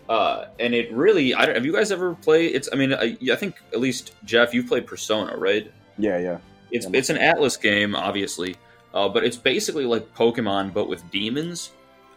Uh, 0.08 0.46
and 0.61 0.75
it 0.75 0.92
really, 0.92 1.32
I 1.34 1.46
don't, 1.46 1.54
have 1.54 1.64
you 1.64 1.72
guys 1.72 1.90
ever 1.92 2.14
played? 2.14 2.54
It's, 2.54 2.68
I 2.72 2.76
mean, 2.76 2.92
I, 2.92 3.16
I 3.32 3.37
think 3.37 3.56
at 3.72 3.80
least 3.80 4.12
Jeff, 4.25 4.52
you've 4.52 4.66
played 4.66 4.87
Persona, 4.87 5.37
right? 5.37 5.72
Yeah, 5.96 6.18
yeah. 6.18 6.38
It's 6.70 6.87
Yeah. 6.87 6.99
it's 6.99 7.11
an 7.11 7.16
Atlus 7.16 7.61
game, 7.61 7.94
obviously, 7.94 8.56
uh, 8.94 9.08
but 9.08 9.25
it's 9.25 9.37
basically 9.37 9.84
like 9.84 10.14
Pokemon 10.14 10.72
but 10.72 10.88
with 10.88 11.08
demons, 11.11 11.70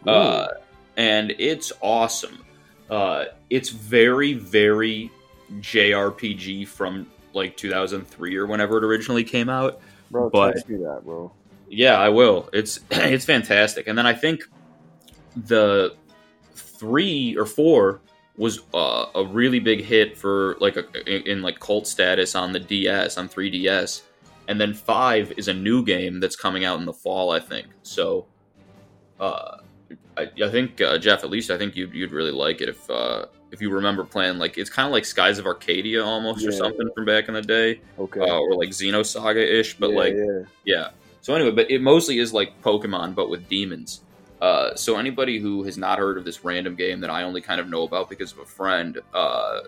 uh, 0.06 0.48
and 0.96 1.34
it's 1.38 1.72
awesome. 1.80 2.44
Uh, 2.90 3.26
it's 3.50 3.68
very 3.68 4.32
very 4.32 5.10
JRPG 5.54 6.66
from 6.66 7.06
like 7.32 7.56
2003 7.56 8.36
or 8.36 8.46
whenever 8.46 8.78
it 8.78 8.84
originally 8.84 9.24
came 9.24 9.48
out. 9.48 9.80
bro, 10.10 10.30
but- 10.30 10.52
text 10.52 10.68
me 10.68 10.76
that, 10.78 11.02
bro. 11.04 11.32
Yeah, 11.68 11.98
I 11.98 12.08
will. 12.08 12.48
It's 12.52 12.80
it's 12.90 13.24
fantastic. 13.24 13.88
And 13.88 13.98
then 13.98 14.06
I 14.06 14.14
think 14.14 14.44
the 15.36 15.96
three 16.54 17.36
or 17.36 17.44
four 17.44 18.00
was 18.36 18.60
uh, 18.74 19.06
a 19.14 19.24
really 19.24 19.58
big 19.58 19.82
hit 19.82 20.16
for 20.16 20.56
like 20.60 20.76
a, 20.76 20.84
in, 21.10 21.38
in 21.38 21.42
like 21.42 21.58
cult 21.58 21.86
status 21.86 22.34
on 22.34 22.52
the 22.52 22.60
DS 22.60 23.18
on 23.18 23.28
3DS. 23.28 24.02
And 24.48 24.60
then 24.60 24.74
five 24.74 25.32
is 25.36 25.48
a 25.48 25.54
new 25.54 25.84
game 25.84 26.20
that's 26.20 26.36
coming 26.36 26.64
out 26.64 26.78
in 26.78 26.84
the 26.84 26.92
fall, 26.92 27.30
I 27.30 27.40
think. 27.40 27.66
So, 27.82 28.26
uh, 29.18 29.58
I, 30.16 30.28
I 30.42 30.50
think 30.50 30.80
uh, 30.80 30.98
Jeff, 30.98 31.24
at 31.24 31.30
least 31.30 31.50
I 31.50 31.58
think 31.58 31.74
you'd 31.76 31.92
you'd 31.92 32.12
really 32.12 32.30
like 32.30 32.60
it 32.60 32.68
if 32.68 32.88
uh, 32.88 33.26
if 33.56 33.62
you 33.62 33.70
remember 33.70 34.04
playing 34.04 34.36
like 34.36 34.58
it's 34.58 34.68
kind 34.68 34.84
of 34.86 34.92
like 34.92 35.06
Skies 35.06 35.38
of 35.38 35.46
Arcadia 35.46 36.04
almost 36.04 36.46
or 36.46 36.50
Yeah. 36.50 36.58
something 36.58 36.90
from 36.94 37.06
back 37.06 37.26
in 37.28 37.34
the 37.34 37.40
day, 37.40 37.80
Okay. 37.98 38.20
uh, 38.20 38.38
or 38.38 38.54
like 38.54 38.68
Xenosaga 38.68 39.42
ish, 39.42 39.78
but 39.78 39.90
Yeah, 39.90 39.96
like 39.96 40.14
yeah. 40.64 40.88
So 41.22 41.34
anyway, 41.34 41.52
but 41.52 41.70
it 41.70 41.80
mostly 41.80 42.18
is 42.18 42.34
like 42.34 42.52
Pokemon, 42.62 43.14
but 43.14 43.30
with 43.30 43.48
demons. 43.48 44.02
Uh, 44.42 44.74
so 44.74 44.98
anybody 44.98 45.38
who 45.38 45.62
has 45.64 45.78
not 45.78 45.98
heard 45.98 46.18
of 46.18 46.24
this 46.26 46.44
random 46.44 46.74
game 46.74 47.00
that 47.00 47.08
I 47.08 47.22
only 47.22 47.40
kind 47.40 47.58
of 47.62 47.70
know 47.70 47.84
about 47.84 48.10
because 48.10 48.32
of 48.32 48.38
a 48.40 48.44
friend, 48.44 49.00
uh, 49.14 49.60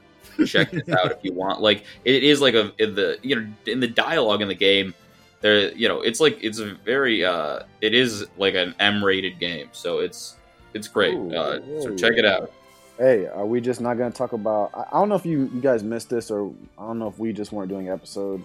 check 0.45 0.71
this 0.71 0.87
out 1.01 1.11
if 1.11 1.19
you 1.23 1.33
want. 1.33 1.63
Like 1.63 1.85
it 2.05 2.23
is 2.23 2.43
like 2.43 2.53
a 2.53 2.71
in 2.79 2.95
the 2.95 3.19
you 3.23 3.37
know 3.37 3.47
in 3.67 3.81
the 3.81 3.89
dialogue 3.89 4.43
in 4.43 4.49
the 4.49 4.55
game, 4.55 4.93
there 5.41 5.73
you 5.73 5.89
know 5.89 6.03
it's 6.03 6.21
like 6.21 6.39
it's 6.45 6.59
a 6.59 6.75
very 6.85 7.25
uh, 7.25 7.61
it 7.81 7.95
is 7.95 8.27
like 8.37 8.55
an 8.55 8.75
M 8.79 9.03
rated 9.03 9.39
game, 9.39 9.71
so 9.73 10.01
it's 10.01 10.37
it's 10.75 10.87
great. 10.87 11.15
Ooh, 11.15 11.35
uh, 11.35 11.61
so 11.81 11.97
check 11.97 12.19
it 12.19 12.27
out. 12.27 12.53
Hey, 12.99 13.27
are 13.27 13.47
we 13.47 13.61
just 13.61 13.81
not 13.81 13.97
going 13.97 14.11
to 14.11 14.19
talk 14.19 14.33
about? 14.33 14.73
I, 14.75 14.81
I 14.91 15.01
don't 15.01 15.09
know 15.09 15.15
if 15.15 15.25
you, 15.25 15.51
you 15.55 15.61
guys 15.61 15.85
missed 15.85 16.11
this, 16.11 16.31
or 16.31 16.53
I 16.77 16.83
don't 16.83 16.99
know 16.99 17.07
if 17.09 17.19
we 17.19 17.33
just 17.33 17.53
weren't 17.53 17.69
doing 17.69 17.87
an 17.89 17.95
episode. 17.95 18.43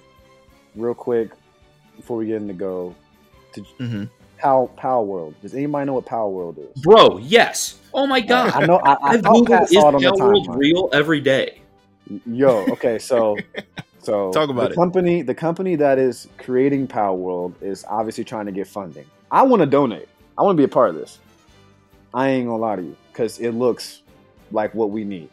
Real 0.75 0.93
quick, 0.93 1.31
before 1.95 2.17
we 2.17 2.27
get 2.27 2.37
into 2.37 2.53
go, 2.53 2.95
hmm 3.77 4.03
Pow 4.37 4.69
Pal 4.75 5.05
World. 5.05 5.35
Does 5.41 5.53
anybody 5.55 5.85
know 5.85 5.93
what 5.93 6.05
Pal 6.05 6.31
World 6.31 6.57
is? 6.59 6.81
Bro, 6.81 7.19
yes. 7.19 7.79
Oh 7.93 8.05
my 8.05 8.19
god. 8.19 8.51
I 8.53 8.65
know. 8.65 8.79
I, 8.83 8.93
I 8.93 8.97
I've 9.03 9.21
thought 9.21 9.35
googled 9.35 9.47
Pat 9.47 9.63
is 9.63 9.71
it 9.71 9.77
on 9.77 9.93
the 9.93 9.99
Pal 10.01 10.17
World 10.17 10.55
real 10.55 10.89
every 10.93 11.21
day. 11.21 11.61
Yo, 12.25 12.65
okay, 12.71 12.99
so 12.99 13.37
so 14.01 14.31
Talk 14.33 14.49
about 14.49 14.65
the 14.65 14.71
it. 14.71 14.75
company 14.75 15.21
the 15.21 15.33
company 15.33 15.75
that 15.77 15.97
is 15.97 16.27
creating 16.37 16.87
Pal 16.87 17.17
World 17.17 17.55
is 17.61 17.85
obviously 17.87 18.23
trying 18.23 18.45
to 18.45 18.51
get 18.51 18.67
funding. 18.67 19.05
I 19.31 19.43
want 19.43 19.61
to 19.61 19.65
donate. 19.65 20.09
I 20.37 20.43
want 20.43 20.57
to 20.57 20.61
be 20.61 20.65
a 20.65 20.67
part 20.67 20.89
of 20.89 20.95
this. 20.95 21.19
I 22.13 22.29
ain't 22.29 22.47
gonna 22.47 22.57
lie 22.57 22.75
to 22.75 22.81
you 22.83 22.97
because 23.11 23.39
it 23.39 23.51
looks 23.51 24.02
like 24.53 24.73
what 24.73 24.91
we 24.91 25.03
need. 25.03 25.29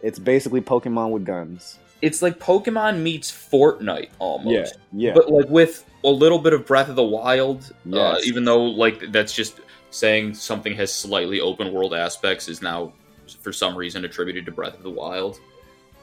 It's 0.00 0.18
basically 0.18 0.60
Pokemon 0.60 1.10
with 1.10 1.24
guns. 1.24 1.78
It's 2.00 2.22
like 2.22 2.38
Pokemon 2.38 3.00
meets 3.00 3.30
Fortnite 3.30 4.10
almost. 4.18 4.76
Yeah, 4.92 5.08
yeah. 5.08 5.14
but 5.14 5.30
like 5.30 5.48
with 5.48 5.84
a 6.04 6.08
little 6.08 6.38
bit 6.38 6.52
of 6.52 6.66
Breath 6.66 6.88
of 6.88 6.96
the 6.96 7.02
Wild, 7.02 7.74
uh, 7.92 8.18
even 8.24 8.44
though 8.44 8.64
like 8.64 9.10
that's 9.10 9.32
just 9.34 9.60
saying 9.90 10.34
something 10.34 10.74
has 10.74 10.92
slightly 10.92 11.40
open 11.40 11.72
world 11.72 11.94
aspects 11.94 12.48
is 12.48 12.60
now 12.60 12.92
for 13.40 13.52
some 13.52 13.76
reason 13.76 14.04
attributed 14.04 14.44
to 14.46 14.52
Breath 14.52 14.74
of 14.74 14.82
the 14.82 14.90
Wild. 14.90 15.40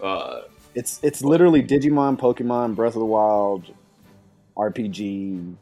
Uh, 0.02 0.42
It's 0.74 1.00
it's 1.04 1.22
literally 1.22 1.62
Digimon, 1.62 2.18
Pokemon, 2.18 2.76
Breath 2.76 2.96
of 2.96 3.00
the 3.00 3.06
Wild, 3.06 3.72
RPG, 4.58 5.56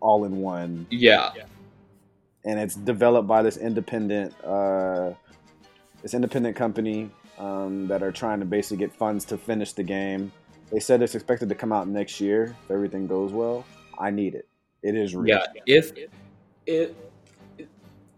all 0.00 0.24
in 0.24 0.38
one, 0.38 0.86
yeah, 0.90 1.30
and 2.44 2.60
it's 2.60 2.74
developed 2.74 3.26
by 3.28 3.42
this 3.42 3.56
independent 3.56 4.34
uh, 4.44 5.12
this 6.06 6.14
independent 6.14 6.54
company 6.54 7.10
um, 7.36 7.88
that 7.88 8.00
are 8.00 8.12
trying 8.12 8.38
to 8.38 8.46
basically 8.46 8.76
get 8.76 8.92
funds 8.92 9.24
to 9.24 9.36
finish 9.36 9.72
the 9.72 9.82
game. 9.82 10.30
They 10.70 10.78
said 10.78 11.02
it's 11.02 11.16
expected 11.16 11.48
to 11.48 11.56
come 11.56 11.72
out 11.72 11.88
next 11.88 12.20
year 12.20 12.54
if 12.64 12.70
everything 12.70 13.08
goes 13.08 13.32
well. 13.32 13.64
I 13.98 14.12
need 14.12 14.36
it. 14.36 14.46
It 14.84 14.94
is 14.94 15.16
real. 15.16 15.36
yeah. 15.36 15.46
If 15.66 15.90
it 16.64 16.94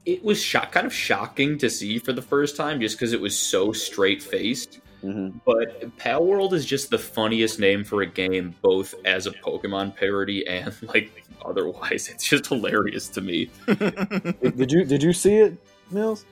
it 0.05 0.23
was 0.23 0.39
shock, 0.43 0.73
kind 0.73 0.87
of 0.87 0.93
shocking 0.93 1.57
to 1.59 1.71
see 1.71 1.99
for 1.99 2.13
the 2.13 2.21
first 2.21 2.57
time, 2.57 2.79
just 2.79 2.99
because 2.99 3.15
it 3.15 3.21
was 3.23 3.39
so 3.39 3.73
straight 3.73 4.23
faced. 4.23 4.81
hmm 5.01 5.31
But 5.47 5.97
Pal 5.97 6.27
World 6.27 6.53
is 6.53 6.67
just 6.67 6.91
the 6.91 6.99
funniest 6.99 7.59
name 7.59 7.85
for 7.85 8.03
a 8.03 8.07
game, 8.07 8.55
both 8.61 8.95
as 9.07 9.27
a 9.27 9.31
Pokemon 9.31 9.97
parody 9.97 10.47
and 10.47 10.77
like 10.95 11.25
otherwise. 11.43 12.11
It's 12.11 12.29
just 12.29 12.49
hilarious 12.49 13.09
to 13.09 13.23
me. 13.23 13.49
Did 13.67 14.73
you 14.73 14.85
did 14.85 15.03
you 15.03 15.15
see 15.15 15.37
it, 15.37 15.57
Meelz? 15.91 16.27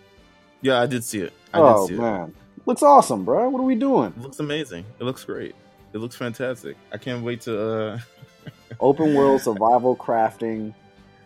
Yeah, 0.60 0.80
I 0.80 0.86
did 0.86 1.04
see 1.04 1.20
it. 1.20 1.32
I 1.52 1.60
oh 1.60 1.86
did 1.86 1.88
see 1.88 1.94
it. 1.94 2.02
man, 2.02 2.34
looks 2.66 2.82
awesome, 2.82 3.24
bro. 3.24 3.48
What 3.48 3.60
are 3.60 3.64
we 3.64 3.74
doing? 3.74 4.12
It 4.16 4.22
looks 4.22 4.40
amazing. 4.40 4.84
It 4.98 5.04
looks 5.04 5.24
great. 5.24 5.54
It 5.92 5.98
looks 5.98 6.16
fantastic. 6.16 6.76
I 6.92 6.98
can't 6.98 7.24
wait 7.24 7.42
to. 7.42 7.70
Uh, 7.70 7.98
Open 8.80 9.14
world 9.14 9.40
survival 9.42 9.96
crafting. 9.96 10.74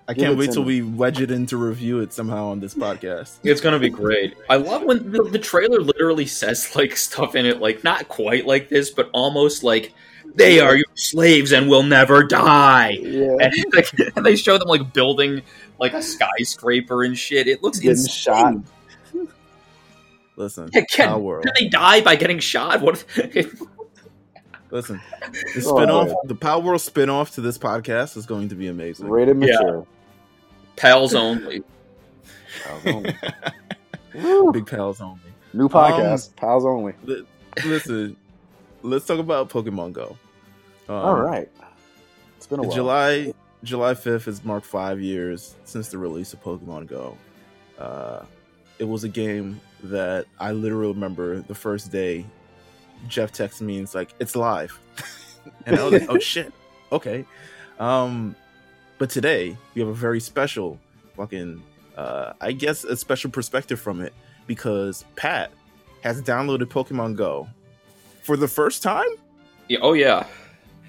I 0.08 0.14
can't 0.14 0.36
wait 0.36 0.46
to 0.46 0.54
till 0.54 0.64
we 0.64 0.82
wedge 0.82 1.20
it 1.20 1.30
in 1.30 1.46
to 1.46 1.56
review 1.56 2.00
it 2.00 2.12
somehow 2.12 2.46
on 2.46 2.58
this 2.58 2.74
podcast. 2.74 3.38
It's 3.44 3.60
gonna 3.60 3.78
be 3.78 3.90
great. 3.90 4.36
I 4.48 4.56
love 4.56 4.82
when 4.82 5.12
the, 5.12 5.22
the 5.22 5.38
trailer 5.38 5.80
literally 5.80 6.26
says 6.26 6.74
like 6.74 6.96
stuff 6.96 7.36
in 7.36 7.46
it, 7.46 7.60
like 7.60 7.84
not 7.84 8.08
quite 8.08 8.44
like 8.44 8.68
this, 8.68 8.90
but 8.90 9.08
almost 9.12 9.62
like 9.62 9.94
they 10.34 10.60
are 10.60 10.74
your 10.74 10.86
slaves 10.94 11.52
and 11.52 11.68
will 11.68 11.82
never 11.82 12.24
die. 12.24 12.98
Yeah, 13.00 13.36
And, 13.40 13.52
like, 13.72 14.16
and 14.16 14.26
they 14.26 14.36
show 14.36 14.58
them 14.58 14.68
like 14.68 14.92
building 14.92 15.42
like 15.78 15.94
a 15.94 16.02
skyscraper 16.02 17.04
and 17.04 17.16
shit. 17.16 17.46
It 17.46 17.62
looks 17.62 17.78
getting 17.78 17.98
insane. 17.98 18.34
shot. 18.34 18.54
Listen, 20.40 20.70
Yeah, 20.72 20.80
can, 20.90 21.08
Pal 21.08 21.20
World. 21.20 21.44
can 21.44 21.52
they 21.58 21.68
die 21.68 22.00
by 22.00 22.16
getting 22.16 22.38
shot? 22.38 22.80
What? 22.80 23.04
If, 23.16 23.60
Listen, 24.70 25.00
the 25.54 25.64
Oh, 25.66 25.74
spinoff, 25.74 26.06
yeah. 26.08 26.14
the 26.24 26.34
Pal 26.34 26.62
World 26.62 26.80
spinoff 26.80 27.34
to 27.34 27.40
this 27.40 27.58
podcast 27.58 28.16
is 28.16 28.24
going 28.24 28.48
to 28.48 28.54
be 28.54 28.68
amazing. 28.68 29.08
Rated 29.08 29.36
Yeah. 29.42 29.46
mature. 29.60 29.86
pals 30.76 31.14
only. 31.14 31.62
Big 34.52 34.66
pals 34.66 35.00
only. 35.00 35.20
New 35.52 35.68
podcast, 35.68 36.34
pals 36.36 36.64
only. 36.64 36.94
Li- 37.04 37.26
Listen, 37.64 38.16
let's 38.82 39.06
talk 39.06 39.18
about 39.18 39.48
Pokemon 39.50 39.92
Go. 39.92 40.16
Um, 40.88 40.94
All 40.94 41.20
right, 41.20 41.48
it's 42.36 42.46
been 42.46 42.60
a 42.60 42.62
while. 42.62 42.72
July 42.72 43.32
July 43.64 43.94
fifth 43.94 44.24
has 44.26 44.44
marked 44.44 44.66
five 44.66 45.00
years 45.00 45.54
since 45.64 45.88
the 45.88 45.98
release 45.98 46.32
of 46.32 46.42
Pokemon 46.42 46.86
Go. 46.86 47.16
Uh, 47.78 48.22
it 48.78 48.84
was 48.84 49.04
a 49.04 49.08
game 49.08 49.60
that 49.84 50.26
I 50.38 50.52
literally 50.52 50.92
remember 50.92 51.40
the 51.40 51.54
first 51.54 51.90
day. 51.90 52.26
Jeff 53.08 53.32
texted 53.32 53.62
me 53.62 53.76
and 53.76 53.84
it's 53.84 53.94
like 53.94 54.14
it's 54.18 54.36
live, 54.36 54.78
and 55.66 55.78
I 55.78 55.84
was 55.84 55.92
like, 55.92 56.10
oh 56.10 56.18
shit, 56.20 56.52
okay. 56.92 57.24
Um, 57.78 58.36
but 58.98 59.08
today 59.08 59.56
we 59.74 59.80
have 59.80 59.88
a 59.88 59.94
very 59.94 60.20
special 60.20 60.78
fucking, 61.16 61.62
uh, 61.96 62.34
I 62.40 62.52
guess 62.52 62.84
a 62.84 62.94
special 62.96 63.30
perspective 63.30 63.80
from 63.80 64.02
it 64.02 64.12
because 64.46 65.04
Pat 65.16 65.50
has 66.02 66.20
downloaded 66.20 66.64
Pokemon 66.64 67.16
Go 67.16 67.48
for 68.22 68.36
the 68.36 68.48
first 68.48 68.82
time 68.82 69.08
Yeah, 69.68 69.78
oh 69.82 69.94
yeah. 69.94 70.26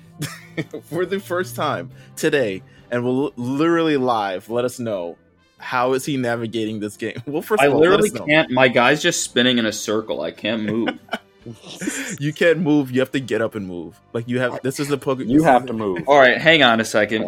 for 0.84 1.06
the 1.06 1.20
first 1.20 1.56
time 1.56 1.90
today 2.16 2.62
and 2.92 3.04
will 3.04 3.32
literally 3.38 3.98
live 3.98 4.50
let 4.50 4.66
us 4.66 4.80
know 4.80 5.18
how 5.62 5.94
is 5.94 6.06
he 6.06 6.18
navigating 6.18 6.80
this 6.80 6.98
game 6.98 7.22
well 7.28 7.42
first 7.42 7.62
I 7.62 7.68
of 7.68 7.74
all 7.74 7.80
let 7.80 7.90
literally 7.90 8.10
can't. 8.10 8.52
My 8.52 8.68
guy's 8.68 9.02
just 9.02 9.24
spinning 9.24 9.58
in 9.58 9.66
a 9.66 9.72
circle. 9.72 10.22
I 10.22 10.32
can't 10.32 10.64
move. 10.64 11.00
you 12.20 12.34
can't 12.34 12.60
move 12.60 12.92
you 12.92 13.00
have 13.00 13.12
to 13.12 13.20
get 13.20 13.42
up 13.42 13.56
and 13.56 13.68
move 13.68 14.00
like 14.14 14.28
you 14.28 14.40
have 14.40 14.62
this 14.62 14.80
is 14.80 14.92
a 14.92 14.98
pokemon 14.98 15.28
you 15.28 15.42
have 15.42 15.66
to 15.66 15.74
move. 15.74 16.08
All 16.08 16.20
right, 16.20 16.38
hang 16.38 16.62
on 16.62 16.80
a 16.80 16.86
second. 16.86 17.24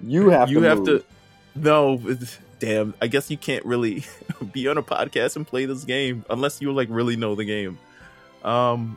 you 0.00 0.30
have 0.30 0.50
you 0.50 0.60
to. 0.60 0.66
have 0.66 0.78
move. 0.78 0.86
to 0.86 1.04
no 1.54 2.16
damn 2.58 2.94
i 3.02 3.06
guess 3.06 3.30
you 3.30 3.36
can't 3.36 3.64
really 3.66 4.02
be 4.52 4.66
on 4.66 4.78
a 4.78 4.82
podcast 4.82 5.36
and 5.36 5.46
play 5.46 5.66
this 5.66 5.84
game 5.84 6.24
unless 6.30 6.62
you 6.62 6.72
like 6.72 6.88
really 6.90 7.16
know 7.16 7.34
the 7.34 7.44
game 7.44 7.78
um 8.44 8.96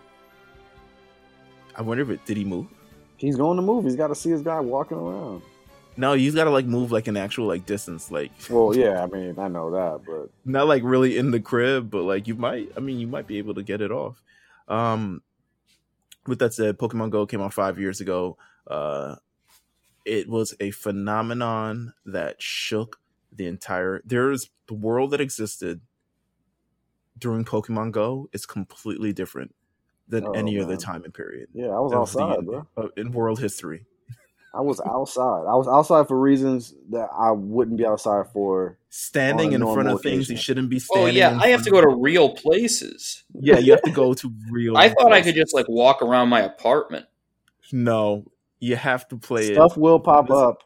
i 1.76 1.82
wonder 1.82 2.04
if 2.04 2.10
it 2.10 2.26
did 2.26 2.38
he 2.38 2.46
move 2.46 2.68
He's 3.22 3.36
going 3.36 3.56
to 3.58 3.62
move. 3.62 3.86
He's 3.86 3.96
got 3.96 4.08
to 4.08 4.16
see 4.16 4.32
his 4.32 4.42
guy 4.42 4.60
walking 4.60 4.98
around. 4.98 5.44
No, 5.98 6.14
you 6.14 6.32
got 6.32 6.46
to 6.46 6.50
like 6.50 6.66
move 6.66 6.92
like 6.92 7.08
an 7.08 7.18
actual 7.18 7.48
like 7.48 7.66
distance, 7.66 8.10
like 8.12 8.32
Well, 8.50 8.76
yeah, 8.76 9.04
I 9.04 9.08
mean, 9.08 9.38
I 9.38 9.48
know 9.48 9.72
that, 9.72 10.02
but 10.06 10.30
not 10.46 10.68
like 10.68 10.84
really 10.84 11.18
in 11.18 11.32
the 11.32 11.40
crib, 11.40 11.90
but 11.92 12.04
like 12.04 12.28
you 12.28 12.36
might. 12.36 12.72
I 12.78 12.80
mean, 12.80 13.00
you 13.00 13.08
might 13.08 13.28
be 13.28 13.38
able 13.38 13.54
to 13.56 13.64
get 13.64 13.82
it 13.82 13.92
off. 13.92 14.24
Um, 14.68 15.22
with 16.28 16.40
that 16.40 16.54
said, 16.54 16.78
Pokemon 16.78 17.10
Go 17.10 17.26
came 17.26 17.42
out 17.42 17.54
five 17.54 17.78
years 17.80 18.00
ago. 18.00 18.38
Uh, 18.68 19.16
it 20.06 20.30
was 20.30 20.56
a 20.60 20.72
phenomenon 20.72 21.94
that 22.06 22.42
shook 22.42 23.00
the 23.32 23.48
entire. 23.48 24.02
There's 24.06 24.50
the 24.68 24.74
world 24.74 25.12
that 25.12 25.22
existed 25.22 25.82
during 27.18 27.44
Pokemon 27.46 27.92
Go 27.92 28.30
is 28.34 28.46
completely 28.46 29.14
different 29.14 29.54
than 30.08 30.26
Oh, 30.26 30.32
any 30.32 30.60
other 30.60 30.76
time 30.78 31.04
and 31.04 31.14
period 31.14 31.48
yeah, 31.54 31.68
I 31.68 31.80
was 31.80 31.92
of 31.94 32.12
the- 32.14 32.24
outside, 32.24 32.46
bro. 32.46 32.68
uh, 32.78 32.88
in 32.98 33.12
world 33.12 33.40
history. 33.40 33.86
I 34.54 34.62
was 34.62 34.82
outside. 34.82 35.46
I 35.48 35.56
was 35.56 35.68
outside 35.68 36.08
for 36.10 36.20
reasons 36.20 36.74
that 36.90 37.10
I 37.18 37.32
wouldn't 37.32 37.78
be 37.78 37.86
outside 37.86 38.26
for. 38.34 38.78
Standing 38.90 39.54
in 39.54 39.62
front 39.62 39.76
normal 39.78 39.96
of 39.96 40.02
things 40.02 40.30
you 40.30 40.36
shouldn't 40.36 40.70
be 40.70 40.80
standing. 40.80 41.16
In. 41.16 41.24
Oh 41.24 41.28
standing. 41.28 41.40
yeah, 41.40 41.46
in 41.46 41.50
I 41.50 41.56
have 41.56 41.64
to 41.64 41.72
go 41.72 41.80
to 41.80 41.88
real 41.88 42.30
places. 42.36 43.24
Yeah, 43.34 43.60
you 43.60 43.72
have 43.72 43.82
to 43.84 43.92
go 43.92 44.14
to 44.14 44.34
real. 44.50 44.76
I 44.78 44.90
thought 44.90 45.14
I 45.14 45.22
could 45.22 45.36
just 45.36 45.54
like 45.54 45.68
walk 45.70 46.02
around 46.02 46.28
my 46.30 46.42
apartment. 46.42 47.06
No, 47.72 48.26
you 48.60 48.76
have 48.76 49.08
to 49.08 49.18
play 49.18 49.54
Stuff 49.54 49.78
it. 49.78 49.80
will 49.82 50.00
pop 50.02 50.28
This- 50.28 50.36
up, 50.38 50.64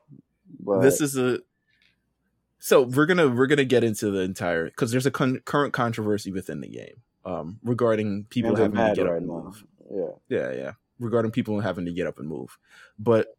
but 0.59 0.81
This 0.81 1.01
is 1.01 1.15
a. 1.17 1.39
So 2.57 2.81
we're 2.81 3.05
gonna 3.05 3.27
we're 3.29 3.45
gonna 3.47 3.63
get 3.65 3.83
into 3.83 4.09
the 4.09 4.21
entire 4.21 4.65
because 4.65 4.89
there's 4.91 5.05
a 5.05 5.11
con- 5.11 5.41
current 5.45 5.73
controversy 5.73 6.31
within 6.31 6.61
the 6.61 6.67
game 6.67 6.95
um, 7.23 7.59
regarding 7.63 8.25
people 8.31 8.51
people 8.51 8.53
are 8.53 8.63
having 8.63 8.75
to 8.77 8.81
mad 8.83 8.95
get 8.95 9.05
up 9.05 9.11
right 9.11 9.17
and 9.21 9.27
move. 9.27 9.63
Yeah, 9.91 10.05
Yeah, 10.29 10.51
yeah. 10.53 10.71
Regarding 10.97 11.29
people 11.31 11.59
having 11.59 11.85
to 11.85 11.91
get 11.91 12.07
up 12.07 12.17
and 12.17 12.27
move, 12.27 12.57
but 12.97 13.34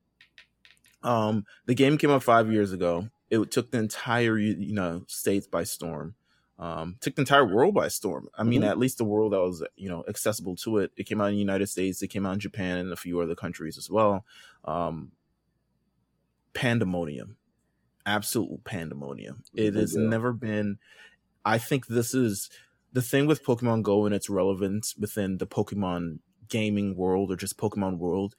um, 1.07 1.45
the 1.67 1.75
game 1.75 1.97
came 1.99 2.11
out 2.11 2.23
five 2.23 2.51
years 2.51 2.73
ago. 2.73 3.09
It 3.31 3.51
took 3.51 3.71
the 3.71 3.79
entire 3.79 4.37
you 4.39 4.75
know 4.75 5.05
states 5.07 5.47
by 5.47 5.65
storm. 5.65 6.15
Um, 6.59 6.97
took 7.01 7.15
the 7.17 7.21
entire 7.23 7.45
world 7.45 7.75
by 7.75 7.89
storm. 7.89 8.29
I 8.37 8.43
mean, 8.43 8.63
Mhm. 8.63 8.69
at 8.71 8.79
least 8.79 8.97
the 8.99 9.05
world 9.05 9.33
that 9.35 9.41
was 9.41 9.63
you 9.77 9.89
know 9.89 10.05
accessible 10.09 10.57
to 10.57 10.79
it. 10.79 10.91
It 10.97 11.05
came 11.05 11.21
out 11.21 11.27
in 11.29 11.35
the 11.35 11.39
United 11.41 11.69
States. 11.69 12.03
It 12.03 12.09
came 12.09 12.25
out 12.27 12.33
in 12.35 12.41
Japan 12.41 12.79
and 12.79 12.93
a 12.93 12.97
few 12.97 13.21
other 13.21 13.35
countries 13.35 13.77
as 13.79 13.91
well. 13.91 14.25
Um, 14.65 15.13
pandemonium, 16.55 17.37
absolute 18.05 18.65
pandemonium. 18.65 19.43
It 19.55 19.75
has 19.75 19.93
deal. 19.93 20.03
never 20.09 20.33
been. 20.33 20.79
I 21.45 21.59
think 21.59 21.87
this 21.87 22.15
is 22.15 22.49
the 22.93 23.03
thing 23.03 23.27
with 23.27 23.45
Pokemon 23.45 23.83
Go 23.83 24.07
and 24.07 24.15
its 24.15 24.31
relevance 24.31 24.97
within 24.97 25.39
the 25.39 25.47
Pokemon 25.47 26.21
gaming 26.49 26.97
world 26.97 27.31
or 27.31 27.37
just 27.37 27.59
Pokemon 27.59 27.99
world. 27.99 28.35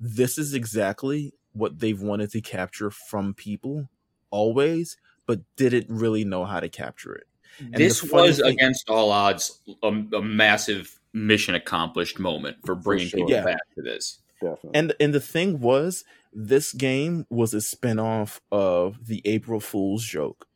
This 0.00 0.38
is 0.38 0.54
exactly 0.54 1.34
what 1.52 1.78
they've 1.80 2.00
wanted 2.00 2.30
to 2.32 2.40
capture 2.40 2.90
from 2.90 3.34
people 3.34 3.88
always, 4.30 4.96
but 5.26 5.40
didn't 5.56 5.86
really 5.88 6.24
know 6.24 6.44
how 6.44 6.60
to 6.60 6.68
capture 6.68 7.14
it. 7.14 7.26
And 7.60 7.74
this 7.74 8.02
was 8.02 8.38
thing- 8.38 8.52
against 8.52 8.88
all 8.88 9.10
odds 9.10 9.58
a, 9.82 9.88
a 9.88 10.22
massive 10.22 10.98
mission 11.12 11.54
accomplished 11.54 12.18
moment 12.18 12.58
for 12.64 12.74
bringing 12.74 13.08
sure. 13.08 13.18
people 13.20 13.32
Yeah. 13.32 13.44
back 13.44 13.60
to 13.74 13.82
this. 13.82 14.18
definitely. 14.40 14.70
And 14.74 14.94
and 15.00 15.12
the 15.14 15.20
thing 15.20 15.58
was, 15.60 16.04
this 16.32 16.72
game 16.72 17.26
was 17.30 17.54
a 17.54 17.60
spin-off 17.60 18.40
of 18.52 19.06
the 19.06 19.22
April 19.24 19.58
Fool's 19.60 20.04
joke 20.04 20.46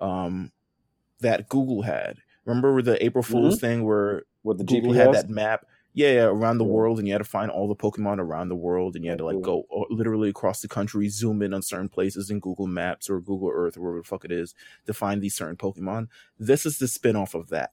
um, 0.00 0.52
that 1.20 1.48
Google 1.48 1.82
had. 1.82 2.18
Remember 2.44 2.82
the 2.82 3.02
April 3.04 3.22
Fool's 3.24 3.58
thing 3.58 3.84
where 3.84 4.22
With 4.42 4.58
the 4.58 4.64
Google 4.64 4.92
GPS, 4.92 4.96
had 4.96 5.14
that 5.14 5.30
map, 5.30 5.66
yeah, 5.94 6.12
yeah, 6.12 6.24
around 6.24 6.58
the 6.58 6.64
world, 6.64 6.98
and 6.98 7.06
you 7.06 7.14
had 7.14 7.18
to 7.18 7.24
find 7.24 7.50
all 7.50 7.68
the 7.68 7.76
Pokemon 7.76 8.18
around 8.18 8.48
the 8.48 8.56
world, 8.56 8.96
and 8.96 9.04
you 9.04 9.10
had 9.10 9.18
to 9.18 9.24
like 9.24 9.40
go 9.40 9.64
literally 9.90 10.28
across 10.28 10.60
the 10.60 10.68
country, 10.68 11.08
zoom 11.08 11.40
in 11.40 11.54
on 11.54 11.62
certain 11.62 11.88
places 11.88 12.30
in 12.30 12.40
Google 12.40 12.66
Maps 12.66 13.08
or 13.08 13.20
Google 13.20 13.50
Earth 13.54 13.76
or 13.76 13.80
wherever 13.82 13.98
the 14.00 14.04
fuck 14.04 14.24
it 14.24 14.32
is 14.32 14.54
to 14.86 14.92
find 14.92 15.22
these 15.22 15.34
certain 15.36 15.56
Pokemon. 15.56 16.08
This 16.38 16.66
is 16.66 16.78
the 16.78 16.88
spin-off 16.88 17.34
of 17.34 17.48
that 17.50 17.72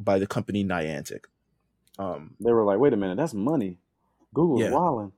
by 0.00 0.18
the 0.18 0.26
company 0.26 0.64
Niantic. 0.64 1.26
Um, 1.98 2.34
they 2.40 2.52
were 2.52 2.64
like, 2.64 2.78
"Wait 2.78 2.92
a 2.92 2.96
minute, 2.96 3.16
that's 3.16 3.34
money." 3.34 3.78
Google's 4.34 4.62
Yeah. 4.62 4.70
wilding. 4.72 5.12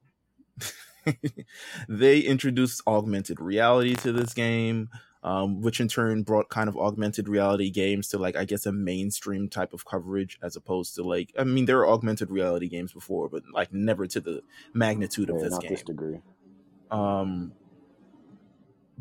they 1.88 2.20
introduced 2.20 2.82
augmented 2.86 3.40
reality 3.40 3.94
to 3.96 4.12
this 4.12 4.34
game, 4.34 4.88
um, 5.22 5.60
which 5.60 5.80
in 5.80 5.88
turn 5.88 6.22
brought 6.22 6.48
kind 6.48 6.68
of 6.68 6.76
augmented 6.76 7.28
reality 7.28 7.70
games 7.70 8.08
to 8.08 8.18
like 8.18 8.36
I 8.36 8.44
guess 8.44 8.66
a 8.66 8.72
mainstream 8.72 9.48
type 9.48 9.72
of 9.72 9.84
coverage 9.84 10.38
as 10.42 10.56
opposed 10.56 10.94
to 10.96 11.02
like 11.02 11.32
I 11.38 11.44
mean 11.44 11.66
there 11.66 11.78
are 11.78 11.88
augmented 11.88 12.30
reality 12.30 12.68
games 12.68 12.92
before, 12.92 13.28
but 13.28 13.42
like 13.52 13.72
never 13.72 14.06
to 14.08 14.20
the 14.20 14.42
magnitude 14.74 15.30
of 15.30 15.36
Yeah, 15.36 15.42
this 15.42 15.52
not 15.52 15.62
game. 15.62 15.70
this 15.70 15.82
degree. 15.82 16.20
Um, 16.90 17.52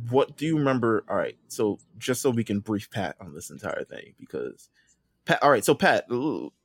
what 0.09 0.37
do 0.37 0.45
you 0.45 0.57
remember? 0.57 1.03
All 1.09 1.17
right, 1.17 1.37
so 1.47 1.79
just 1.97 2.21
so 2.21 2.29
we 2.29 2.43
can 2.43 2.59
brief 2.59 2.89
Pat 2.89 3.15
on 3.19 3.33
this 3.33 3.49
entire 3.49 3.83
thing 3.83 4.13
because 4.19 4.69
Pat. 5.25 5.41
All 5.43 5.51
right, 5.51 5.65
so 5.65 5.75
Pat, 5.75 6.05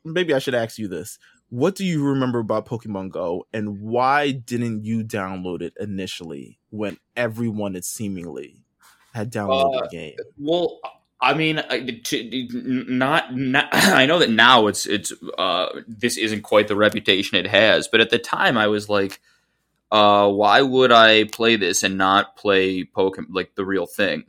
maybe 0.05 0.33
I 0.33 0.39
should 0.39 0.55
ask 0.55 0.79
you 0.79 0.89
this: 0.89 1.19
What 1.49 1.75
do 1.75 1.85
you 1.85 2.05
remember 2.05 2.39
about 2.39 2.67
Pokemon 2.67 3.11
Go, 3.11 3.47
and 3.53 3.81
why 3.81 4.33
didn't 4.33 4.85
you 4.85 5.03
download 5.03 5.61
it 5.63 5.75
initially 5.81 6.59
when 6.71 6.99
everyone 7.17 7.75
had 7.75 7.85
seemingly 7.85 8.63
had 9.17 9.33
downloaded 9.33 9.77
Uh, 9.77 9.81
the 9.83 9.89
game? 9.89 10.15
Well, 10.39 10.79
I 11.21 11.35
mean, 11.35 11.59
I- 11.59 12.01
to, 12.05 12.85
not, 12.89 13.35
not. 13.35 13.69
I 13.73 14.07
know 14.07 14.19
that 14.21 14.31
now 14.31 14.67
it's 14.69 14.87
it's 14.87 15.13
uh, 15.39 15.67
this 15.89 16.17
isn't 16.17 16.43
quite 16.43 16.69
the 16.69 16.77
reputation 16.77 17.37
it 17.39 17.47
has, 17.49 17.89
but 17.89 18.01
at 18.01 18.11
the 18.11 18.19
time 18.19 18.57
I 18.57 18.69
was 18.69 18.89
like, 18.89 19.21
uh, 19.91 20.29
why 20.31 20.61
would 20.63 20.93
I 20.93 21.25
play 21.25 21.57
this 21.57 21.83
and 21.83 21.97
not 21.99 22.37
play 22.37 22.85
Pokemon 22.85 23.27
like 23.31 23.55
the 23.55 23.65
real 23.65 23.87
thing? 23.87 24.25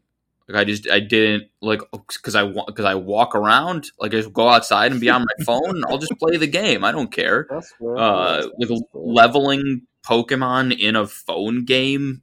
Like 0.48 0.62
I 0.62 0.64
just 0.64 0.90
I 0.90 1.02
didn't 1.02 1.50
like 1.62 1.82
because 1.92 2.36
I 2.36 2.48
because 2.48 2.86
I 2.86 2.96
walk 2.96 3.36
around 3.36 3.92
like 4.00 4.14
I 4.14 4.18
just 4.22 4.32
go 4.32 4.48
outside 4.48 4.94
and 4.94 5.02
be 5.02 5.10
on 5.10 5.22
my 5.26 5.44
phone. 5.46 5.84
I'll 5.90 5.98
just 5.98 6.18
play 6.20 6.38
the 6.38 6.48
game. 6.48 6.86
I 6.86 6.94
don't 6.94 7.12
care. 7.12 7.48
That's. 7.50 7.74
Uh, 7.82 7.96
That's- 7.96 8.50
like 8.60 8.70
that's 8.70 8.82
leveling 8.94 9.82
Pokemon 10.08 10.80
in 10.80 10.96
a 10.96 11.06
phone 11.06 11.66
game. 11.66 12.22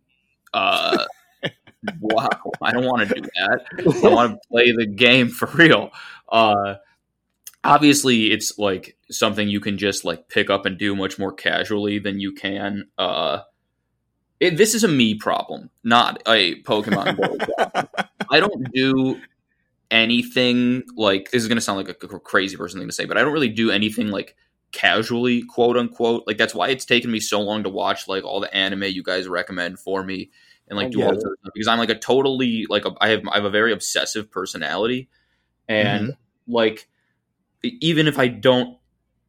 Uh, 0.54 1.04
wow, 2.00 2.28
I 2.62 2.72
don't 2.72 2.84
want 2.84 3.08
to 3.08 3.14
do 3.14 3.20
that. 3.22 4.04
I 4.04 4.08
want 4.08 4.32
to 4.32 4.48
play 4.48 4.72
the 4.72 4.86
game 4.86 5.28
for 5.28 5.48
real. 5.54 5.90
Uh, 6.28 6.74
obviously, 7.62 8.32
it's 8.32 8.58
like 8.58 8.96
something 9.10 9.48
you 9.48 9.60
can 9.60 9.78
just 9.78 10.04
like 10.04 10.28
pick 10.28 10.50
up 10.50 10.66
and 10.66 10.78
do 10.78 10.94
much 10.94 11.18
more 11.18 11.32
casually 11.32 11.98
than 11.98 12.20
you 12.20 12.32
can. 12.32 12.86
Uh, 12.98 13.40
it, 14.40 14.56
this 14.56 14.74
is 14.74 14.84
a 14.84 14.88
me 14.88 15.14
problem, 15.14 15.70
not 15.82 16.22
a 16.26 16.60
Pokemon. 16.62 17.88
I 18.30 18.40
don't 18.40 18.72
do 18.72 19.20
anything 19.90 20.82
like 20.96 21.30
this 21.30 21.42
is 21.42 21.48
going 21.48 21.56
to 21.56 21.62
sound 21.62 21.78
like 21.78 21.88
a 21.88 21.94
crazy 22.20 22.56
person 22.56 22.80
thing 22.80 22.88
to 22.88 22.94
say, 22.94 23.04
but 23.04 23.16
I 23.16 23.22
don't 23.22 23.32
really 23.32 23.48
do 23.48 23.70
anything 23.70 24.08
like 24.08 24.36
casually, 24.72 25.42
quote 25.42 25.76
unquote. 25.76 26.24
Like 26.26 26.36
that's 26.36 26.54
why 26.54 26.68
it's 26.68 26.84
taken 26.84 27.10
me 27.10 27.20
so 27.20 27.40
long 27.40 27.62
to 27.62 27.68
watch 27.70 28.08
like 28.08 28.24
all 28.24 28.40
the 28.40 28.54
anime 28.54 28.84
you 28.84 29.02
guys 29.02 29.28
recommend 29.28 29.78
for 29.78 30.02
me 30.02 30.30
and 30.68 30.76
like 30.76 30.90
do 30.90 31.02
all 31.02 31.12
this 31.12 31.22
stuff 31.22 31.52
because 31.54 31.68
I'm 31.68 31.78
like 31.78 31.90
a 31.90 31.98
totally 31.98 32.66
like 32.68 32.84
a, 32.84 32.92
I 33.00 33.10
have 33.10 33.22
I 33.30 33.36
have 33.36 33.44
a 33.44 33.50
very 33.50 33.72
obsessive 33.72 34.30
personality, 34.30 35.08
and 35.68 36.12
like 36.48 36.88
e- 37.64 37.78
even 37.80 38.06
if 38.08 38.18
I 38.18 38.28
don't 38.28 38.78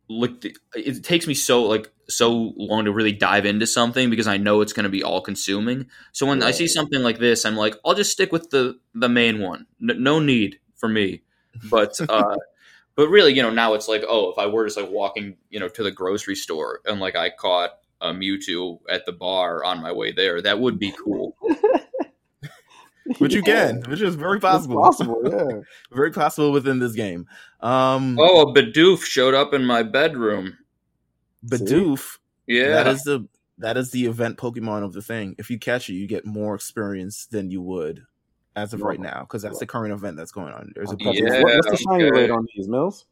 look, 0.09 0.43
it 0.75 1.03
takes 1.03 1.27
me 1.27 1.33
so 1.33 1.63
like 1.63 1.91
so 2.09 2.53
long 2.57 2.85
to 2.85 2.91
really 2.91 3.11
dive 3.13 3.45
into 3.45 3.67
something 3.67 4.09
because 4.09 4.27
I 4.27 4.37
know 4.37 4.61
it's 4.61 4.73
going 4.73 4.83
to 4.85 4.89
be 4.89 5.03
all 5.03 5.21
consuming. 5.21 5.87
So 6.11 6.25
when 6.27 6.43
I 6.43 6.51
see 6.51 6.67
something 6.67 7.01
like 7.01 7.19
this, 7.19 7.45
I'm 7.45 7.55
like, 7.55 7.75
I'll 7.85 7.95
just 7.95 8.11
stick 8.11 8.31
with 8.31 8.49
the 8.51 8.79
the 8.93 9.09
main 9.09 9.39
one. 9.41 9.67
N- 9.81 10.03
no 10.03 10.19
need 10.19 10.59
for 10.75 10.89
me, 10.89 11.23
but. 11.69 11.99
uh 12.09 12.35
But 12.95 13.09
really, 13.09 13.33
you 13.33 13.41
know, 13.41 13.49
now 13.49 13.73
it's 13.73 13.87
like, 13.89 14.03
oh, 14.07 14.31
if 14.31 14.37
I 14.37 14.45
were 14.47 14.65
just 14.65 14.77
like 14.77 14.89
walking, 14.89 15.35
you 15.49 15.59
know, 15.59 15.67
to 15.67 15.83
the 15.83 15.91
grocery 15.91 16.35
store 16.35 16.79
and 16.85 16.99
like 17.01 17.15
I 17.15 17.29
caught 17.29 17.71
a 18.09 18.13
Mewtwo 18.13 18.79
at 18.89 19.05
the 19.05 19.11
bar 19.11 19.63
on 19.63 19.81
my 19.81 19.91
way 19.91 20.11
there, 20.11 20.41
that 20.41 20.59
would 20.59 20.79
be 20.79 20.91
cool. 21.03 21.35
Which 23.19 23.33
you 23.35 23.43
Yeah, 23.45 23.67
can, 23.71 23.83
which 23.83 24.01
is 24.01 24.15
very 24.15 24.37
It's 24.37 24.45
possible, 24.45 24.81
possible, 24.81 25.21
yeah. 25.25 25.59
very 25.95 26.11
possible 26.11 26.51
within 26.51 26.79
this 26.79 26.93
game. 26.93 27.27
Um, 27.61 28.17
Oh, 28.19 28.41
a 28.49 28.53
Bidoof 28.53 29.03
showed 29.03 29.35
up 29.35 29.53
in 29.53 29.63
my 29.63 29.83
bedroom. 29.83 30.57
Bidoof, 31.45 32.17
Yeah, 32.47 32.69
that 32.69 32.87
is 32.87 33.03
the 33.03 33.27
that 33.59 33.77
is 33.77 33.91
the 33.91 34.05
event 34.07 34.37
Pokemon 34.37 34.83
of 34.83 34.93
the 34.93 35.03
thing. 35.03 35.35
If 35.37 35.49
you 35.51 35.59
catch 35.59 35.87
it, 35.89 35.93
you 35.93 36.07
get 36.07 36.25
more 36.25 36.55
experience 36.55 37.27
than 37.27 37.51
you 37.51 37.61
would 37.61 38.03
as 38.55 38.73
of 38.73 38.81
right 38.81 38.97
Right. 38.99 39.13
now 39.13 39.19
because 39.21 39.43
that's 39.43 39.59
the 39.59 39.67
current 39.67 39.93
event 39.93 40.17
that's 40.17 40.31
going 40.31 40.53
on. 40.53 40.71
There's 40.73 40.91
a 40.91 40.95
Yeah, 40.99 41.43
what- 41.43 41.55
what's 41.57 41.69
the 41.69 41.77
shiny 41.77 42.05
okay. 42.05 42.11
rate 42.21 42.31
on 42.31 42.47
these 42.55 42.67
Meelz? 42.67 43.05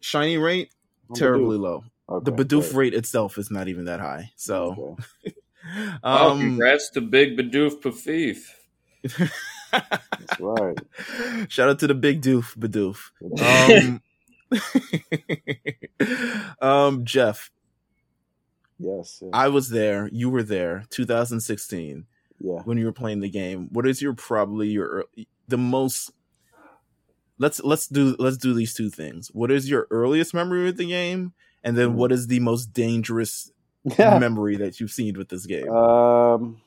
shiny 0.00 0.38
rate 0.38 0.70
terribly 1.14 1.56
low. 1.58 1.82
Okay, 2.08 2.30
The 2.30 2.44
Bidoof 2.44 2.72
great. 2.72 2.92
rate 2.92 2.94
itself 2.94 3.36
is 3.38 3.50
not 3.50 3.68
even 3.68 3.86
that 3.86 4.00
high. 4.00 4.30
So, 4.36 4.96
Okay. 5.24 5.34
oh, 6.04 6.30
um, 6.32 6.40
congrats 6.40 6.90
to 6.90 7.00
Big 7.00 7.36
Bidoof 7.36 7.80
Pafif. 7.82 8.38
that's 9.72 10.40
right. 10.40 10.78
shout 11.50 11.68
out 11.68 11.78
to 11.80 11.86
the 11.86 11.94
big 11.94 12.22
doof 12.22 12.56
Bidoof. 12.56 13.10
Um, 13.80 14.00
um, 16.60 17.04
Jeff, 17.04 17.50
Yes. 18.78 19.20
yes. 19.22 19.30
I 19.32 19.48
was 19.48 19.70
there. 19.70 20.08
You 20.12 20.28
were 20.30 20.42
there. 20.42 20.84
2016. 20.90 22.06
Yeah. 22.38 22.60
when 22.64 22.76
you 22.76 22.84
were 22.84 22.92
playing 22.92 23.20
the 23.20 23.30
game. 23.30 23.68
What 23.72 23.86
is 23.86 24.02
your 24.02 24.12
probably 24.12 24.68
your 24.68 25.06
the 25.48 25.56
most 25.56 26.10
Let's 27.38 27.60
let's 27.64 27.86
do 27.86 28.14
let's 28.18 28.36
do 28.36 28.52
these 28.54 28.74
two 28.74 28.90
things. 28.90 29.28
What 29.32 29.50
is 29.50 29.70
your 29.70 29.86
earliest 29.90 30.34
memory 30.34 30.64
with 30.64 30.76
the 30.76 30.86
game 30.86 31.32
and 31.66 31.76
then 31.76 31.96
what 31.96 32.12
is 32.12 32.28
the 32.28 32.38
most 32.38 32.72
dangerous 32.72 33.50
memory 33.98 34.56
that 34.56 34.78
you've 34.78 34.92
seen 34.92 35.18
with 35.18 35.28
this 35.28 35.46
game? 35.46 35.68
Um, 35.68 36.62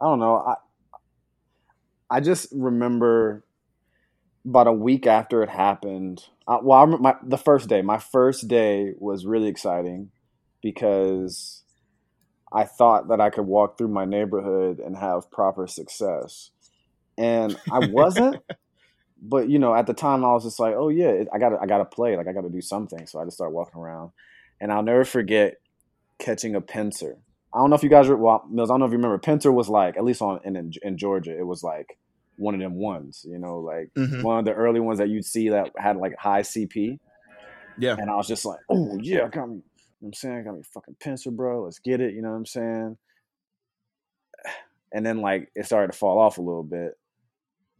I 0.00 0.04
don't 0.04 0.20
know. 0.20 0.36
I 0.36 0.54
I 2.08 2.20
just 2.20 2.48
remember 2.52 3.44
about 4.46 4.68
a 4.68 4.72
week 4.72 5.06
after 5.08 5.42
it 5.42 5.50
happened. 5.50 6.24
I, 6.46 6.58
well, 6.62 6.78
I 6.78 6.84
my 6.84 7.16
the 7.22 7.36
first 7.36 7.68
day. 7.68 7.82
My 7.82 7.98
first 7.98 8.46
day 8.46 8.94
was 8.98 9.26
really 9.26 9.48
exciting 9.48 10.12
because 10.62 11.64
I 12.52 12.62
thought 12.62 13.08
that 13.08 13.20
I 13.20 13.30
could 13.30 13.44
walk 13.44 13.76
through 13.76 13.88
my 13.88 14.04
neighborhood 14.04 14.78
and 14.78 14.96
have 14.96 15.32
proper 15.32 15.66
success, 15.66 16.50
and 17.18 17.58
I 17.70 17.80
wasn't. 17.88 18.36
but 19.20 19.48
you 19.48 19.58
know, 19.58 19.74
at 19.74 19.86
the 19.86 19.94
time, 19.94 20.24
I 20.24 20.32
was 20.32 20.44
just 20.44 20.60
like, 20.60 20.74
"Oh 20.76 20.88
yeah, 20.88 21.24
I 21.32 21.38
gotta 21.38 21.58
I 21.60 21.66
got 21.66 21.78
to 21.78 21.84
play. 21.84 22.16
Like 22.16 22.28
I 22.28 22.32
got 22.32 22.42
to 22.42 22.50
do 22.50 22.60
something." 22.60 23.06
So 23.06 23.20
I 23.20 23.24
just 23.24 23.36
started 23.36 23.54
walking 23.54 23.80
around, 23.80 24.12
and 24.60 24.72
I'll 24.72 24.82
never 24.82 25.04
forget 25.04 25.56
catching 26.18 26.54
a 26.54 26.60
Pinsir. 26.60 27.14
I 27.54 27.58
don't 27.58 27.70
know 27.70 27.76
if 27.76 27.82
you 27.82 27.88
guys, 27.88 28.08
were, 28.08 28.16
well, 28.16 28.44
Meelz. 28.52 28.64
I 28.64 28.66
don't 28.68 28.80
know 28.80 28.86
if 28.86 28.92
you 28.92 28.98
remember. 28.98 29.18
Pinsir 29.18 29.52
was 29.52 29.68
like, 29.68 29.96
at 29.96 30.04
least 30.04 30.20
on 30.22 30.40
in 30.44 30.72
in 30.82 30.98
Georgia, 30.98 31.36
it 31.36 31.46
was 31.46 31.62
like 31.62 31.98
one 32.36 32.54
of 32.54 32.60
them 32.60 32.74
ones. 32.74 33.24
You 33.28 33.38
know, 33.38 33.58
like 33.60 33.90
Mhm. 33.96 34.22
one 34.22 34.38
of 34.38 34.44
the 34.44 34.52
early 34.52 34.80
ones 34.80 34.98
that 34.98 35.08
you'd 35.08 35.24
see 35.24 35.48
that 35.48 35.72
had 35.76 35.96
like 35.96 36.14
high 36.16 36.42
CP. 36.42 36.98
Yeah. 37.78 37.96
And 37.98 38.10
I 38.10 38.16
was 38.16 38.28
just 38.28 38.44
like, 38.44 38.60
oh 38.68 38.98
yeah, 39.00 39.24
I 39.24 39.28
got 39.28 39.48
me. 39.48 39.56
You 39.56 39.62
know 39.62 39.62
what 40.00 40.08
I'm 40.08 40.12
saying, 40.14 40.36
I 40.38 40.42
got 40.42 40.54
me 40.56 40.62
fucking 40.62 40.96
Pinsir, 41.00 41.34
bro. 41.34 41.64
Let's 41.64 41.78
get 41.80 42.00
it. 42.00 42.14
You 42.14 42.22
know 42.22 42.30
what 42.30 42.36
I'm 42.36 42.46
saying? 42.46 42.98
And 44.90 45.04
then 45.04 45.20
like 45.20 45.50
it 45.54 45.66
started 45.66 45.92
to 45.92 45.98
fall 45.98 46.18
off 46.18 46.38
a 46.38 46.40
little 46.42 46.62
bit, 46.62 46.92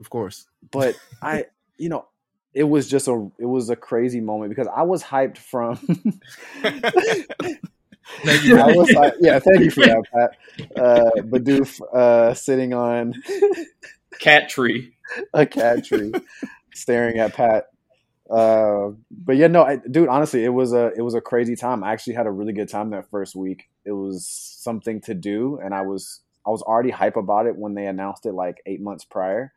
Of 0.01 0.11
course. 0.11 0.47
but 0.71 0.97
I, 1.23 1.47
you 1.79 1.89
know, 1.89 2.07
it 2.55 2.65
was 2.65 2.89
just 2.89 3.09
a 3.09 3.31
it 3.39 3.47
was 3.47 3.71
a 3.71 3.77
crazy 3.77 4.21
moment 4.21 4.51
because 4.51 4.69
I 4.75 4.83
was 4.83 5.03
hyped 5.03 5.39
from. 5.39 5.77
Thank 8.25 8.45
you. 8.45 8.59
I 8.59 8.73
was 8.73 8.91
like, 8.93 9.15
yeah, 9.21 9.39
thank 9.39 9.61
you 9.61 9.71
for 9.71 9.85
that, 9.85 10.03
Pat. 10.13 10.37
Uh, 10.77 11.11
Bidoof 11.21 11.81
uh, 11.95 12.33
sitting 12.35 12.73
on 12.73 13.13
Cat 14.19 14.49
tree. 14.49 14.95
a 15.35 15.45
cat 15.47 15.85
tree, 15.85 16.13
staring 16.75 17.19
at 17.19 17.35
Pat. 17.35 17.67
Uh, 18.31 18.91
but 19.11 19.37
yeah, 19.37 19.47
no, 19.47 19.63
I, 19.63 19.77
dude. 19.77 20.09
Honestly, 20.09 20.45
it 20.45 20.49
was 20.49 20.73
a 20.73 20.91
it 20.97 21.03
was 21.03 21.15
a 21.15 21.21
crazy 21.21 21.55
time. 21.55 21.85
I 21.85 21.93
actually 21.93 22.15
had 22.15 22.27
a 22.27 22.31
really 22.31 22.53
good 22.53 22.69
time 22.69 22.91
that 22.91 23.11
first 23.11 23.37
week. 23.37 23.69
It 23.85 23.93
was 23.93 24.27
something 24.27 25.01
to 25.03 25.15
do, 25.15 25.59
and 25.63 25.75
I 25.75 25.83
was 25.83 26.21
I 26.47 26.51
was 26.51 26.63
already 26.63 26.91
hype 26.91 27.17
about 27.17 27.47
it 27.47 27.57
when 27.57 27.75
they 27.75 27.87
announced 27.87 28.27
it 28.27 28.33
like 28.33 28.63
eight 28.67 28.81
months 28.81 29.05
prior. 29.05 29.53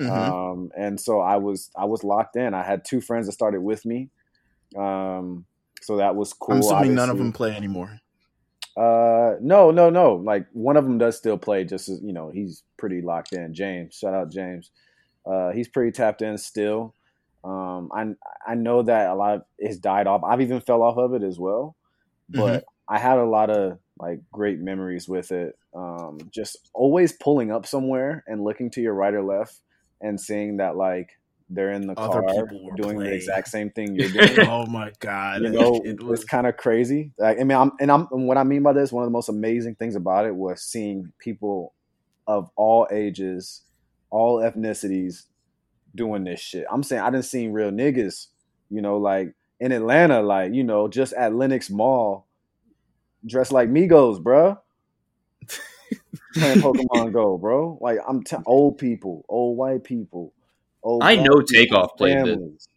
Mhm. 0.00 0.10
Um, 0.10 0.72
and 0.76 0.98
so 0.98 1.20
I 1.20 1.36
was 1.36 1.70
I 1.76 1.84
was 1.84 2.04
locked 2.04 2.36
in. 2.36 2.54
I 2.54 2.62
had 2.62 2.84
two 2.84 3.00
friends 3.00 3.26
that 3.26 3.32
started 3.32 3.60
with 3.60 3.84
me. 3.84 4.10
Um, 4.76 5.44
so 5.80 5.96
that 5.96 6.14
was 6.14 6.32
cool. 6.32 6.54
I'm 6.54 6.60
assuming 6.60 6.94
none 6.94 7.10
of 7.10 7.18
them 7.18 7.32
play 7.32 7.54
anymore. 7.54 8.00
Uh, 8.76 9.34
no, 9.40 9.70
no, 9.70 9.90
no. 9.90 10.14
Like 10.14 10.46
one 10.52 10.76
of 10.76 10.84
them 10.84 10.98
does 10.98 11.16
still 11.16 11.36
play. 11.36 11.64
Just 11.64 11.88
as 11.88 12.00
you 12.02 12.12
know, 12.12 12.30
he's 12.30 12.62
pretty 12.78 13.02
locked 13.02 13.32
in. 13.32 13.52
James, 13.54 13.94
shout 13.94 14.14
out 14.14 14.30
James. 14.30 14.70
Uh, 15.26 15.50
he's 15.50 15.68
pretty 15.68 15.92
tapped 15.92 16.22
in 16.22 16.38
still. 16.38 16.94
Um, 17.44 17.90
I 17.92 18.14
I 18.46 18.54
know 18.54 18.82
that 18.82 19.10
a 19.10 19.14
lot 19.14 19.34
of 19.34 19.42
it's 19.58 19.76
died 19.76 20.06
off. 20.06 20.22
I've 20.24 20.40
even 20.40 20.60
fell 20.60 20.82
off 20.82 20.96
of 20.96 21.14
it 21.14 21.22
as 21.22 21.38
well, 21.38 21.76
but 22.28 22.64
I 22.88 22.98
had 22.98 23.18
a 23.18 23.24
lot 23.24 23.50
of 23.50 23.78
like 23.98 24.20
great 24.32 24.58
memories 24.58 25.08
with 25.08 25.32
it. 25.32 25.58
Um, 25.74 26.18
just 26.30 26.70
always 26.72 27.12
pulling 27.12 27.50
up 27.50 27.66
somewhere 27.66 28.24
and 28.26 28.42
looking 28.42 28.70
to 28.70 28.80
your 28.80 28.94
right 28.94 29.14
or 29.14 29.22
left 29.22 29.60
and 30.02 30.20
seeing 30.20 30.58
that 30.58 30.76
like 30.76 31.10
they're 31.48 31.72
in 31.72 31.86
the 31.86 31.98
Other 31.98 32.22
car 32.22 32.46
doing 32.76 32.98
the 32.98 33.12
exact 33.12 33.48
same 33.48 33.70
thing 33.70 33.94
you're 33.98 34.08
doing 34.08 34.48
oh 34.48 34.66
my 34.66 34.90
god! 35.00 35.42
you 35.42 35.50
know, 35.50 35.76
it 35.84 35.90
it 35.90 36.02
was 36.02 36.20
was 36.20 36.24
kind 36.24 36.46
of 36.46 36.56
crazy. 36.56 37.12
Like, 37.18 37.38
I 37.40 37.44
mean, 37.44 37.58
I'm, 37.58 37.72
and 37.80 37.90
I'm, 37.90 38.08
and 38.10 38.26
what 38.26 38.38
I 38.38 38.44
mean 38.44 38.62
by 38.62 38.72
this, 38.72 38.92
one 38.92 39.02
of 39.04 39.06
the 39.06 39.12
most 39.12 39.28
amazing 39.28 39.74
things 39.74 39.96
about 39.96 40.26
it 40.26 40.34
was 40.34 40.62
seeing 40.62 41.12
people 41.18 41.74
of 42.26 42.50
all 42.56 42.86
ages, 42.90 43.62
all 44.10 44.38
ethnicities 44.38 45.24
doing 45.94 46.24
this 46.24 46.40
shit. 46.40 46.64
I'm 46.70 46.82
saying 46.82 47.02
I 47.02 47.10
didn't 47.10 47.26
see 47.26 47.48
real 47.48 47.70
niggas, 47.70 48.28
you 48.70 48.80
know, 48.80 48.96
like 48.96 49.34
in 49.60 49.72
Atlanta, 49.72 50.22
like, 50.22 50.54
you 50.54 50.64
know, 50.64 50.88
just 50.88 51.12
at 51.12 51.34
Lenox 51.34 51.70
Mall, 51.70 52.26
dressed 53.26 53.52
like 53.52 53.68
Migos, 53.68 54.22
bruh. 54.22 54.58
Playing 56.34 56.60
Pokemon 56.60 57.12
Go, 57.12 57.38
bro. 57.38 57.78
Like 57.80 57.98
I'm 58.08 58.22
t- 58.22 58.36
old 58.46 58.78
people, 58.78 59.24
old 59.28 59.56
white 59.56 59.84
people, 59.84 60.32
old. 60.82 61.02
I 61.02 61.16
know 61.16 61.40
Takeoff 61.40 61.96
played 61.96 62.14
families. 62.14 62.68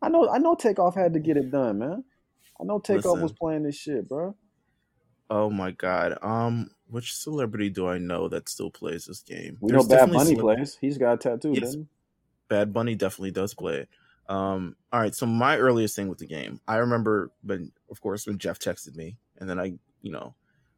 I 0.00 0.08
know, 0.08 0.28
I 0.28 0.38
know. 0.38 0.54
Takeoff 0.54 0.94
had 0.94 1.14
to 1.14 1.20
get 1.20 1.36
it 1.36 1.50
done, 1.50 1.78
man. 1.78 2.04
I 2.60 2.64
know 2.64 2.78
Takeoff 2.78 3.20
was 3.20 3.32
playing 3.32 3.64
this 3.64 3.76
shit, 3.76 4.08
bro. 4.08 4.36
oh 5.30 5.50
my 5.50 5.70
god. 5.72 6.18
Um, 6.22 6.70
which 6.88 7.14
celebrity 7.14 7.70
do 7.70 7.86
I 7.86 7.98
know 7.98 8.28
that 8.28 8.48
still 8.48 8.70
plays 8.70 9.04
this 9.06 9.22
game? 9.22 9.58
We 9.60 9.72
There's 9.72 9.88
know 9.88 9.96
Bad 9.96 10.12
Bunny 10.12 10.36
plays. 10.36 10.76
He's 10.80 10.98
got 10.98 11.14
a 11.14 11.16
tattoo, 11.16 11.52
Yes. 11.54 11.76
Bad 12.48 12.72
Bunny 12.72 12.94
definitely 12.94 13.30
does 13.32 13.54
play 13.54 13.76
it. 13.80 13.88
Um, 14.28 14.76
all 14.92 15.00
right. 15.00 15.14
So 15.14 15.26
my 15.26 15.58
earliest 15.58 15.96
thing 15.96 16.08
with 16.08 16.18
the 16.18 16.26
game, 16.26 16.60
I 16.66 16.76
remember 16.76 17.30
when, 17.42 17.72
of 17.90 18.00
course, 18.00 18.26
when 18.26 18.38
Jeff 18.38 18.58
texted 18.58 18.96
me, 18.96 19.16
and 19.38 19.48
then 19.48 19.58
I, 19.60 19.74
you 20.00 20.12
know, 20.12 20.34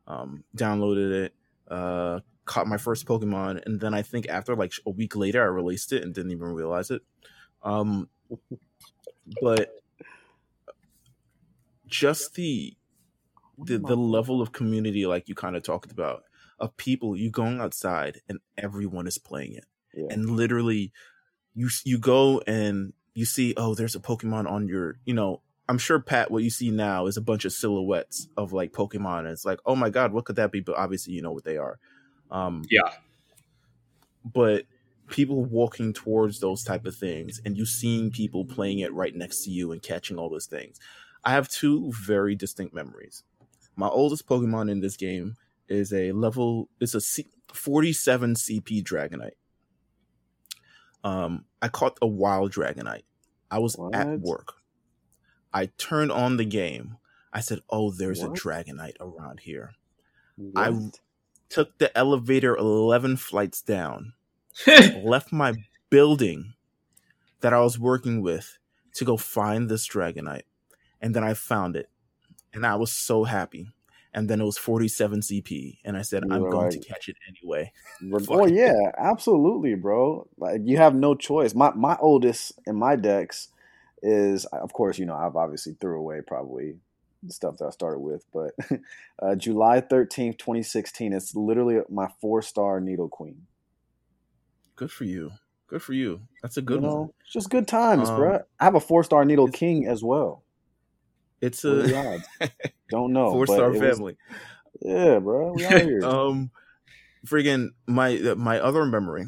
um, 0.06 0.42
downloaded 0.56 1.12
it, 1.12 1.34
uh, 1.70 2.20
caught 2.44 2.66
my 2.66 2.76
first 2.76 3.06
Pokemon, 3.06 3.64
and 3.64 3.80
then 3.80 3.94
I 3.94 4.02
think 4.02 4.28
after 4.28 4.54
like 4.56 4.72
a 4.86 4.90
week 4.90 5.16
later, 5.16 5.42
I 5.42 5.46
released 5.46 5.92
it 5.92 6.02
and 6.02 6.12
didn't 6.14 6.32
even 6.32 6.48
realize 6.48 6.90
it. 6.90 7.02
Um, 7.62 8.08
but 9.40 9.70
just 11.86 12.34
the 12.34 12.76
the, 13.62 13.78
the 13.78 13.96
level 13.96 14.40
of 14.40 14.52
community, 14.52 15.04
like 15.06 15.28
you 15.28 15.34
kind 15.34 15.54
of 15.54 15.62
talked 15.62 15.92
about, 15.92 16.22
of 16.58 16.76
people 16.76 17.16
you 17.16 17.30
going 17.30 17.60
outside 17.60 18.20
and 18.28 18.38
everyone 18.56 19.06
is 19.06 19.18
playing 19.18 19.54
it 19.54 19.64
Yeah. 19.94 20.06
and 20.10 20.30
literally 20.30 20.92
you 21.54 21.68
you 21.84 21.98
go 21.98 22.40
and 22.46 22.92
you 23.14 23.24
see 23.24 23.54
oh 23.56 23.74
there's 23.74 23.94
a 23.96 24.00
pokemon 24.00 24.48
on 24.48 24.68
your 24.68 24.96
you 25.04 25.14
know 25.14 25.42
i'm 25.70 25.78
sure 25.78 26.00
pat 26.00 26.32
what 26.32 26.42
you 26.42 26.50
see 26.50 26.72
now 26.72 27.06
is 27.06 27.16
a 27.16 27.20
bunch 27.20 27.44
of 27.44 27.52
silhouettes 27.52 28.26
of 28.36 28.52
like 28.52 28.72
pokemon. 28.72 29.20
And 29.20 29.28
it's 29.28 29.44
like 29.44 29.60
oh 29.64 29.76
my 29.76 29.88
god 29.88 30.12
what 30.12 30.24
could 30.24 30.34
that 30.36 30.50
be? 30.50 30.58
But 30.60 30.74
obviously 30.74 31.14
you 31.14 31.22
know 31.22 31.30
what 31.30 31.44
they 31.44 31.56
are. 31.56 31.78
Um 32.30 32.64
Yeah. 32.68 32.90
but 34.24 34.64
people 35.06 35.44
walking 35.44 35.92
towards 35.92 36.40
those 36.40 36.64
type 36.64 36.86
of 36.86 36.96
things 36.96 37.40
and 37.44 37.56
you 37.56 37.64
seeing 37.66 38.10
people 38.10 38.44
playing 38.44 38.80
it 38.80 38.92
right 38.92 39.14
next 39.14 39.44
to 39.44 39.50
you 39.50 39.70
and 39.70 39.80
catching 39.80 40.18
all 40.18 40.28
those 40.28 40.46
things. 40.46 40.78
I 41.24 41.30
have 41.32 41.48
two 41.48 41.92
very 41.92 42.34
distinct 42.34 42.74
memories. 42.74 43.22
My 43.76 43.88
oldest 43.88 44.26
pokemon 44.26 44.70
in 44.70 44.80
this 44.80 44.96
game 44.96 45.36
is 45.68 45.92
a 45.92 46.10
level 46.10 46.68
it's 46.80 46.94
a 46.94 47.00
C, 47.00 47.28
47 47.52 48.34
cp 48.34 48.82
dragonite. 48.82 49.38
Um 51.04 51.44
i 51.62 51.68
caught 51.68 51.96
a 52.02 52.08
wild 52.08 52.52
dragonite. 52.52 53.04
I 53.52 53.60
was 53.60 53.76
at 53.92 54.18
work 54.18 54.59
i 55.52 55.66
turned 55.78 56.12
on 56.12 56.36
the 56.36 56.44
game 56.44 56.96
i 57.32 57.40
said 57.40 57.60
oh 57.70 57.90
there's 57.90 58.20
What? 58.22 58.30
a 58.38 58.40
dragonite 58.40 58.96
around 59.00 59.40
here 59.40 59.72
What? 60.36 60.68
I- 60.68 60.90
took 61.48 61.78
the 61.78 61.96
elevator 61.98 62.56
11 62.56 63.16
flights 63.16 63.60
down 63.60 64.12
left 65.02 65.32
my 65.32 65.54
building 65.90 66.54
that 67.40 67.52
I 67.52 67.60
was 67.60 67.78
working 67.78 68.22
with 68.22 68.58
to 68.94 69.04
go 69.04 69.16
find 69.16 69.68
this 69.68 69.88
Dragonite. 69.88 70.42
And 71.00 71.14
then 71.14 71.24
I 71.24 71.34
found 71.34 71.76
it. 71.76 71.88
And 72.52 72.66
I 72.66 72.76
was 72.76 72.92
so 72.92 73.24
happy. 73.24 73.72
And 74.12 74.28
then 74.28 74.40
it 74.40 74.44
was 74.44 74.58
47 74.58 75.20
CP. 75.20 75.78
And 75.84 75.96
I 75.96 76.02
said, 76.02 76.24
You 76.26 76.34
I'm 76.34 76.50
going 76.50 76.70
to 76.70 76.78
catch 76.78 77.08
it 77.08 77.16
anyway. 77.28 77.72
Oh 78.28 78.46
yeah, 78.46 78.74
absolutely, 78.98 79.74
bro. 79.74 80.26
Like 80.38 80.60
you 80.64 80.76
have 80.78 80.94
no 80.94 81.14
choice. 81.14 81.54
My 81.54 81.72
my 81.74 81.96
oldest 82.00 82.52
in 82.66 82.76
my 82.76 82.96
dex 82.96 83.48
is, 84.02 84.44
of 84.46 84.72
course, 84.72 84.98
you 84.98 85.06
know, 85.06 85.14
I've 85.14 85.36
obviously 85.36 85.74
threw 85.80 85.98
away 85.98 86.20
probably 86.26 86.76
the 87.22 87.32
stuff 87.32 87.58
that 87.58 87.66
I 87.66 87.70
started 87.70 87.98
with, 88.00 88.24
but 88.32 88.52
uh, 89.22 89.34
July 89.34 89.80
thirteenth, 89.80 90.38
twenty 90.38 90.62
sixteen. 90.62 91.12
It's 91.12 91.34
literally 91.34 91.80
my 91.88 92.08
four 92.20 92.40
star 92.42 92.80
Nidoqueen. 92.80 93.36
Good 94.76 94.90
for 94.90 95.04
you. 95.04 95.32
Good 95.66 95.82
for 95.82 95.92
you. 95.92 96.20
That's 96.42 96.56
a 96.56 96.62
good 96.62 96.80
you 96.82 96.88
know, 96.88 96.94
one. 97.02 97.10
it's 97.22 97.32
just 97.32 97.50
good 97.50 97.68
times, 97.68 98.08
Um, 98.08 98.16
bro. 98.16 98.40
I 98.58 98.64
have 98.64 98.74
a 98.74 98.80
four 98.80 99.04
star 99.04 99.24
Nidoking 99.24 99.86
as 99.86 100.02
well. 100.02 100.42
It's 101.40 101.62
What 101.64 101.72
are 101.74 101.82
the 101.82 102.24
a? 102.40 102.50
Don't 102.90 103.12
know. 103.12 103.30
four 103.32 103.46
star 103.46 103.66
it 103.74 103.80
was- 103.80 103.96
family. 103.96 104.16
yeah, 104.80 105.18
bro. 105.18 105.52
We 105.52 105.64
out 105.66 105.82
here. 105.82 106.00
um 106.04 106.50
friggin' 107.26 107.68
my 107.86 108.16
my 108.38 108.58
other 108.58 108.86
memory 108.86 109.26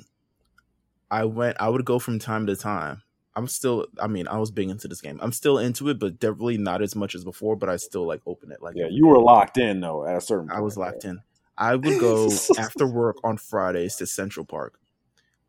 i 1.10 1.26
went 1.26 1.54
i 1.60 1.68
would 1.68 1.84
go 1.84 1.98
from 1.98 2.18
time 2.18 2.46
to 2.46 2.56
time 2.56 3.02
i'm 3.36 3.46
still 3.46 3.86
i 4.00 4.06
mean 4.06 4.28
i 4.28 4.38
was 4.38 4.50
big 4.50 4.68
into 4.68 4.88
this 4.88 5.00
game 5.00 5.18
i'm 5.22 5.32
still 5.32 5.58
into 5.58 5.88
it 5.88 5.98
but 5.98 6.18
definitely 6.18 6.58
not 6.58 6.82
as 6.82 6.94
much 6.94 7.14
as 7.14 7.24
before 7.24 7.56
but 7.56 7.68
i 7.68 7.76
still 7.76 8.06
like 8.06 8.20
open 8.26 8.52
it 8.52 8.60
like 8.62 8.74
yeah, 8.76 8.88
you 8.90 9.06
were 9.06 9.18
locked 9.20 9.58
in 9.58 9.80
though 9.80 10.06
at 10.06 10.16
a 10.16 10.20
certain. 10.20 10.50
i 10.50 10.60
was 10.60 10.74
point, 10.74 10.86
locked 10.92 11.04
in 11.04 11.20
I 11.56 11.76
would 11.76 12.00
go 12.00 12.30
after 12.58 12.86
work 12.86 13.18
on 13.22 13.36
Fridays 13.36 13.96
to 13.96 14.06
Central 14.06 14.46
Park, 14.46 14.78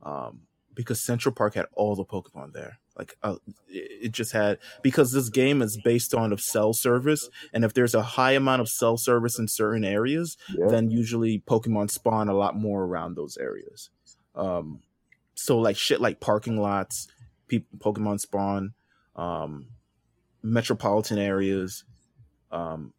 um, 0.04 0.42
because 0.74 1.04
Central 1.04 1.34
Park 1.34 1.56
had 1.56 1.66
all 1.76 1.96
the 1.96 2.04
Pokemon 2.04 2.52
there. 2.52 2.80
Like, 3.00 3.16
uh, 3.24 3.36
it 3.70 4.12
just 4.12 4.34
had 4.34 4.60
because 4.84 5.14
this 5.14 5.30
game 5.30 5.62
is 5.62 5.80
based 5.84 6.14
on 6.14 6.34
a 6.34 6.38
cell 6.38 6.74
service, 6.74 7.30
and 7.54 7.64
if 7.64 7.74
there's 7.74 7.96
a 7.96 8.02
high 8.04 8.34
amount 8.34 8.62
of 8.62 8.68
cell 8.68 8.98
service 8.98 9.40
in 9.40 9.48
certain 9.48 9.86
areas, 9.86 10.36
Yeah. 10.50 10.68
then 10.68 10.92
usually 10.92 11.42
Pokemon 11.48 11.90
spawn 11.90 12.28
a 12.28 12.36
lot 12.36 12.56
more 12.56 12.84
around 12.84 13.16
those 13.16 13.38
areas. 13.38 13.90
Um, 14.36 14.82
so 15.36 15.58
like 15.58 15.78
shit 15.78 16.02
like 16.02 16.20
parking 16.20 16.58
lots, 16.58 17.08
Pokemon 17.50 18.20
spawn, 18.20 18.74
um, 19.16 19.68
metropolitan 20.42 21.18
areas, 21.18 21.84
um, 22.52 22.94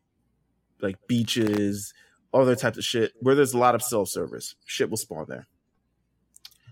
like 0.81 0.97
beaches, 1.07 1.93
other 2.33 2.57
types 2.57 2.79
of 2.79 2.85
shit 2.85 3.13
where 3.21 3.35
there's 3.35 3.55
a 3.55 3.59
lot 3.59 3.75
of 3.75 3.83
self 3.83 4.09
service. 4.09 4.55
Shit 4.65 4.91
will 4.91 4.97
spawn 4.97 5.27
there. 5.29 5.47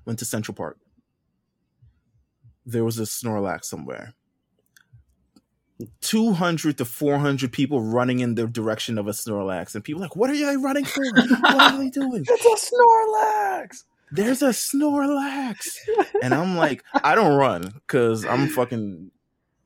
Went 0.05 0.19
to 0.19 0.25
Central 0.25 0.55
Park. 0.55 0.79
There 2.67 2.85
was 2.85 2.99
a 2.99 3.03
Snorlax 3.03 3.65
somewhere. 3.65 4.15
200 6.01 6.79
to 6.79 6.85
400 6.85 7.53
people 7.53 7.81
running 7.81 8.21
in 8.21 8.35
the 8.35 8.47
direction 8.47 8.99
of 8.99 9.09
a 9.09 9.11
Snorlax. 9.11 9.75
And 9.75 9.83
people 9.83 10.01
like, 10.01 10.15
what 10.15 10.31
are 10.31 10.35
you 10.35 10.63
running 10.63 10.85
for? 10.85 11.03
What 11.13 11.45
are 11.45 11.79
they 11.79 11.91
doing? 11.91 12.25
It's 12.29 12.73
a 12.73 12.75
Snorlax. 12.75 13.85
There's 14.13 14.43
a 14.43 14.51
Snorlax. 14.51 15.77
And 16.23 16.33
I'm 16.33 16.57
like, 16.57 16.85
I 16.95 17.17
don't 17.17 17.37
run 17.37 17.63
because 17.63 18.25
I'm 18.25 18.47
fucking, 18.47 19.11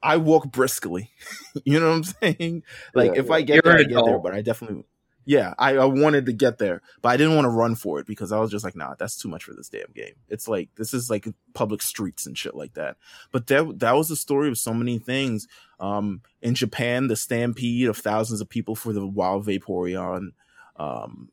I 0.03 0.17
walk 0.17 0.51
briskly. 0.51 1.11
you 1.65 1.79
know 1.79 1.91
what 1.91 1.97
I'm 1.97 2.05
saying? 2.05 2.63
Like, 2.95 3.15
Yeah, 3.15 3.21
if 3.21 3.31
I 3.31 3.43
get 3.43 3.57
You're 3.57 3.75
there, 3.75 3.81
I 3.81 3.83
get 3.83 4.05
there, 4.07 4.19
but 4.19 4.33
I 4.33 4.41
definitely, 4.41 4.85
yeah, 5.27 5.53
I, 5.59 5.77
I 5.77 5.85
wanted 5.85 6.25
to 6.27 6.33
get 6.33 6.57
there, 6.57 6.81
but 7.03 7.11
I 7.11 7.19
didn't 7.19 7.35
want 7.35 7.45
to 7.45 7.51
run 7.51 7.75
for 7.75 7.99
it 7.99 8.07
because 8.07 8.33
I 8.33 8.39
was 8.39 8.51
just 8.51 8.65
like, 8.65 8.75
nah, 8.75 8.95
that's 8.95 9.19
too 9.19 9.29
much 9.29 9.45
for 9.45 9.53
this 9.53 9.69
damn 9.69 9.93
game. 9.95 10.15
It's 10.29 10.49
like, 10.49 10.71
this 10.77 10.95
is 10.95 11.11
like 11.11 11.27
public 11.53 11.83
streets 11.83 12.27
and 12.27 12.39
shit 12.39 12.55
like 12.55 12.73
that. 12.75 12.97
But 13.33 13.49
that, 13.49 13.81
that 13.81 13.97
was 13.97 14.09
the 14.09 14.17
story 14.17 14.49
of 14.49 14.57
so 14.57 14.73
many 14.73 14.99
things. 14.99 15.47
Um, 15.79 16.23
in 16.41 16.55
Japan, 16.55 17.09
the 17.09 17.17
stampede 17.17 17.89
of 17.89 17.99
thousands 17.99 18.41
of 18.41 18.49
people 18.49 18.77
for 18.77 18.95
the 18.95 19.07
wild 19.07 19.45
Vaporeon. 19.45 20.29
Um, 20.77 21.31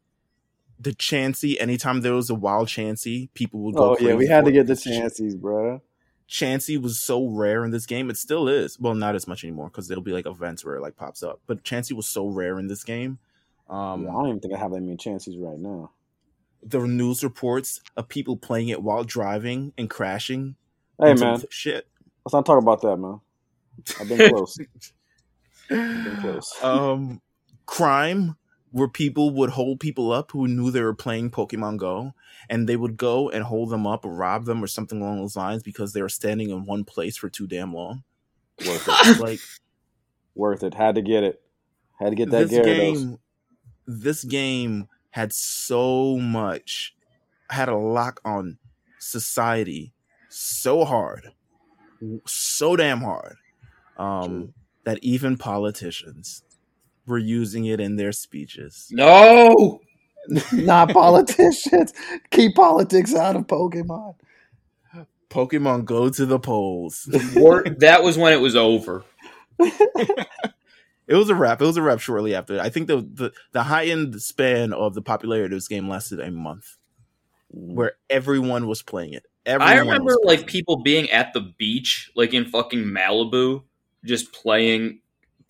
the 0.83 0.91
Chansey, 0.91 1.55
anytime 1.59 2.01
there 2.01 2.13
was 2.13 2.29
a 2.29 2.35
wild 2.35 2.67
Chansey, 2.67 3.29
people 3.33 3.61
would 3.61 3.75
go. 3.75 3.91
Oh 3.91 3.97
yeah, 3.99 4.15
we 4.15 4.27
had 4.27 4.45
to 4.45 4.51
get 4.51 4.67
the 4.67 4.73
Chanseys, 4.73 5.35
bro. 5.35 5.81
Chansey 6.29 6.81
was 6.81 7.01
so 7.01 7.25
rare 7.27 7.63
in 7.63 7.71
this 7.71 7.85
game. 7.85 8.09
It 8.09 8.17
still 8.17 8.47
is. 8.47 8.79
Well, 8.79 8.93
not 8.93 9.15
as 9.15 9.27
much 9.27 9.43
anymore 9.43 9.67
because 9.67 9.87
there'll 9.87 10.03
be 10.03 10.11
like 10.11 10.25
events 10.25 10.65
where 10.65 10.75
it 10.75 10.81
like 10.81 10.95
pops 10.95 11.23
up. 11.23 11.41
But 11.47 11.63
Chansey 11.63 11.93
was 11.93 12.07
so 12.07 12.27
rare 12.27 12.59
in 12.59 12.67
this 12.67 12.83
game. 12.83 13.19
Um, 13.69 14.03
yeah, 14.03 14.09
I 14.09 14.13
don't 14.13 14.27
even 14.27 14.39
think 14.39 14.53
I 14.53 14.57
have 14.57 14.71
that 14.71 14.81
many 14.81 14.97
Chanseys 14.97 15.37
right 15.39 15.59
now. 15.59 15.91
the 16.61 16.79
news 16.79 17.23
reports 17.23 17.81
of 17.95 18.09
people 18.09 18.35
playing 18.35 18.69
it 18.69 18.83
while 18.83 19.03
driving 19.03 19.73
and 19.77 19.89
crashing. 19.89 20.55
Hey 20.99 21.13
man, 21.13 21.41
shit. 21.49 21.87
let's 22.25 22.33
not 22.33 22.45
talk 22.45 22.61
about 22.61 22.81
that, 22.81 22.97
man. 22.97 23.21
I've 23.99 24.09
been 24.09 24.29
close. 24.29 24.57
I've 25.69 26.03
been 26.03 26.17
close. 26.21 26.63
um, 26.63 27.21
crime 27.65 28.35
where 28.73 28.87
people 28.87 29.29
would 29.29 29.51
hold 29.51 29.79
people 29.79 30.11
up 30.11 30.31
who 30.31 30.47
knew 30.47 30.71
they 30.71 30.81
were 30.81 30.95
playing 30.95 31.29
Pokemon 31.29 31.77
Go, 31.77 32.15
and 32.49 32.67
they 32.67 32.75
would 32.75 32.97
go 32.97 33.29
and 33.29 33.43
hold 33.43 33.69
them 33.69 33.85
up 33.85 34.03
or 34.03 34.11
rob 34.11 34.45
them 34.45 34.63
or 34.63 34.67
something 34.67 34.99
along 34.99 35.19
those 35.19 35.35
lines 35.35 35.61
because 35.61 35.93
they 35.93 36.01
were 36.01 36.09
standing 36.09 36.49
in 36.49 36.65
one 36.65 36.83
place 36.83 37.15
for 37.15 37.29
too 37.29 37.45
damn 37.45 37.71
long. 37.71 38.03
Worth 38.65 38.87
it. 39.07 39.19
like 39.19 39.39
Worth 40.33 40.63
it. 40.63 40.73
Had 40.73 40.95
to 40.95 41.03
get 41.03 41.23
it. 41.23 41.39
Had 41.99 42.09
to 42.09 42.15
get 42.15 42.31
that 42.31 42.49
this 42.49 42.59
Gyarados. 42.59 42.65
game, 42.65 43.17
this 43.85 44.23
game 44.23 44.87
had 45.11 45.31
so 45.31 46.17
much, 46.17 46.95
had 47.51 47.69
a 47.69 47.77
lock 47.77 48.21
on 48.25 48.57
society 48.97 49.93
so 50.29 50.83
hard, 50.83 51.27
so 52.25 52.75
damn 52.75 53.01
hard, 53.01 53.35
um, 53.97 54.55
that 54.83 54.97
even 55.03 55.37
politicians 55.37 56.41
were 57.05 57.17
using 57.17 57.65
it 57.65 57.79
in 57.79 57.95
their 57.95 58.11
speeches. 58.11 58.87
No. 58.91 59.81
Not 60.53 60.89
politicians. 60.89 61.93
Keep 62.31 62.55
politics 62.55 63.13
out 63.13 63.35
of 63.35 63.47
Pokemon. 63.47 64.15
Pokemon 65.29 65.85
go 65.85 66.09
to 66.09 66.25
the 66.25 66.39
polls. 66.39 67.09
Or 67.41 67.63
that 67.63 68.03
was 68.03 68.17
when 68.17 68.33
it 68.33 68.41
was 68.41 68.55
over. 68.55 69.03
It 71.07 71.15
was 71.15 71.29
a 71.29 71.35
wrap. 71.35 71.61
It 71.61 71.65
was 71.65 71.77
a 71.77 71.81
wrap 71.81 71.99
shortly 71.99 72.33
after. 72.33 72.59
I 72.59 72.69
think 72.69 72.87
the 72.87 72.97
the, 73.01 73.31
the 73.51 73.63
high 73.63 73.85
end 73.85 74.21
span 74.21 74.73
of 74.73 74.93
the 74.93 75.01
popularity 75.01 75.53
of 75.53 75.57
this 75.57 75.67
game 75.67 75.89
lasted 75.89 76.19
a 76.19 76.31
month, 76.31 76.77
where 77.49 77.93
everyone 78.09 78.67
was 78.67 78.81
playing 78.81 79.13
it. 79.13 79.25
Everyone 79.45 79.73
I 79.73 79.79
remember 79.79 80.15
like 80.23 80.47
people 80.47 80.77
being 80.77 81.09
at 81.09 81.33
the 81.33 81.41
beach, 81.41 82.09
like 82.15 82.33
in 82.33 82.45
fucking 82.45 82.85
Malibu, 82.85 83.63
just 84.05 84.31
playing 84.31 85.01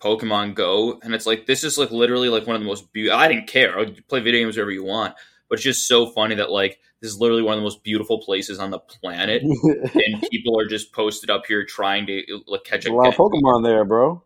Pokemon 0.04 0.54
Go, 0.54 1.00
and 1.02 1.14
it's 1.14 1.26
like 1.26 1.46
this 1.46 1.64
is 1.64 1.78
like 1.78 1.90
literally 1.90 2.28
like 2.28 2.46
one 2.46 2.56
of 2.56 2.62
the 2.62 2.68
most 2.68 2.92
beautiful. 2.92 3.18
I 3.18 3.28
didn't 3.28 3.46
care. 3.46 3.74
I 3.74 3.78
would 3.80 4.06
play 4.08 4.20
video 4.20 4.42
games 4.42 4.56
wherever 4.56 4.70
you 4.70 4.84
want, 4.84 5.14
but 5.48 5.54
it's 5.54 5.64
just 5.64 5.88
so 5.88 6.06
funny 6.06 6.34
that 6.34 6.50
like 6.50 6.78
this 7.00 7.10
is 7.10 7.18
literally 7.18 7.42
one 7.42 7.54
of 7.54 7.60
the 7.60 7.64
most 7.64 7.82
beautiful 7.82 8.20
places 8.20 8.58
on 8.58 8.70
the 8.70 8.78
planet, 8.78 9.42
and 9.42 10.22
people 10.30 10.60
are 10.60 10.66
just 10.66 10.92
posted 10.92 11.30
up 11.30 11.46
here 11.46 11.64
trying 11.64 12.06
to 12.06 12.22
like 12.46 12.64
catch 12.64 12.84
There's 12.84 12.92
a 12.92 12.94
a 12.94 12.96
lot 12.96 13.08
of. 13.08 13.14
Pokemon 13.14 13.64
there, 13.64 13.84
bro. 13.84 14.22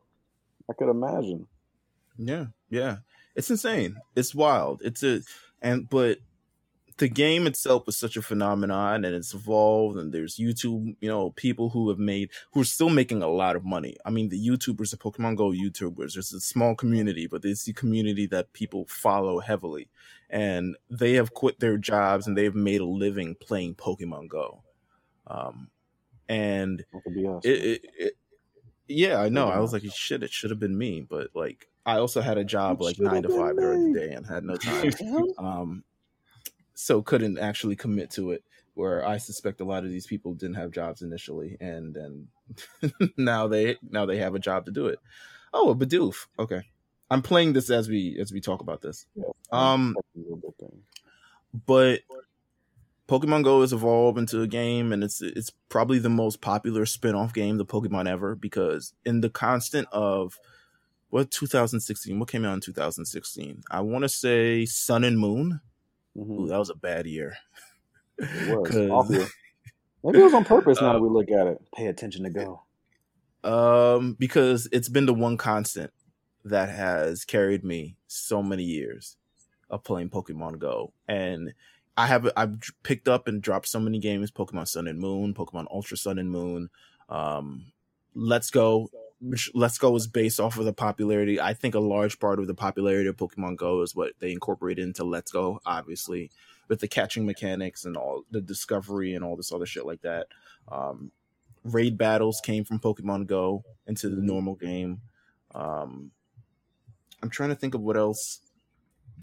I 0.68 0.72
could 0.72 0.90
imagine. 0.90 1.46
Yeah, 2.18 2.46
yeah. 2.68 2.96
It's 3.36 3.50
insane. 3.50 3.96
It's 4.16 4.34
wild. 4.34 4.82
It's 4.84 5.04
a 5.04 5.20
and 5.62 5.88
but 5.88 6.18
the 6.98 7.08
game 7.08 7.46
itself 7.46 7.88
is 7.88 7.96
such 7.96 8.16
a 8.16 8.22
phenomenon 8.22 9.04
and 9.04 9.14
it's 9.14 9.34
evolved 9.34 9.98
and 9.98 10.12
there's 10.12 10.36
YouTube, 10.36 10.96
you 11.00 11.08
know, 11.08 11.30
people 11.30 11.70
who 11.70 11.88
have 11.88 11.98
made 11.98 12.30
who 12.52 12.60
are 12.60 12.64
still 12.64 12.90
making 12.90 13.22
a 13.22 13.28
lot 13.28 13.56
of 13.56 13.64
money. 13.64 13.96
I 14.04 14.10
mean, 14.10 14.28
the 14.28 14.48
YouTubers, 14.48 14.90
the 14.90 14.96
Pokemon 14.96 15.36
Go 15.36 15.50
YouTubers, 15.50 16.14
there's 16.14 16.32
a 16.32 16.40
small 16.40 16.74
community, 16.74 17.26
but 17.26 17.44
it's 17.44 17.64
the 17.64 17.72
community 17.72 18.26
that 18.26 18.52
people 18.52 18.86
follow 18.88 19.40
heavily. 19.40 19.88
And 20.30 20.76
they 20.90 21.14
have 21.14 21.32
quit 21.32 21.60
their 21.60 21.78
jobs 21.78 22.26
and 22.26 22.36
they've 22.36 22.54
made 22.54 22.80
a 22.80 22.86
living 22.86 23.34
playing 23.34 23.76
Pokemon 23.76 24.28
Go. 24.28 24.62
Um 25.26 25.70
and 26.28 26.84
That 26.92 27.04
could 27.04 27.14
be 27.14 27.26
us. 27.26 27.44
it, 27.44 27.50
it, 27.50 27.84
it 27.98 28.12
yeah 28.86 29.20
i 29.20 29.28
know 29.28 29.48
i 29.48 29.58
was 29.58 29.72
like 29.72 29.82
shit 29.92 30.22
it 30.22 30.30
should 30.30 30.50
have 30.50 30.58
been 30.58 30.76
me 30.76 31.00
but 31.00 31.28
like 31.34 31.68
i 31.86 31.96
also 31.96 32.20
had 32.20 32.38
a 32.38 32.44
job 32.44 32.80
like 32.80 32.98
nine 32.98 33.22
to 33.22 33.28
five 33.28 33.56
during 33.56 33.92
the 33.92 34.00
day 34.00 34.12
and 34.12 34.26
had 34.26 34.44
no 34.44 34.56
time 34.56 34.92
um 35.38 35.84
so 36.80 37.02
couldn't 37.02 37.38
actually 37.38 37.74
commit 37.74 38.08
to 38.10 38.30
it 38.30 38.44
where 38.74 39.04
i 39.06 39.16
suspect 39.16 39.60
a 39.60 39.64
lot 39.64 39.84
of 39.84 39.90
these 39.90 40.06
people 40.06 40.32
didn't 40.32 40.54
have 40.54 40.70
jobs 40.70 41.02
initially 41.02 41.56
and 41.60 41.94
then 41.94 42.28
now 43.16 43.48
they 43.48 43.76
now 43.90 44.06
they 44.06 44.18
have 44.18 44.34
a 44.36 44.38
job 44.38 44.64
to 44.64 44.70
do 44.70 44.86
it 44.86 45.00
oh 45.52 45.70
a 45.70 45.74
bidoof 45.74 46.26
okay 46.38 46.62
i'm 47.10 47.20
playing 47.22 47.52
this 47.52 47.68
as 47.68 47.88
we 47.88 48.16
as 48.20 48.32
we 48.32 48.40
talk 48.40 48.60
about 48.60 48.80
this 48.80 49.06
um 49.50 49.96
That's 49.96 50.24
a 50.24 50.28
real 50.28 50.36
good 50.36 50.56
thing. 50.58 50.82
but 51.66 52.00
Pokemon 53.08 53.42
Go 53.42 53.62
has 53.62 53.72
evolved 53.72 54.18
into 54.18 54.42
a 54.42 54.46
game, 54.46 54.92
and 54.92 55.02
it's 55.02 55.22
it's 55.22 55.50
probably 55.70 55.98
the 55.98 56.10
most 56.10 56.42
popular 56.42 56.84
spin-off 56.84 57.32
game 57.32 57.56
the 57.56 57.64
Pokemon 57.64 58.06
ever 58.06 58.34
because 58.34 58.92
in 59.06 59.22
the 59.22 59.30
constant 59.30 59.88
of 59.90 60.38
what 61.08 61.30
2016, 61.30 62.18
what 62.18 62.28
came 62.28 62.44
out 62.44 62.52
in 62.52 62.60
2016? 62.60 63.62
I 63.70 63.80
want 63.80 64.02
to 64.02 64.10
say 64.10 64.66
Sun 64.66 65.04
and 65.04 65.18
Moon. 65.18 65.62
Mhm. 66.16 66.40
Ooh, 66.40 66.48
that 66.48 66.58
was 66.58 66.70
a 66.70 66.74
bad 66.74 67.06
year. 67.06 67.36
It 68.18 68.48
was 68.48 68.76
awful. 68.90 69.26
Maybe 70.04 70.20
it 70.20 70.24
was 70.24 70.34
on 70.34 70.44
purpose. 70.44 70.80
Now 70.80 70.90
Uh, 70.90 70.92
that 70.94 71.00
we 71.02 71.08
look 71.08 71.30
at 71.30 71.46
it, 71.46 71.58
pay 71.74 71.86
attention 71.86 72.24
to 72.24 72.30
go. 72.30 72.62
Um, 73.44 74.14
because 74.18 74.68
it's 74.72 74.88
been 74.88 75.06
the 75.06 75.14
one 75.14 75.36
constant 75.36 75.92
that 76.44 76.68
has 76.68 77.24
carried 77.24 77.64
me 77.64 77.96
so 78.06 78.42
many 78.42 78.64
years 78.64 79.16
of 79.70 79.84
playing 79.84 80.10
Pokemon 80.10 80.58
Go, 80.58 80.92
and 81.06 81.52
I 81.96 82.06
have 82.06 82.30
I've 82.36 82.58
picked 82.82 83.08
up 83.08 83.28
and 83.28 83.42
dropped 83.42 83.68
so 83.68 83.78
many 83.78 83.98
games: 83.98 84.30
Pokemon 84.30 84.66
Sun 84.68 84.88
and 84.88 84.98
Moon, 84.98 85.34
Pokemon 85.34 85.66
Ultra 85.70 85.96
Sun 85.96 86.18
and 86.18 86.30
Moon, 86.30 86.70
um, 87.08 87.66
Let's 88.14 88.50
Go. 88.50 88.90
Let's 89.20 89.78
Go 89.78 89.96
is 89.96 90.06
based 90.06 90.38
off 90.38 90.58
of 90.58 90.64
the 90.64 90.72
popularity. 90.72 91.40
I 91.40 91.52
think 91.52 91.74
a 91.74 91.80
large 91.80 92.20
part 92.20 92.38
of 92.38 92.46
the 92.46 92.54
popularity 92.54 93.08
of 93.08 93.16
Pokemon 93.16 93.56
Go 93.56 93.82
is 93.82 93.94
what 93.94 94.12
they 94.20 94.32
incorporated 94.32 94.84
into 94.84 95.04
Let's 95.04 95.32
Go, 95.32 95.60
obviously, 95.66 96.30
with 96.68 96.80
the 96.80 96.88
catching 96.88 97.26
mechanics 97.26 97.84
and 97.84 97.96
all 97.96 98.22
the 98.30 98.40
discovery 98.40 99.14
and 99.14 99.24
all 99.24 99.36
this 99.36 99.52
other 99.52 99.66
shit 99.66 99.86
like 99.86 100.02
that. 100.02 100.28
Um, 100.70 101.10
raid 101.64 101.98
battles 101.98 102.40
came 102.40 102.64
from 102.64 102.78
Pokemon 102.78 103.26
Go 103.26 103.64
into 103.86 104.08
the 104.08 104.22
normal 104.22 104.54
game. 104.54 105.00
Um, 105.54 106.12
I'm 107.22 107.30
trying 107.30 107.48
to 107.48 107.56
think 107.56 107.74
of 107.74 107.80
what 107.80 107.96
else 107.96 108.40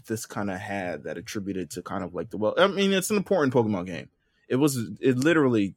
this 0.06 0.26
kind 0.26 0.50
of 0.50 0.58
had 0.58 1.04
that 1.04 1.16
attributed 1.16 1.70
to 1.70 1.82
kind 1.82 2.04
of 2.04 2.14
like 2.14 2.30
the 2.30 2.36
well. 2.36 2.54
I 2.58 2.66
mean, 2.66 2.92
it's 2.92 3.10
an 3.10 3.16
important 3.16 3.54
Pokemon 3.54 3.86
game. 3.86 4.10
It 4.48 4.56
was 4.56 4.76
it 5.00 5.16
literally. 5.16 5.74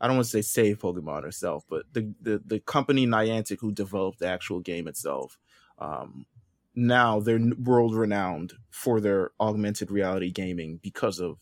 I 0.00 0.06
don't 0.06 0.16
want 0.16 0.26
to 0.26 0.30
say 0.30 0.42
save 0.42 0.78
Pokemon 0.78 1.26
itself, 1.26 1.64
but 1.68 1.84
the 1.92 2.12
the, 2.20 2.42
the 2.44 2.60
company 2.60 3.06
Niantic 3.06 3.58
who 3.60 3.72
developed 3.72 4.18
the 4.20 4.28
actual 4.28 4.60
game 4.60 4.86
itself 4.88 5.38
um, 5.78 6.26
now 6.74 7.20
they're 7.20 7.40
world 7.62 7.94
renowned 7.94 8.54
for 8.70 9.00
their 9.00 9.32
augmented 9.40 9.90
reality 9.90 10.30
gaming 10.30 10.78
because 10.82 11.18
of 11.18 11.38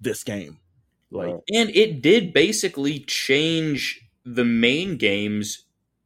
this 0.00 0.24
game. 0.24 0.58
Like, 1.10 1.28
Right. 1.34 1.42
and 1.54 1.70
it 1.70 2.02
did 2.02 2.32
basically 2.32 3.00
change 3.00 4.00
the 4.24 4.44
main 4.44 4.96
games. 4.96 5.64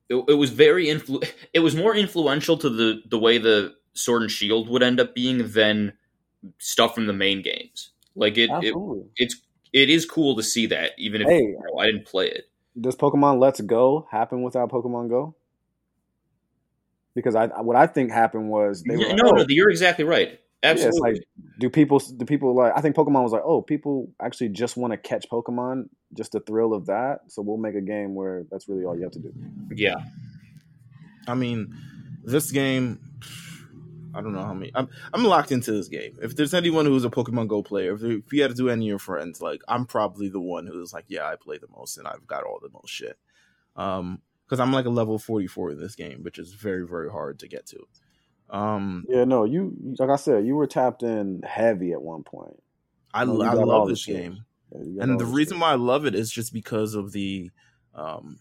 It, 0.09 0.16
it 0.28 0.34
was 0.34 0.50
very 0.50 0.86
influ- 0.86 1.28
It 1.53 1.61
was 1.61 1.74
more 1.74 1.94
influential 1.94 2.57
to 2.59 2.68
the 2.70 3.03
the 3.07 3.18
way 3.18 3.38
the 3.38 3.74
Sword 3.94 4.22
and 4.22 4.30
Shield 4.30 4.68
would 4.68 4.82
end 4.82 5.00
up 5.00 5.14
being 5.14 5.48
than 5.53 5.92
stuff 6.59 6.94
from 6.94 7.07
the 7.07 7.12
main 7.12 7.42
games. 7.42 7.90
Like 8.14 8.36
it, 8.38 8.50
it 8.62 8.74
it's 9.16 9.36
it 9.72 9.88
is 9.90 10.04
cool 10.06 10.36
to 10.36 10.42
see 10.42 10.66
that, 10.66 10.92
even 10.98 11.22
if 11.22 11.28
Hey. 11.28 11.38
you 11.40 11.58
know, 11.58 11.78
I 11.80 11.86
didn't 11.86 12.06
play 12.06 12.28
it. 12.28 12.44
Does 12.80 12.96
Pokemon 12.96 13.38
Let's 13.40 13.60
Go 13.60 14.06
happen 14.10 14.42
without 14.42 14.70
Pokemon 14.70 15.08
Go? 15.10 15.34
Because 17.14 17.34
I 17.34 17.46
what 17.60 17.76
I 17.76 17.86
think 17.86 18.10
happened 18.10 18.48
was 18.48 18.82
they 18.82 18.96
were 18.96 19.02
Yeah, 19.02 19.08
like, 19.08 19.16
no, 19.22 19.30
oh, 19.30 19.32
no, 19.36 19.46
you're 19.48 19.68
exactly 19.70 20.04
right. 20.04 20.40
yeah, 20.62 20.70
Absolutely. 20.70 21.00
like 21.12 21.22
do 21.60 21.68
people 21.68 21.98
do 21.98 22.24
people 22.24 22.54
like 22.56 22.72
I 22.74 22.80
think 22.80 22.96
Pokemon 22.96 23.22
was 23.22 23.32
like, 23.32 23.42
oh, 23.44 23.60
people 23.60 24.10
actually 24.20 24.48
just 24.48 24.76
want 24.78 24.92
to 24.92 24.96
catch 24.96 25.26
Pokemon, 25.30 25.88
just 26.16 26.32
the 26.32 26.40
thrill 26.40 26.72
of 26.72 26.86
that. 26.86 27.20
So 27.28 27.42
we'll 27.42 27.58
make 27.58 27.74
a 27.74 27.82
game 27.82 28.14
where 28.14 28.44
that's 28.50 28.68
really 28.68 28.84
all 28.86 28.96
you 28.96 29.02
have 29.02 29.12
to 29.12 29.18
do. 29.18 29.32
yeah. 29.74 29.96
I 31.28 31.34
mean, 31.34 31.74
this 32.24 32.50
game. 32.50 32.98
I 34.14 34.20
don't 34.20 34.32
know 34.32 34.44
how 34.44 34.54
many. 34.54 34.72
I'm 34.74 34.88
I'm 35.12 35.24
locked 35.24 35.52
into 35.52 35.72
this 35.72 35.88
game. 35.88 36.18
If 36.22 36.36
there's 36.36 36.54
anyone 36.54 36.86
who's 36.86 37.04
a 37.04 37.10
Pokemon 37.10 37.48
Go 37.48 37.62
player, 37.62 37.94
if, 37.94 38.02
if 38.02 38.32
you 38.32 38.42
had 38.42 38.50
to 38.50 38.56
do 38.56 38.68
any 38.68 38.86
of 38.86 38.88
your 38.88 38.98
friends, 38.98 39.40
like 39.40 39.62
I'm 39.68 39.86
probably 39.86 40.28
the 40.28 40.40
one 40.40 40.66
who's 40.66 40.92
like, 40.92 41.06
yeah, 41.08 41.26
I 41.26 41.36
play 41.36 41.58
the 41.58 41.68
most 41.74 41.98
and 41.98 42.06
I've 42.06 42.26
got 42.26 42.44
all 42.44 42.58
the 42.60 42.70
most 42.72 42.90
shit. 42.90 43.16
Um, 43.76 44.20
because 44.44 44.60
I'm 44.60 44.72
like 44.72 44.84
a 44.84 44.90
level 44.90 45.18
44 45.18 45.70
in 45.70 45.80
this 45.80 45.94
game, 45.94 46.22
which 46.22 46.38
is 46.38 46.52
very 46.52 46.86
very 46.86 47.10
hard 47.10 47.38
to 47.38 47.48
get 47.48 47.66
to. 47.66 47.86
Um, 48.50 49.06
Yeah, 49.08 49.24
no, 49.24 49.44
you 49.44 49.74
like 49.98 50.10
I 50.10 50.16
said, 50.16 50.44
you 50.46 50.56
were 50.56 50.66
tapped 50.66 51.02
in 51.02 51.42
heavy 51.42 51.92
at 51.92 52.02
one 52.02 52.22
point. 52.22 52.62
I 53.14 53.24
you 53.24 53.42
I 53.42 53.54
love 53.54 53.88
this 53.88 54.04
game. 54.04 54.44
Yeah, 54.72 54.82
you 54.82 54.98
got 54.98 55.04
all 55.04 55.10
and 55.10 55.20
the 55.20 55.24
reason 55.24 55.56
shit. 55.56 55.62
why 55.62 55.72
I 55.72 55.76
love 55.76 56.04
it 56.04 56.14
is 56.14 56.30
just 56.30 56.52
because 56.52 56.94
of 56.94 57.12
the 57.12 57.50
um, 57.94 58.38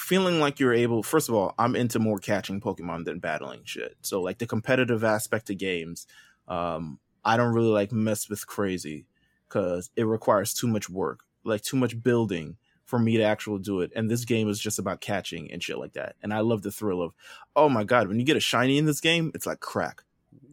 feeling 0.00 0.40
like 0.40 0.58
you're 0.58 0.74
able. 0.74 1.02
First 1.02 1.28
of 1.28 1.34
all, 1.34 1.54
I'm 1.58 1.76
into 1.76 1.98
more 1.98 2.18
catching 2.18 2.60
Pokemon 2.60 3.04
than 3.04 3.18
battling 3.18 3.62
shit. 3.64 3.96
So 4.02 4.20
like 4.20 4.38
the 4.38 4.46
competitive 4.46 5.04
aspect 5.04 5.50
of 5.50 5.58
games, 5.58 6.06
um, 6.48 6.98
I 7.24 7.36
don't 7.36 7.54
really 7.54 7.68
like 7.68 7.92
mess 7.92 8.28
with 8.28 8.46
crazy 8.46 9.06
because 9.48 9.90
it 9.96 10.04
requires 10.04 10.54
too 10.54 10.66
much 10.66 10.88
work, 10.88 11.24
like 11.44 11.62
too 11.62 11.76
much 11.76 12.02
building 12.02 12.56
for 12.84 12.98
me 12.98 13.16
to 13.18 13.22
actually 13.22 13.60
do 13.60 13.80
it. 13.80 13.92
And 13.94 14.10
this 14.10 14.24
game 14.24 14.48
is 14.48 14.58
just 14.58 14.78
about 14.78 15.00
catching 15.00 15.50
and 15.52 15.62
shit 15.62 15.78
like 15.78 15.92
that. 15.92 16.16
And 16.22 16.34
I 16.34 16.40
love 16.40 16.62
the 16.62 16.72
thrill 16.72 17.02
of, 17.02 17.12
oh 17.54 17.68
my 17.68 17.84
god, 17.84 18.08
when 18.08 18.18
you 18.18 18.26
get 18.26 18.36
a 18.36 18.40
shiny 18.40 18.78
in 18.78 18.86
this 18.86 19.00
game, 19.00 19.30
it's 19.34 19.46
like 19.46 19.60
crack. 19.60 20.02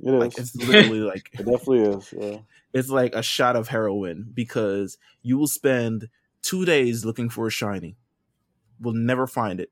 it 0.03 0.13
is. 0.13 0.19
Like 0.19 0.37
it's 0.37 0.55
literally 0.55 0.99
like 1.13 1.29
it 1.33 1.45
definitely 1.45 1.79
is. 1.79 2.13
Yeah. 2.15 2.37
it's 2.73 2.89
like 2.89 3.15
a 3.15 3.23
shot 3.23 3.55
of 3.55 3.69
heroin 3.69 4.29
because 4.33 4.97
you 5.23 5.37
will 5.37 5.47
spend 5.47 6.09
two 6.41 6.65
days 6.65 7.05
looking 7.05 7.29
for 7.29 7.47
a 7.47 7.51
shiny, 7.51 7.97
will 8.80 8.93
never 8.93 9.28
find 9.28 9.59
it, 9.59 9.71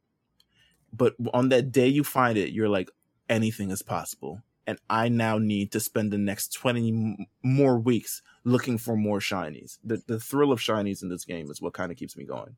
but 0.93 1.15
on 1.33 1.49
that 1.49 1.71
day 1.71 1.87
you 1.87 2.03
find 2.03 2.37
it, 2.37 2.51
you're 2.51 2.69
like 2.69 2.89
anything 3.29 3.71
is 3.71 3.81
possible, 3.81 4.41
and 4.67 4.79
I 4.89 5.09
now 5.09 5.37
need 5.37 5.71
to 5.73 5.79
spend 5.79 6.11
the 6.11 6.17
next 6.17 6.53
twenty 6.53 6.89
m- 6.89 7.25
more 7.43 7.77
weeks 7.77 8.21
looking 8.43 8.77
for 8.77 8.95
more 8.95 9.19
shinies. 9.19 9.77
The 9.83 10.01
the 10.07 10.19
thrill 10.19 10.51
of 10.51 10.59
shinies 10.59 11.01
in 11.01 11.09
this 11.09 11.25
game 11.25 11.49
is 11.49 11.61
what 11.61 11.73
kind 11.73 11.91
of 11.91 11.97
keeps 11.97 12.17
me 12.17 12.25
going. 12.25 12.55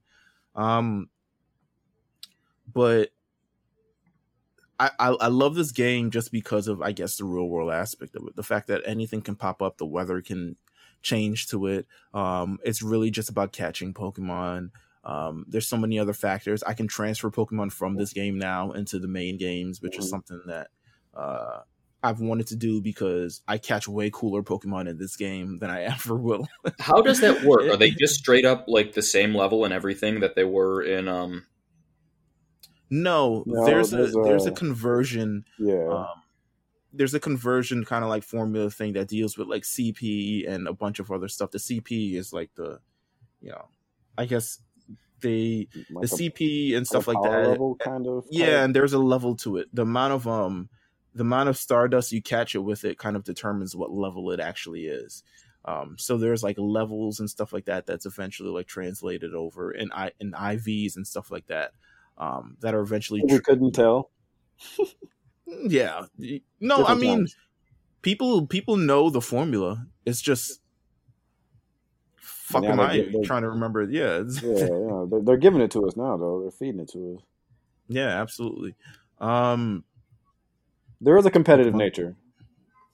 Um, 0.56 1.10
but 2.72 3.12
I, 4.80 4.92
I 5.00 5.10
I 5.10 5.28
love 5.28 5.56
this 5.56 5.72
game 5.72 6.12
just 6.12 6.32
because 6.32 6.68
of 6.68 6.82
I 6.82 6.92
guess 6.92 7.18
the 7.18 7.26
real 7.26 7.48
world 7.50 7.72
aspect 7.72 8.16
of 8.16 8.28
it. 8.28 8.36
The 8.36 8.44
fact 8.44 8.68
that 8.68 8.82
anything 8.86 9.22
can 9.22 9.36
pop 9.36 9.62
up, 9.62 9.78
the 9.78 9.86
weather 9.86 10.22
can 10.22 10.56
change 11.02 11.48
to 11.48 11.68
it. 11.68 11.88
Um, 12.14 12.60
it's 12.64 12.82
really 12.82 13.12
just 13.12 13.30
about 13.30 13.54
catching 13.54 13.94
Pokemon. 13.94 14.72
Um, 15.08 15.46
there's 15.48 15.68
so 15.68 15.78
many 15.78 15.98
other 15.98 16.12
factors. 16.12 16.64
I 16.64 16.74
can 16.74 16.88
transfer 16.88 17.32
Pokemon 17.32 17.72
from 17.72 17.96
this 17.96 18.12
game 18.12 18.38
now 18.38 18.72
into 18.74 19.00
the 19.00 19.08
main 19.08 19.38
games, 19.38 19.82
which 19.82 19.98
is 19.98 20.10
something 20.10 20.42
that 20.48 20.68
uh, 21.16 21.62
I've 22.04 22.20
wanted 22.20 22.48
to 22.48 22.58
do 22.58 22.82
because 22.82 23.42
I 23.48 23.58
catch 23.58 23.88
way 23.88 24.10
cooler 24.14 24.44
Pokemon 24.44 24.90
in 24.90 24.98
this 24.98 25.16
game 25.16 25.60
than 25.60 25.70
I 25.70 25.84
ever 25.94 26.16
will. 26.18 26.46
How 26.80 27.02
does 27.02 27.22
that 27.22 27.44
work? 27.46 27.62
Are 27.62 27.78
they 27.78 27.92
just 27.92 28.16
straight 28.16 28.44
up 28.44 28.66
like 28.68 28.94
the 28.94 29.02
same 29.02 29.34
level 29.34 29.64
and 29.64 29.74
everything 29.74 30.20
that 30.20 30.36
they 30.36 30.44
were 30.44 30.82
in? 30.84 31.08
Um, 31.08 31.46
no, 32.90 33.44
No, 33.46 33.66
there's, 33.66 33.92
there's 33.92 34.16
a 34.16 34.22
there's 34.22 34.46
a 34.46 34.52
a- 34.52 34.56
conversion 34.56 35.46
Yeah. 35.60 35.88
um, 35.90 36.08
there's 36.94 37.14
a 37.14 37.20
conversion 37.20 37.84
kind 37.86 38.04
of 38.04 38.10
like 38.10 38.24
formula 38.24 38.70
thing 38.72 38.94
that 38.94 39.08
deals 39.10 39.38
with 39.38 39.48
like 39.48 39.64
CP 39.64 40.50
and 40.50 40.68
a 40.68 40.74
bunch 40.74 41.00
of 41.00 41.12
other 41.12 41.28
stuff. 41.28 41.52
The 41.52 41.58
CP 41.60 42.16
is 42.16 42.32
like 42.34 42.50
the, 42.56 42.80
you 43.42 43.50
know, 43.52 43.68
I 44.18 44.26
guess 44.26 44.60
they 45.22 45.68
like 45.92 46.08
the 46.08 46.26
a- 46.26 46.32
CP 46.32 46.76
and 46.76 46.86
stuff 46.88 47.08
a 47.08 47.12
like 47.12 47.24
that. 47.32 47.76
Kind 47.80 48.08
of. 48.08 48.26
Yeah, 48.30 48.64
and 48.64 48.76
there's 48.76 48.94
a 48.94 49.00
level 49.00 49.36
to 49.38 49.58
it. 49.58 49.68
The 49.74 49.84
amount 49.84 50.14
of 50.14 50.28
um, 50.28 50.70
the 51.14 51.22
amount 51.22 51.50
of 51.50 51.58
stardust 51.58 52.12
you 52.12 52.22
catch 52.22 52.56
it 52.56 52.60
with 52.60 52.86
it 52.86 52.98
kind 52.98 53.16
of 53.16 53.24
determines 53.24 53.76
what 53.76 53.92
level 53.92 54.32
it 54.32 54.40
actually 54.40 54.86
is. 54.86 55.24
Um, 55.66 55.96
so 55.98 56.18
there's 56.18 56.44
like 56.44 56.56
levels 56.58 57.20
and 57.20 57.30
stuff 57.30 57.52
like 57.52 57.66
that 57.66 57.86
that's 57.86 58.06
eventually 58.06 58.50
like 58.50 58.68
translated 58.68 59.34
over 59.34 59.72
in 59.72 59.92
I 59.92 60.12
in 60.20 60.32
IVs 60.32 60.96
and 60.96 61.06
stuff 61.06 61.30
like 61.30 61.48
that. 61.48 61.72
Um, 62.18 62.58
that 62.62 62.74
are 62.74 62.82
eventually 62.82 63.22
we 63.28 63.40
couldn't 63.40 63.74
tell. 63.74 64.10
yeah. 65.48 66.06
No, 66.60 66.86
I 66.86 66.96
mean 66.96 67.20
times. 67.20 67.36
people 68.02 68.48
people 68.48 68.78
know 68.78 69.10
the 69.10 69.22
formula. 69.22 69.86
It's 70.06 70.22
just 70.22 70.62
fuck 72.48 72.64
Yeah, 72.64 72.72
am 72.72 72.78
they 72.78 72.84
I 72.84 72.96
get- 72.98 73.12
they- 73.14 73.22
trying 73.22 73.42
to 73.44 73.50
remember 73.50 73.82
it? 73.82 73.92
Yeah, 73.92 74.24
Yeah, 74.42 74.52
yeah. 74.66 75.06
They're, 75.10 75.22
they're 75.22 75.38
giving 75.38 75.62
it 75.62 75.72
to 75.72 75.86
us 75.86 75.96
now, 75.98 76.16
though. 76.18 76.42
They're 76.42 76.52
feeding 76.52 76.80
it 76.80 76.90
to 76.94 77.16
us. 77.18 77.24
yeah, 77.90 78.22
absolutely. 78.22 78.76
Um, 79.20 79.84
There 81.02 81.18
is 81.18 81.26
a 81.26 81.32
competitive 81.32 81.74
Pokemon- 81.74 81.78
nature. 81.78 82.16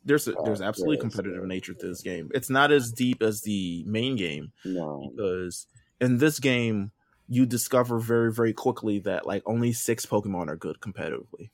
there's 0.05 0.27
a, 0.27 0.35
Uh, 0.37 0.43
there's 0.45 0.61
absolutely 0.61 0.97
there 0.97 1.05
is, 1.07 1.13
competitive 1.13 1.43
yeah. 1.43 1.47
nature 1.55 1.73
to 1.73 1.87
this 1.87 2.01
game. 2.01 2.29
It's 2.33 2.49
not 2.49 2.71
as 2.71 2.91
deep 2.91 3.21
as 3.21 3.41
the 3.41 3.83
main 3.85 4.15
game 4.15 4.51
No. 4.65 5.11
because 5.15 5.67
in 6.01 6.17
this 6.17 6.39
game 6.39 6.91
you 7.29 7.45
discover 7.45 7.99
very 7.99 8.31
very 8.33 8.51
quickly 8.53 8.99
that 8.99 9.25
like 9.25 9.41
only 9.45 9.71
six 9.71 10.05
Pokemon 10.05 10.49
are 10.49 10.57
good 10.57 10.79
competitively 10.81 11.49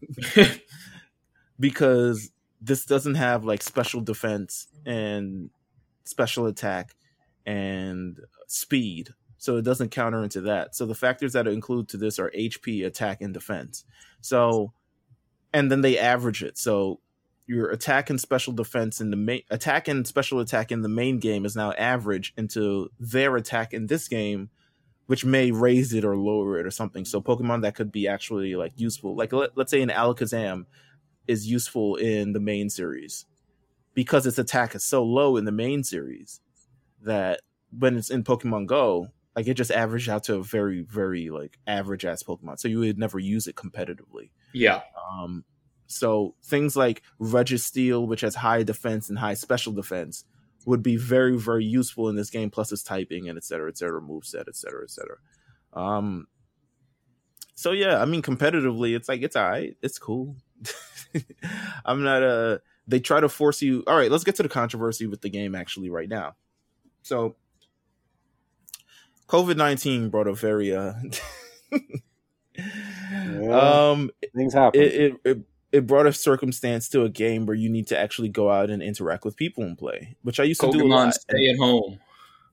because 1.58 2.30
this 2.60 2.84
doesn't 2.84 3.14
have 3.14 3.44
like 3.44 3.62
special 3.62 4.00
defense 4.02 4.68
and 4.84 5.50
special 6.04 6.46
attack 6.46 6.94
and 7.46 8.20
speed. 8.46 9.10
So 9.38 9.56
it 9.56 9.62
doesn't 9.62 9.90
counter 9.90 10.22
into 10.22 10.42
that. 10.42 10.74
So 10.74 10.86
the 10.86 10.94
factors 10.94 11.32
that 11.32 11.46
include 11.46 11.88
to 11.88 11.96
this 11.96 12.18
are 12.18 12.30
hp 12.30 12.84
attack 12.84 13.20
and 13.20 13.32
defense. 13.32 13.84
So 14.20 14.72
and 15.52 15.70
then 15.70 15.80
they 15.80 15.98
average 15.98 16.42
it. 16.42 16.58
So 16.58 17.00
your 17.46 17.70
attack 17.70 18.10
and 18.10 18.20
special 18.20 18.52
defense 18.52 19.00
in 19.00 19.10
the 19.10 19.16
main 19.16 19.42
attack 19.50 19.88
and 19.88 20.06
special 20.06 20.40
attack 20.40 20.70
in 20.70 20.82
the 20.82 20.88
main 20.88 21.18
game 21.18 21.44
is 21.44 21.56
now 21.56 21.72
average 21.72 22.32
into 22.36 22.90
their 23.00 23.34
attack 23.36 23.72
in 23.72 23.86
this 23.86 24.08
game 24.08 24.50
which 25.06 25.24
may 25.24 25.50
raise 25.50 25.92
it 25.92 26.04
or 26.04 26.16
lower 26.16 26.56
it 26.60 26.64
or 26.64 26.70
something. 26.70 27.04
So 27.04 27.20
pokemon 27.20 27.62
that 27.62 27.74
could 27.74 27.90
be 27.90 28.06
actually 28.06 28.54
like 28.54 28.72
useful 28.76 29.16
like 29.16 29.32
let, 29.32 29.56
let's 29.56 29.70
say 29.70 29.82
an 29.82 29.88
alakazam 29.88 30.66
is 31.26 31.50
useful 31.50 31.96
in 31.96 32.32
the 32.32 32.40
main 32.40 32.70
series 32.70 33.26
because 33.94 34.26
its 34.26 34.38
attack 34.38 34.74
is 34.74 34.84
so 34.84 35.02
low 35.02 35.36
in 35.36 35.44
the 35.44 35.52
main 35.52 35.82
series 35.82 36.40
that 37.04 37.40
when 37.76 37.96
it's 37.96 38.10
in 38.10 38.24
Pokemon 38.24 38.66
Go, 38.66 39.08
like 39.36 39.46
it 39.46 39.54
just 39.54 39.70
averaged 39.70 40.08
out 40.08 40.24
to 40.24 40.36
a 40.36 40.42
very, 40.42 40.82
very 40.82 41.30
like 41.30 41.58
average 41.66 42.04
ass 42.04 42.22
Pokemon. 42.22 42.58
So 42.58 42.68
you 42.68 42.80
would 42.80 42.98
never 42.98 43.18
use 43.18 43.46
it 43.46 43.54
competitively. 43.54 44.30
yeah, 44.52 44.82
Um, 45.10 45.44
so 45.86 46.34
things 46.42 46.76
like 46.76 47.02
Registeel, 47.20 48.06
which 48.06 48.20
has 48.20 48.36
high 48.36 48.62
defense 48.62 49.08
and 49.08 49.18
high 49.18 49.34
special 49.34 49.72
defense, 49.72 50.24
would 50.66 50.82
be 50.82 50.96
very, 50.96 51.36
very 51.38 51.64
useful 51.64 52.08
in 52.08 52.16
this 52.16 52.30
game. 52.30 52.50
Plus 52.50 52.70
its 52.72 52.82
typing 52.82 53.28
and 53.28 53.36
et 53.38 53.44
cetera, 53.44 53.68
et 53.68 53.78
cetera, 53.78 54.00
moveset, 54.00 54.44
et 54.46 54.56
cetera, 54.56 54.82
et 54.82 54.90
cetera. 54.90 55.16
Um, 55.72 56.26
so 57.54 57.72
yeah, 57.72 58.00
I 58.00 58.04
mean, 58.04 58.22
competitively, 58.22 58.96
it's 58.96 59.08
like 59.08 59.22
it's 59.22 59.36
alright, 59.36 59.76
it's 59.82 59.98
cool. 59.98 60.36
I'm 61.84 62.02
not 62.02 62.22
uh 62.22 62.58
They 62.86 63.00
try 63.00 63.20
to 63.20 63.28
force 63.28 63.62
you. 63.62 63.84
All 63.86 63.96
right, 63.96 64.10
let's 64.10 64.24
get 64.24 64.36
to 64.36 64.42
the 64.42 64.48
controversy 64.48 65.06
with 65.06 65.20
the 65.22 65.30
game 65.30 65.54
actually 65.54 65.90
right 65.90 66.08
now. 66.08 66.34
So, 67.02 67.36
COVID 69.28 69.56
nineteen 69.56 70.10
brought 70.10 70.26
a 70.26 70.34
very 70.34 70.74
uh, 70.74 70.94
um, 73.50 74.10
Things 74.34 74.54
happen. 74.54 74.80
it, 74.80 74.94
it 74.94 75.20
it 75.24 75.38
it 75.72 75.86
brought 75.86 76.06
a 76.06 76.12
circumstance 76.12 76.88
to 76.90 77.04
a 77.04 77.08
game 77.08 77.46
where 77.46 77.54
you 77.56 77.68
need 77.68 77.86
to 77.88 77.98
actually 77.98 78.28
go 78.28 78.50
out 78.50 78.70
and 78.70 78.82
interact 78.82 79.24
with 79.24 79.36
people 79.36 79.62
and 79.64 79.78
play, 79.78 80.16
which 80.22 80.40
I 80.40 80.44
used 80.44 80.60
to 80.60 80.70
do 80.70 80.80
a 80.80 80.82
Pokemon 80.82 80.88
lot. 80.88 81.14
stay 81.14 81.50
at 81.50 81.56
home. 81.58 82.00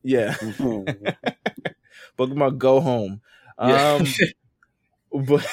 Yeah. 0.04 0.34
Pokemon 2.18 2.58
Go 2.58 2.80
Home. 2.80 3.22
Yeah. 3.60 4.00
Um, 4.00 4.06
but 5.26 5.48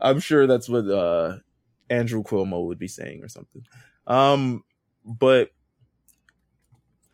I'm 0.00 0.20
sure 0.20 0.46
that's 0.46 0.68
what 0.68 0.88
uh 0.88 1.38
Andrew 1.88 2.22
Cuomo 2.22 2.66
would 2.66 2.78
be 2.78 2.88
saying 2.88 3.22
or 3.22 3.28
something. 3.28 3.64
Um, 4.06 4.64
but 5.04 5.50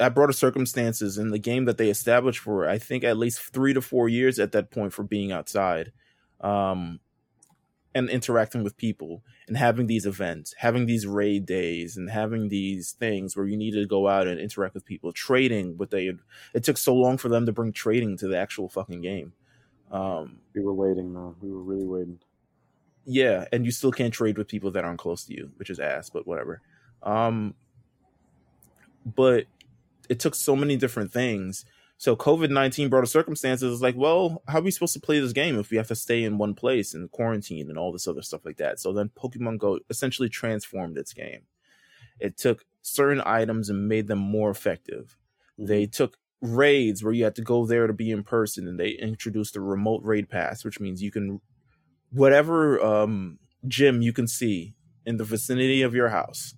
at 0.00 0.14
broader 0.14 0.32
circumstances 0.32 1.18
in 1.18 1.30
the 1.30 1.38
game 1.38 1.66
that 1.66 1.78
they 1.78 1.90
established 1.90 2.40
for, 2.40 2.68
I 2.68 2.78
think 2.78 3.04
at 3.04 3.18
least 3.18 3.40
three 3.40 3.74
to 3.74 3.82
four 3.82 4.08
years 4.08 4.38
at 4.38 4.52
that 4.52 4.70
point 4.70 4.92
for 4.92 5.04
being 5.04 5.30
outside, 5.30 5.92
um, 6.40 7.00
and 7.94 8.08
interacting 8.08 8.64
with 8.64 8.76
people 8.76 9.22
and 9.46 9.56
having 9.56 9.86
these 9.88 10.06
events, 10.06 10.54
having 10.58 10.86
these 10.86 11.06
raid 11.06 11.44
days, 11.44 11.96
and 11.96 12.08
having 12.08 12.48
these 12.48 12.92
things 12.92 13.36
where 13.36 13.46
you 13.46 13.56
need 13.56 13.72
to 13.72 13.84
go 13.84 14.08
out 14.08 14.26
and 14.26 14.40
interact 14.40 14.74
with 14.74 14.86
people, 14.86 15.12
trading. 15.12 15.74
But 15.74 15.90
they, 15.90 16.10
it 16.54 16.64
took 16.64 16.78
so 16.78 16.94
long 16.94 17.18
for 17.18 17.28
them 17.28 17.46
to 17.46 17.52
bring 17.52 17.72
trading 17.72 18.16
to 18.18 18.28
the 18.28 18.38
actual 18.38 18.68
fucking 18.68 19.02
game. 19.02 19.32
Um, 19.90 20.38
we 20.54 20.62
were 20.62 20.72
waiting, 20.72 21.12
though. 21.12 21.36
We 21.40 21.50
were 21.50 21.62
really 21.62 21.86
waiting. 21.86 22.20
Yeah, 23.04 23.46
and 23.52 23.66
you 23.66 23.72
still 23.72 23.90
can't 23.90 24.14
trade 24.14 24.38
with 24.38 24.46
people 24.46 24.70
that 24.70 24.84
aren't 24.84 25.00
close 25.00 25.24
to 25.24 25.34
you, 25.34 25.50
which 25.56 25.68
is 25.68 25.80
ass, 25.80 26.10
but 26.10 26.26
whatever. 26.26 26.62
Um, 27.02 27.54
but 29.04 29.46
it 30.10 30.18
took 30.18 30.34
so 30.34 30.54
many 30.54 30.76
different 30.76 31.12
things. 31.12 31.64
So 31.96 32.16
COVID 32.16 32.50
nineteen 32.50 32.88
brought 32.88 33.04
a 33.04 33.06
circumstances 33.06 33.72
it's 33.72 33.82
like, 33.82 33.96
well, 33.96 34.42
how 34.48 34.58
are 34.58 34.62
we 34.62 34.70
supposed 34.70 34.94
to 34.94 35.00
play 35.00 35.20
this 35.20 35.32
game 35.32 35.58
if 35.58 35.70
we 35.70 35.76
have 35.76 35.88
to 35.88 35.94
stay 35.94 36.24
in 36.24 36.36
one 36.36 36.54
place 36.54 36.92
and 36.94 37.10
quarantine 37.10 37.68
and 37.68 37.78
all 37.78 37.92
this 37.92 38.08
other 38.08 38.22
stuff 38.22 38.44
like 38.44 38.56
that? 38.56 38.80
So 38.80 38.92
then 38.92 39.10
Pokemon 39.16 39.58
Go 39.58 39.78
essentially 39.88 40.28
transformed 40.28 40.98
its 40.98 41.12
game. 41.12 41.42
It 42.18 42.36
took 42.36 42.64
certain 42.82 43.22
items 43.24 43.70
and 43.70 43.88
made 43.88 44.08
them 44.08 44.18
more 44.18 44.50
effective. 44.50 45.16
They 45.56 45.86
took 45.86 46.16
raids 46.40 47.04
where 47.04 47.12
you 47.12 47.24
had 47.24 47.36
to 47.36 47.42
go 47.42 47.66
there 47.66 47.86
to 47.86 47.92
be 47.92 48.10
in 48.10 48.24
person, 48.24 48.66
and 48.66 48.80
they 48.80 48.90
introduced 48.90 49.56
a 49.56 49.60
remote 49.60 50.02
raid 50.02 50.28
pass, 50.28 50.64
which 50.64 50.80
means 50.80 51.02
you 51.02 51.12
can 51.12 51.40
whatever 52.10 52.82
um, 52.82 53.38
gym 53.68 54.02
you 54.02 54.12
can 54.12 54.26
see 54.26 54.74
in 55.06 55.18
the 55.18 55.24
vicinity 55.24 55.82
of 55.82 55.94
your 55.94 56.08
house, 56.08 56.54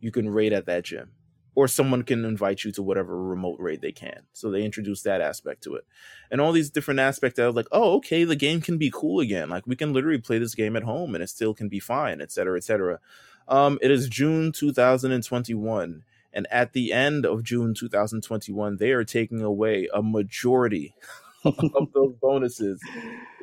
you 0.00 0.10
can 0.10 0.28
raid 0.30 0.52
at 0.52 0.66
that 0.66 0.84
gym 0.84 1.12
or 1.58 1.66
someone 1.66 2.04
can 2.04 2.24
invite 2.24 2.62
you 2.62 2.70
to 2.70 2.80
whatever 2.80 3.20
remote 3.20 3.58
raid 3.58 3.80
they 3.80 3.90
can. 3.90 4.22
So 4.32 4.48
they 4.48 4.62
introduced 4.62 5.02
that 5.02 5.20
aspect 5.20 5.64
to 5.64 5.74
it. 5.74 5.84
And 6.30 6.40
all 6.40 6.52
these 6.52 6.70
different 6.70 7.00
aspects 7.00 7.34
that 7.36 7.42
I 7.42 7.46
was 7.48 7.56
like, 7.56 7.66
oh, 7.72 7.96
okay, 7.96 8.22
the 8.22 8.36
game 8.36 8.60
can 8.60 8.78
be 8.78 8.92
cool 8.94 9.18
again. 9.18 9.50
Like 9.50 9.66
we 9.66 9.74
can 9.74 9.92
literally 9.92 10.20
play 10.20 10.38
this 10.38 10.54
game 10.54 10.76
at 10.76 10.84
home 10.84 11.16
and 11.16 11.24
it 11.24 11.26
still 11.26 11.54
can 11.54 11.68
be 11.68 11.80
fine, 11.80 12.20
et 12.20 12.30
cetera, 12.30 12.56
et 12.56 12.62
cetera. 12.62 13.00
Um, 13.48 13.76
it 13.82 13.90
is 13.90 14.08
June 14.08 14.52
2021. 14.52 16.04
And 16.32 16.46
at 16.48 16.74
the 16.74 16.92
end 16.92 17.26
of 17.26 17.42
June 17.42 17.74
2021, 17.74 18.76
they 18.76 18.92
are 18.92 19.02
taking 19.02 19.42
away 19.42 19.88
a 19.92 20.00
majority 20.00 20.94
of 21.44 21.56
those 21.92 22.14
bonuses 22.22 22.80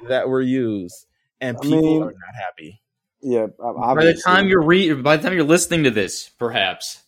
that 0.07 0.29
were 0.29 0.41
used. 0.41 1.05
And 1.41 1.59
people 1.59 1.79
I 1.79 1.81
mean, 1.81 2.01
are 2.03 2.05
not 2.05 2.35
happy. 2.41 2.81
Yeah, 3.21 3.47
obviously. 3.59 3.95
by 3.95 4.05
the 4.05 4.21
time 4.21 4.47
you're 4.47 4.63
re- 4.63 4.93
by 4.93 5.17
the 5.17 5.23
time 5.23 5.33
you're 5.33 5.43
listening 5.43 5.83
to 5.83 5.91
this, 5.91 6.29
perhaps 6.29 7.01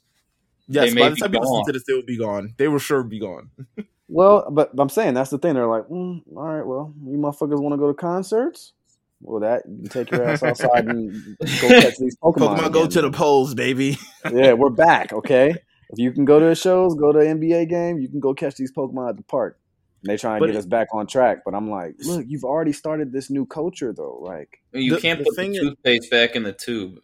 Yes, 0.68 0.94
by 0.94 1.10
the 1.10 1.16
time 1.16 1.34
you 1.34 1.40
listen 1.40 1.66
to 1.66 1.72
this, 1.72 1.84
they 1.88 1.94
will 1.94 2.04
be 2.04 2.18
gone. 2.18 2.54
They 2.58 2.68
will 2.68 2.80
sure 2.80 3.04
be 3.04 3.20
gone. 3.20 3.52
well, 4.08 4.50
but 4.52 4.72
I'm 4.78 4.90
saying 4.90 5.14
that's 5.14 5.30
the 5.30 5.38
thing. 5.38 5.54
They're 5.54 5.68
like, 5.68 5.88
mm, 5.88 6.22
all 6.36 6.44
right, 6.44 6.66
well, 6.66 6.94
you 7.06 7.18
motherfuckers 7.18 7.60
want 7.60 7.74
to 7.74 7.78
go 7.78 7.88
to 7.88 7.94
concerts? 7.94 8.74
Well, 9.22 9.40
that 9.42 9.64
you 9.66 9.88
take 9.90 10.12
your 10.12 10.24
ass 10.24 10.44
outside 10.44 10.86
and 10.86 11.38
go 11.40 11.46
catch 11.82 11.98
these 11.98 12.16
Pokemon. 12.18 12.58
Pokemon 12.58 12.72
go 12.72 12.88
to 12.88 13.02
the 13.02 13.12
polls, 13.12 13.56
baby. 13.56 13.98
yeah, 14.32 14.54
we're 14.54 14.70
back. 14.70 15.12
Okay, 15.12 15.56
if 15.90 15.98
you 15.98 16.12
can 16.12 16.26
go 16.26 16.40
to 16.40 16.46
the 16.46 16.56
shows, 16.56 16.96
go 16.96 17.12
to 17.12 17.20
an 17.20 17.40
NBA 17.40 17.70
game, 17.70 18.00
you 18.00 18.10
can 18.10 18.20
go 18.20 18.34
catch 18.34 18.56
these 18.56 18.72
Pokemon 18.72 19.10
at 19.10 19.18
the 19.18 19.24
park. 19.24 19.60
And 20.04 20.12
they 20.12 20.18
try 20.18 20.34
and 20.34 20.40
but 20.40 20.48
get 20.48 20.56
us 20.56 20.68
back 20.68 20.90
on 20.94 21.08
track, 21.08 21.40
but 21.44 21.56
I'm 21.56 21.72
like, 21.72 21.96
look, 22.02 22.26
you've 22.28 22.44
already 22.44 22.74
started 22.74 23.12
this 23.12 23.32
new 23.32 23.48
culture, 23.48 23.92
though. 23.92 24.20
Like, 24.22 24.62
you 24.72 24.96
the, 24.96 25.02
can't 25.02 25.18
the 25.18 25.26
put 25.26 25.36
the 25.36 25.60
toothpaste 25.60 26.04
is, 26.04 26.10
back 26.10 26.36
in 26.36 26.44
the 26.44 26.54
tube, 26.54 27.00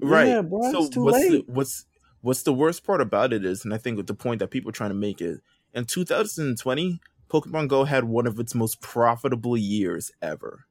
right? 0.00 0.28
Yeah, 0.28 0.42
bro, 0.42 0.72
so 0.72 1.02
what's 1.02 1.18
late. 1.18 1.46
the, 1.46 1.52
what's 1.52 1.84
What's 2.22 2.42
the 2.42 2.52
worst 2.52 2.84
part 2.84 3.00
about 3.00 3.32
it 3.32 3.44
is, 3.44 3.64
and 3.64 3.72
I 3.72 3.78
think 3.78 3.96
with 3.96 4.06
the 4.06 4.14
point 4.14 4.40
that 4.40 4.50
people 4.50 4.68
are 4.68 4.72
trying 4.72 4.90
to 4.90 4.94
make 4.94 5.20
is, 5.22 5.40
in 5.74 5.84
2020, 5.84 7.00
Pokemon 7.30 7.68
Go 7.68 7.84
had 7.84 8.04
one 8.04 8.26
of 8.26 8.38
its 8.38 8.54
most 8.54 8.80
profitable 8.80 9.56
years 9.56 10.10
ever. 10.20 10.66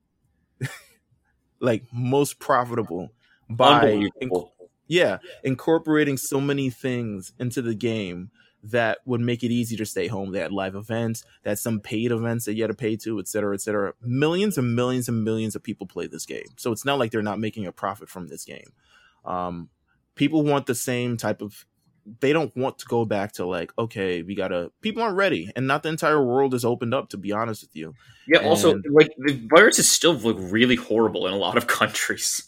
like 1.59 1.83
most 1.91 2.39
profitable 2.39 3.11
by 3.49 4.09
inc- 4.21 4.51
yeah, 4.87 5.19
incorporating 5.43 6.17
so 6.17 6.41
many 6.41 6.69
things 6.69 7.31
into 7.39 7.61
the 7.61 7.75
game 7.75 8.31
that 8.61 8.97
would 9.05 9.21
make 9.21 9.43
it 9.43 9.51
easy 9.51 9.77
to 9.77 9.85
stay 9.85 10.07
home. 10.07 10.31
They 10.31 10.39
had 10.39 10.51
live 10.51 10.75
events, 10.75 11.23
they 11.43 11.51
had 11.51 11.59
some 11.59 11.79
paid 11.79 12.11
events 12.11 12.45
that 12.45 12.55
you 12.55 12.63
had 12.63 12.67
to 12.67 12.73
pay 12.73 12.97
to, 12.97 13.19
et 13.19 13.27
cetera, 13.27 13.53
et 13.53 13.61
cetera. 13.61 13.93
Millions 14.01 14.57
and 14.57 14.75
millions 14.75 15.07
and 15.07 15.23
millions 15.23 15.55
of 15.55 15.63
people 15.63 15.87
play 15.87 16.07
this 16.07 16.25
game. 16.25 16.47
So 16.57 16.71
it's 16.71 16.85
not 16.85 16.99
like 16.99 17.11
they're 17.11 17.21
not 17.21 17.39
making 17.39 17.67
a 17.67 17.71
profit 17.71 18.09
from 18.09 18.27
this 18.27 18.43
game. 18.43 18.73
Um, 19.23 19.69
people 20.15 20.43
want 20.43 20.65
the 20.65 20.75
same 20.75 21.17
type 21.17 21.41
of 21.41 21.65
they 22.19 22.33
don't 22.33 22.55
want 22.55 22.79
to 22.79 22.85
go 22.85 23.05
back 23.05 23.33
to 23.33 23.45
like 23.45 23.71
okay 23.77 24.23
we 24.23 24.35
gotta 24.35 24.71
people 24.81 25.03
aren't 25.03 25.17
ready 25.17 25.51
and 25.55 25.67
not 25.67 25.83
the 25.83 25.89
entire 25.89 26.23
world 26.23 26.53
is 26.53 26.65
opened 26.65 26.93
up 26.93 27.09
to 27.09 27.17
be 27.17 27.31
honest 27.31 27.63
with 27.63 27.75
you. 27.75 27.93
Yeah 28.27 28.39
and, 28.39 28.47
also 28.47 28.81
like 28.91 29.11
the 29.17 29.39
virus 29.49 29.79
is 29.79 29.91
still 29.91 30.13
like 30.13 30.35
really 30.37 30.75
horrible 30.75 31.27
in 31.27 31.33
a 31.33 31.37
lot 31.37 31.57
of 31.57 31.67
countries. 31.79 32.43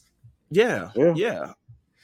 Yeah, 0.50 0.92
yeah. 0.96 1.14
yeah. 1.16 1.54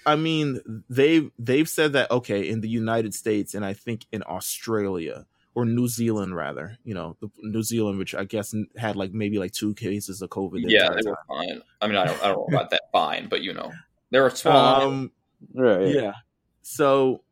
I 0.06 0.16
mean 0.16 0.84
they've 0.90 1.32
they've 1.38 1.68
said 1.68 1.94
that 1.94 2.10
okay 2.12 2.48
in 2.48 2.62
the 2.62 2.70
united 2.70 3.14
states 3.14 3.54
and 3.54 3.66
i 3.66 3.74
think 3.74 4.06
in 4.14 4.24
australia 4.24 5.26
or 5.54 5.66
new 5.66 5.88
zealand 5.90 6.34
rather 6.34 6.78
you 6.86 6.94
know 6.94 7.18
the, 7.20 7.30
new 7.42 7.62
zealand 7.62 7.98
which 7.98 8.16
i 8.16 8.24
guess 8.24 8.56
had 8.78 8.96
like 8.96 9.12
maybe 9.12 9.38
like 9.38 9.52
two 9.52 9.74
cases 9.74 10.22
of 10.22 10.30
covid 10.30 10.64
yeah 10.66 10.90
they 10.90 11.10
were 11.10 11.18
fine. 11.28 11.62
I 11.82 11.88
mean 11.88 11.98
i 11.98 12.06
don't, 12.06 12.24
I 12.24 12.28
don't 12.30 12.50
know 12.50 12.58
about 12.58 12.70
that 12.70 12.84
fine 12.94 13.28
but 13.28 13.42
you 13.42 13.54
know 13.54 13.74
there 14.12 14.24
are 14.24 14.30
small 14.36 14.82
um, 14.82 15.12
Right. 15.54 15.88
Yeah. 15.88 16.14
So 16.62 17.24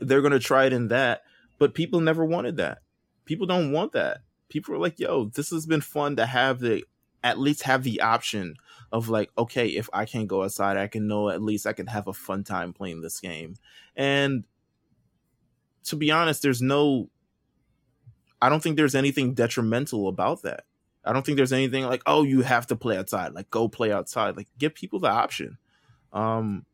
they're 0.00 0.22
going 0.22 0.32
to 0.32 0.38
try 0.38 0.64
it 0.64 0.72
in 0.72 0.88
that, 0.88 1.22
but 1.58 1.74
people 1.74 2.00
never 2.00 2.24
wanted 2.24 2.56
that. 2.56 2.78
People 3.24 3.46
don't 3.46 3.72
want 3.72 3.92
that. 3.92 4.18
People 4.48 4.74
are 4.74 4.78
like, 4.78 4.98
"Yo, 4.98 5.26
this 5.26 5.50
has 5.50 5.66
been 5.66 5.80
fun 5.80 6.16
to 6.16 6.26
have 6.26 6.60
the 6.60 6.84
at 7.22 7.38
least 7.38 7.62
have 7.64 7.84
the 7.84 8.00
option 8.00 8.54
of 8.90 9.08
like, 9.08 9.30
okay, 9.36 9.68
if 9.68 9.88
I 9.92 10.04
can't 10.06 10.26
go 10.26 10.42
outside, 10.42 10.76
I 10.76 10.88
can 10.88 11.06
know 11.06 11.28
at 11.28 11.42
least 11.42 11.66
I 11.66 11.72
can 11.72 11.86
have 11.88 12.08
a 12.08 12.12
fun 12.12 12.44
time 12.44 12.72
playing 12.72 13.02
this 13.02 13.20
game." 13.20 13.56
And 13.94 14.44
to 15.84 15.96
be 15.96 16.10
honest, 16.10 16.42
there's 16.42 16.62
no 16.62 17.10
I 18.42 18.48
don't 18.48 18.62
think 18.62 18.76
there's 18.76 18.94
anything 18.94 19.34
detrimental 19.34 20.08
about 20.08 20.42
that. 20.42 20.64
I 21.04 21.12
don't 21.12 21.24
think 21.24 21.36
there's 21.36 21.52
anything 21.52 21.84
like, 21.84 22.02
"Oh, 22.06 22.22
you 22.22 22.42
have 22.42 22.66
to 22.68 22.76
play 22.76 22.96
outside." 22.96 23.34
Like, 23.34 23.50
go 23.50 23.68
play 23.68 23.92
outside. 23.92 24.36
Like, 24.36 24.48
give 24.58 24.74
people 24.74 24.98
the 24.98 25.10
option 25.10 25.58
um 26.12 26.64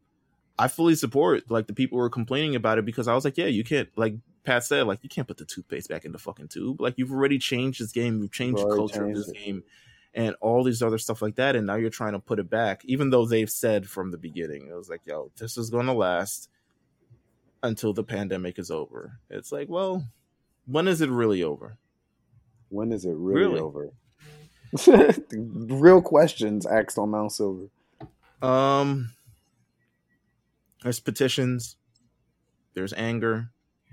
I 0.59 0.69
fully 0.69 0.95
support 0.95 1.51
like 1.51 1.67
the 1.67 1.75
people 1.75 1.99
who 1.99 2.05
are 2.05 2.11
complaining 2.11 2.57
about 2.57 2.79
it 2.79 2.85
because 2.85 3.09
I 3.09 3.15
was 3.15 3.25
like, 3.25 3.37
yeah, 3.37 3.47
you 3.47 3.65
can't 3.65 3.89
like 3.97 4.15
Pat 4.45 4.65
said, 4.65 4.87
like 4.87 5.01
you 5.03 5.09
can't 5.09 5.29
put 5.29 5.37
the 5.37 5.45
toothpaste 5.45 5.89
back 5.89 6.05
in 6.05 6.13
the 6.13 6.19
fucking 6.19 6.49
tube. 6.49 6.81
Like 6.81 6.95
you've 6.97 7.13
already 7.13 7.39
changed 7.39 7.81
this 7.81 7.93
game, 7.93 8.23
you've 8.23 8.33
changed 8.33 8.63
the 8.63 8.75
culture 8.75 9.05
changed 9.05 9.19
of 9.19 9.27
this 9.27 9.29
it. 9.29 9.45
game 9.45 9.65
and 10.15 10.35
all 10.41 10.65
these 10.65 10.83
other 10.83 10.97
stuff 10.97 11.21
like 11.21 11.35
that, 11.35 11.57
and 11.57 11.67
now 11.67 11.75
you're 11.75 11.91
trying 11.91 12.15
to 12.15 12.19
put 12.19 12.39
it 12.39 12.49
back, 12.49 12.83
even 12.87 13.11
though 13.11 13.27
they've 13.27 13.51
said 13.51 13.87
from 13.87 14.11
the 14.11 14.17
beginning, 14.17 14.67
it 14.67 14.75
was 14.75 14.89
like, 14.89 15.03
yo, 15.05 15.31
this 15.37 15.59
is 15.59 15.69
gonna 15.69 15.93
last 15.93 16.49
until 17.63 17.93
the 17.93 18.05
pandemic 18.05 18.59
is 18.59 18.71
over. 18.71 19.19
It's 19.29 19.53
like, 19.53 19.69
well, 19.69 20.07
when 20.67 20.89
is 20.89 21.03
it 21.03 21.11
really 21.11 21.43
over? 21.43 21.77
When 22.71 22.93
is 22.93 23.05
it 23.05 23.15
really, 23.15 23.61
really? 23.61 23.61
over? 23.61 23.93
Real 25.37 26.01
questions 26.01 26.67
asked 26.67 26.99
on 26.99 27.11
Mount 27.11 27.33
Silver. 27.33 27.69
Um 28.41 29.11
there's 30.83 31.01
petitions, 31.01 31.77
there's 32.75 32.93
anger, 32.93 33.51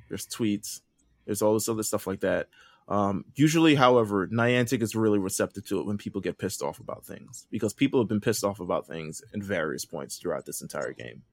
there's 0.09 0.27
tweets, 0.27 0.81
there's 1.25 1.41
all 1.41 1.53
this 1.53 1.69
other 1.69 1.83
stuff 1.83 2.07
like 2.07 2.21
that. 2.21 2.47
Um, 2.87 3.25
usually, 3.35 3.75
however, 3.75 4.27
Niantic 4.27 4.81
is 4.81 4.95
really 4.95 5.19
receptive 5.19 5.65
to 5.67 5.79
it 5.79 5.85
when 5.85 5.97
people 5.97 6.19
get 6.19 6.37
pissed 6.37 6.61
off 6.61 6.79
about 6.79 7.05
things 7.05 7.47
because 7.49 7.73
people 7.73 8.01
have 8.01 8.09
been 8.09 8.19
pissed 8.19 8.43
off 8.43 8.59
about 8.59 8.87
things 8.87 9.21
in 9.33 9.41
various 9.41 9.85
points 9.85 10.17
throughout 10.17 10.45
this 10.45 10.61
entire 10.61 10.91
game. 10.91 11.23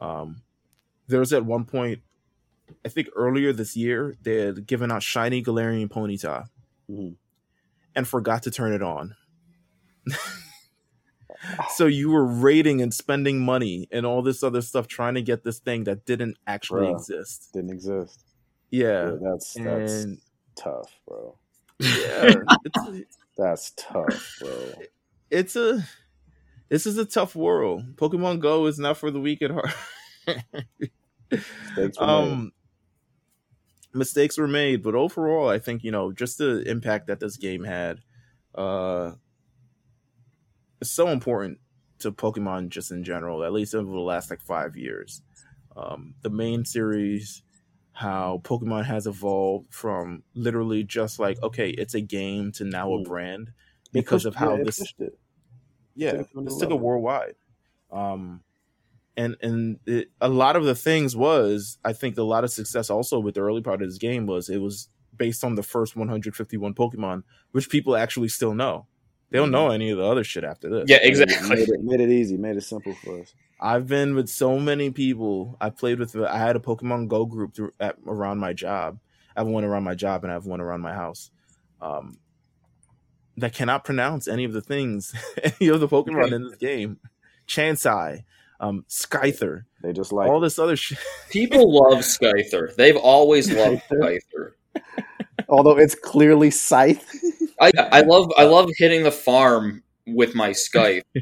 Um, 0.00 0.42
there 1.06 1.20
was 1.20 1.32
at 1.32 1.44
one 1.44 1.64
point, 1.64 2.00
I 2.84 2.88
think 2.88 3.08
earlier 3.14 3.52
this 3.52 3.76
year, 3.76 4.16
they 4.22 4.36
had 4.36 4.66
given 4.66 4.90
out 4.90 5.02
shiny 5.02 5.42
Galarian 5.42 5.88
Ponyta 5.88 6.48
mm-hmm. 6.90 7.14
and 7.94 8.08
forgot 8.08 8.42
to 8.44 8.50
turn 8.50 8.72
it 8.72 8.82
on. 8.82 9.14
so 11.74 11.86
you 11.86 12.10
were 12.10 12.24
raiding 12.24 12.80
and 12.80 12.92
spending 12.92 13.40
money 13.40 13.88
and 13.90 14.04
all 14.06 14.22
this 14.22 14.42
other 14.42 14.62
stuff 14.62 14.86
trying 14.86 15.14
to 15.14 15.22
get 15.22 15.44
this 15.44 15.58
thing 15.58 15.84
that 15.84 16.04
didn't 16.04 16.36
actually 16.46 16.86
bro, 16.86 16.96
exist. 16.96 17.50
Didn't 17.52 17.70
exist. 17.70 18.24
Yeah, 18.70 19.10
yeah 19.10 19.16
that's 19.22 19.54
that's 19.54 19.92
and, 20.04 20.18
tough, 20.56 20.92
bro. 21.06 21.36
Yeah, 21.78 22.34
that's 23.38 23.72
tough, 23.76 24.36
bro. 24.40 24.72
It's 25.30 25.56
a 25.56 25.84
this 26.68 26.86
is 26.86 26.98
a 26.98 27.04
tough 27.04 27.34
world. 27.34 27.96
Pokemon 27.96 28.40
Go 28.40 28.66
is 28.66 28.78
not 28.78 28.96
for 28.96 29.10
the 29.10 29.20
weak 29.20 29.42
at 29.42 29.50
heart. 29.50 29.74
mistakes 31.30 31.98
were 31.98 32.04
um, 32.04 32.44
made. 32.44 32.50
mistakes 33.98 34.38
were 34.38 34.48
made, 34.48 34.82
but 34.82 34.94
overall, 34.94 35.48
I 35.48 35.58
think 35.58 35.82
you 35.82 35.90
know 35.90 36.12
just 36.12 36.38
the 36.38 36.62
impact 36.68 37.08
that 37.08 37.20
this 37.20 37.36
game 37.36 37.64
had. 37.64 37.98
Uh, 38.54 39.12
it's 40.80 40.90
so 40.90 41.08
important 41.08 41.58
to 42.00 42.12
Pokemon 42.12 42.70
just 42.70 42.90
in 42.90 43.04
general, 43.04 43.44
at 43.44 43.52
least 43.52 43.74
over 43.74 43.90
the 43.90 43.98
last 43.98 44.30
like 44.30 44.40
five 44.40 44.76
years. 44.76 45.22
Um, 45.76 46.14
the 46.22 46.30
main 46.30 46.64
series, 46.64 47.42
how 47.92 48.40
Pokemon 48.44 48.86
has 48.86 49.06
evolved 49.06 49.72
from 49.72 50.22
literally 50.34 50.84
just 50.84 51.18
like 51.18 51.42
okay, 51.42 51.70
it's 51.70 51.94
a 51.94 52.00
game 52.00 52.52
to 52.52 52.64
now 52.64 52.92
a 52.94 53.02
brand 53.02 53.50
because 53.92 54.24
pushed- 54.24 54.26
of 54.26 54.34
how 54.36 54.56
yeah, 54.56 54.62
this 54.64 54.94
it. 54.98 55.18
yeah 55.94 56.10
it 56.10 56.26
this 56.44 56.56
took 56.58 56.70
it 56.70 56.80
worldwide 56.80 57.34
um 57.90 58.42
and 59.16 59.36
and 59.42 59.78
it, 59.86 60.10
a 60.20 60.28
lot 60.28 60.56
of 60.56 60.64
the 60.64 60.74
things 60.74 61.16
was 61.16 61.78
i 61.84 61.92
think 61.92 62.16
a 62.16 62.22
lot 62.22 62.44
of 62.44 62.50
success 62.50 62.90
also 62.90 63.18
with 63.18 63.34
the 63.34 63.40
early 63.40 63.62
part 63.62 63.82
of 63.82 63.88
this 63.88 63.98
game 63.98 64.26
was 64.26 64.48
it 64.48 64.58
was 64.58 64.88
based 65.16 65.44
on 65.44 65.54
the 65.54 65.62
first 65.62 65.96
151 65.96 66.74
pokemon 66.74 67.22
which 67.50 67.68
people 67.68 67.96
actually 67.96 68.28
still 68.28 68.54
know 68.54 68.86
they 69.30 69.38
don't 69.38 69.50
know 69.50 69.70
any 69.70 69.90
of 69.90 69.98
the 69.98 70.04
other 70.04 70.24
shit 70.24 70.44
after 70.44 70.68
this 70.68 70.84
Yeah, 70.88 70.98
exactly. 71.02 71.48
Made 71.48 71.68
it, 71.68 71.80
made 71.82 72.00
it 72.00 72.10
easy. 72.10 72.36
Made 72.36 72.56
it 72.56 72.62
simple 72.62 72.94
for 73.04 73.20
us. 73.20 73.32
i've 73.60 73.86
been 73.86 74.14
with 74.14 74.28
so 74.28 74.58
many 74.58 74.90
people 74.90 75.56
i 75.60 75.68
played 75.70 75.98
with 75.98 76.16
i 76.16 76.38
had 76.38 76.56
a 76.56 76.60
pokemon 76.60 77.08
go 77.08 77.24
group 77.26 77.54
through, 77.54 77.72
at, 77.80 77.96
around 78.06 78.38
my 78.38 78.52
job 78.52 78.98
i 79.36 79.40
have 79.40 79.46
one 79.48 79.64
around 79.64 79.84
my 79.84 79.94
job 79.94 80.24
and 80.24 80.30
i 80.30 80.34
have 80.34 80.46
one 80.46 80.60
around 80.60 80.80
my 80.80 80.94
house 80.94 81.30
um 81.80 82.18
that 83.36 83.54
cannot 83.54 83.84
pronounce 83.84 84.26
any 84.28 84.44
of 84.44 84.52
the 84.52 84.60
things 84.60 85.14
any 85.42 85.68
of 85.68 85.80
the 85.80 85.88
pokemon 85.88 86.14
Right. 86.16 86.32
in 86.32 86.44
this 86.48 86.56
game 86.56 86.98
chansai 87.46 88.24
um 88.60 88.84
skyther 88.88 89.64
They 89.82 89.92
just 89.92 90.12
like 90.12 90.28
all 90.28 90.40
this 90.40 90.58
other 90.58 90.76
shit 90.76 90.98
People 91.30 91.72
love 91.72 92.00
Scyther. 92.02 92.74
They've 92.74 92.96
always 92.96 93.50
loved 93.60 93.82
Scyther. 93.90 94.52
although 95.48 95.78
it's 95.78 95.94
clearly 95.94 96.50
scythe. 96.50 97.06
I 97.60 97.70
I 97.76 98.00
love 98.02 98.32
I 98.38 98.44
love 98.44 98.70
hitting 98.78 99.02
the 99.02 99.12
farm 99.12 99.82
with 100.06 100.34
my 100.34 100.50
Skype. 100.50 101.02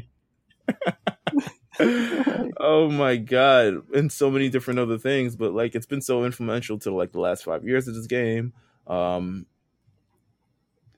oh 2.59 2.89
my 2.91 3.15
god 3.15 3.75
and 3.93 4.11
so 4.11 4.29
many 4.29 4.49
different 4.49 4.79
other 4.79 4.97
things 4.97 5.35
but 5.35 5.53
like 5.53 5.75
it's 5.75 5.85
been 5.85 6.01
so 6.01 6.25
influential 6.25 6.77
to 6.77 6.93
like 6.93 7.13
the 7.13 7.19
last 7.19 7.45
five 7.45 7.63
years 7.63 7.87
of 7.87 7.95
this 7.95 8.05
game 8.05 8.51
um 8.87 9.45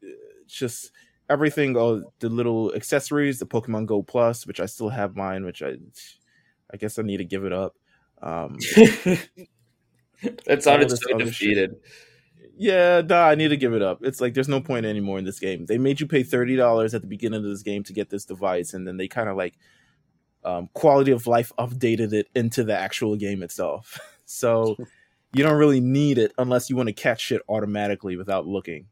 it's 0.01 0.53
just 0.57 0.91
everything 1.29 1.77
all 1.77 2.13
the 2.19 2.29
little 2.29 2.73
accessories 2.73 3.39
the 3.39 3.45
pokemon 3.45 3.85
go 3.85 4.01
plus 4.01 4.45
which 4.47 4.59
i 4.59 4.65
still 4.65 4.89
have 4.89 5.15
mine 5.15 5.45
which 5.45 5.61
i 5.61 5.75
i 6.73 6.77
guess 6.77 6.97
i 6.97 7.01
need 7.01 7.17
to 7.17 7.25
give 7.25 7.45
it 7.45 7.53
up 7.53 7.75
um 8.21 8.57
that 10.45 10.63
sounded 10.63 10.89
this 10.89 10.99
so 11.01 11.15
other 11.15 11.31
shit. 11.31 11.71
Yeah 12.61 13.01
nah, 13.01 13.25
i 13.27 13.35
need 13.35 13.47
to 13.49 13.57
give 13.57 13.73
it 13.73 13.81
up. 13.81 13.99
It's 14.03 14.21
like 14.21 14.33
there's 14.35 14.47
no 14.47 14.61
point 14.61 14.85
anymore 14.85 15.17
in 15.19 15.25
this 15.25 15.39
game. 15.39 15.65
They 15.65 15.77
made 15.79 15.99
you 15.99 16.05
pay 16.07 16.23
$30 16.23 16.93
at 16.93 17.01
the 17.01 17.07
beginning 17.07 17.39
of 17.43 17.49
this 17.49 17.63
game 17.63 17.83
to 17.83 17.93
get 17.93 18.09
this 18.09 18.23
device 18.25 18.73
and 18.73 18.87
then 18.87 18.97
they 18.97 19.07
kind 19.07 19.27
of 19.29 19.35
like 19.35 19.55
um, 20.43 20.69
quality 20.73 21.11
of 21.11 21.27
life 21.27 21.51
updated 21.59 22.13
it 22.13 22.27
into 22.35 22.63
the 22.63 22.77
actual 22.77 23.15
game 23.15 23.41
itself. 23.43 23.99
So 24.25 24.77
you 25.33 25.43
don't 25.43 25.57
really 25.57 25.81
need 25.81 26.17
it 26.17 26.31
unless 26.37 26.69
you 26.69 26.77
want 26.77 26.87
to 26.87 26.93
catch 26.93 27.19
shit 27.19 27.41
automatically 27.49 28.15
without 28.15 28.47
looking. 28.47 28.85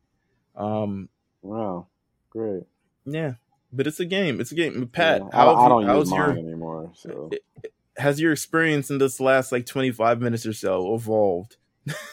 Um 0.55 1.07
Wow, 1.41 1.87
great. 2.29 2.63
yeah 3.05 3.33
but 3.71 3.85
it's 3.87 3.99
a 4.01 4.05
game. 4.05 4.41
It's 4.41 4.51
a 4.51 4.55
game. 4.55 4.87
Pat 4.91 5.21
Yeah, 5.21 5.29
how 5.31 5.55
I 5.55 5.61
have 5.61 5.69
don't 5.69 5.81
you- 5.83 5.87
use 5.87 5.95
how's 5.95 6.09
mine 6.09 6.19
your 6.19 6.37
anymore. 6.47 6.91
So. 6.95 7.29
has 7.97 8.19
your 8.19 8.31
experience 8.33 8.89
in 8.89 8.97
this 8.97 9.19
last 9.21 9.51
like 9.53 9.65
25 9.65 10.19
minutes 10.19 10.45
or 10.45 10.53
so 10.53 10.93
evolved 10.95 11.55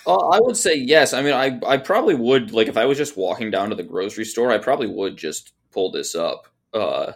Uh, 0.07 0.17
I 0.29 0.41
would 0.41 0.57
say 0.57 0.75
yes. 0.75 1.13
I 1.13 1.23
mean, 1.23 1.35
I 1.35 1.61
I 1.67 1.77
probably 1.77 2.15
would 2.15 2.53
like 2.53 2.69
if 2.69 2.77
I 2.77 2.85
was 2.87 2.97
just 2.99 3.17
walking 3.17 3.51
down 3.51 3.71
to 3.71 3.77
the 3.77 3.83
grocery 3.83 4.25
store, 4.25 4.51
I 4.51 4.59
probably 4.59 4.87
would 4.87 5.17
just 5.17 5.53
pull 5.73 5.91
this 5.91 6.15
up. 6.15 6.47
Uh, 6.73 7.13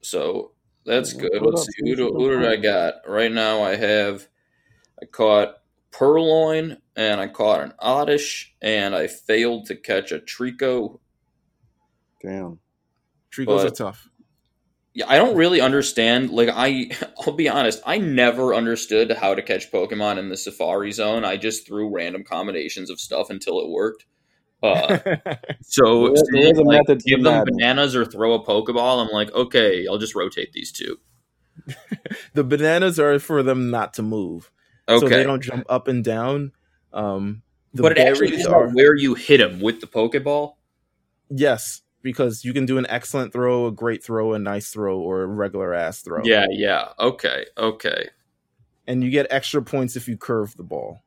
so 0.00 0.52
that's 0.84 1.12
good. 1.12 1.30
pull 1.38 1.50
Let's 1.52 1.66
see 1.66 1.72
see 1.84 1.90
who 1.90 1.96
do, 1.96 2.04
what 2.12 2.20
who 2.20 2.30
did 2.30 2.46
I 2.48 2.52
find. 2.52 2.62
got 2.62 2.94
right 3.06 3.30
now? 3.32 3.62
I 3.62 3.76
have 3.76 4.26
I 5.00 5.04
caught 5.06 5.56
Purrloin 5.92 6.78
and 6.96 7.20
I 7.20 7.28
caught 7.28 7.62
an 7.62 7.74
Oddish 7.78 8.54
and 8.62 8.94
I 8.94 9.06
failed 9.06 9.66
to 9.66 9.76
catch 9.76 10.10
a 10.12 10.18
Trico. 10.18 10.98
damn. 12.22 12.58
tricos 13.32 13.46
But- 13.46 13.66
are 13.66 13.70
tough 13.70 14.08
Yeah, 14.94 15.06
I 15.08 15.16
don't 15.16 15.36
really 15.36 15.60
understand. 15.60 16.30
Like 16.30 16.50
I, 16.52 16.90
I'll 17.26 17.32
be 17.32 17.48
honest, 17.48 17.80
I 17.86 17.98
never 17.98 18.54
understood 18.54 19.10
how 19.12 19.34
to 19.34 19.42
catch 19.42 19.70
Pokemon 19.72 20.18
in 20.18 20.28
the 20.28 20.36
Safari 20.36 20.92
Zone. 20.92 21.24
I 21.24 21.36
just 21.36 21.66
threw 21.66 21.88
random 21.94 22.24
combinations 22.24 22.90
of 22.90 23.00
stuff 23.00 23.30
until 23.30 23.60
it 23.60 23.68
worked. 23.68 24.06
Uh, 24.64 24.96
so 25.60 26.06
There- 26.06 26.16
saying, 26.16 26.54
there's 26.54 26.58
a 26.58 26.62
like, 26.62 26.86
give 27.04 27.24
them 27.24 27.42
bananas 27.44 27.96
or 27.96 28.04
throw 28.04 28.34
a 28.34 28.44
Pokeball. 28.44 29.04
I'm 29.04 29.10
like, 29.12 29.32
okay, 29.32 29.88
I'll 29.88 29.98
just 29.98 30.14
rotate 30.14 30.52
these 30.52 30.70
two. 30.70 31.00
the 32.34 32.44
bananas 32.44 33.00
are 33.00 33.18
for 33.18 33.42
them 33.42 33.70
not 33.72 33.92
to 33.94 34.02
move 34.02 34.52
so 34.88 35.00
they 35.00 35.22
don't 35.24 35.42
jump 35.42 35.64
up 35.68 35.88
and 35.88 36.04
down 36.04 36.52
um 36.92 37.42
the 37.74 37.82
but 37.82 37.92
it 37.92 37.98
actually 37.98 38.44
are 38.44 38.68
where 38.70 38.94
you 38.94 39.14
hit 39.14 39.38
them 39.38 39.60
with 39.60 39.80
the 39.80 39.86
Pokeball. 39.86 40.54
yes 41.30 41.81
because 42.02 42.44
you 42.44 42.52
can 42.52 42.66
do 42.66 42.78
an 42.78 42.86
excellent 42.88 43.32
throw 43.32 43.66
a 43.66 43.72
great 43.72 44.02
throw 44.04 44.32
a 44.34 44.38
nice 44.38 44.70
throw 44.70 44.98
or 44.98 45.22
a 45.22 45.26
regular 45.26 45.72
ass 45.74 46.00
throw 46.02 46.22
Yeah, 46.24 46.46
yeah. 46.50 46.88
Okay, 46.98 47.46
okay. 47.56 48.08
and 48.86 49.02
you 49.04 49.10
get 49.10 49.26
extra 49.30 49.62
points 49.62 49.96
if 49.96 50.08
you 50.08 50.16
curve 50.16 50.56
the 50.56 50.62
ball 50.64 51.02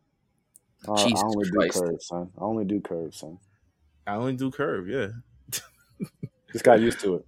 Uh, 0.88 1.04
Jesus 1.06 1.22
I 1.24 1.26
only 1.28 1.50
Christ. 1.50 1.74
do 1.76 1.80
curves, 1.82 2.08
son. 2.08 2.32
I 2.38 2.42
only 2.44 2.66
do 2.66 2.80
curves, 2.82 3.18
son. 3.20 3.40
i 4.08 4.16
only 4.16 4.34
do 4.36 4.52
curve 4.52 4.88
yeah 4.88 5.08
Just 6.52 6.64
got 6.64 6.80
used 6.80 7.00
to 7.02 7.16
it. 7.16 7.26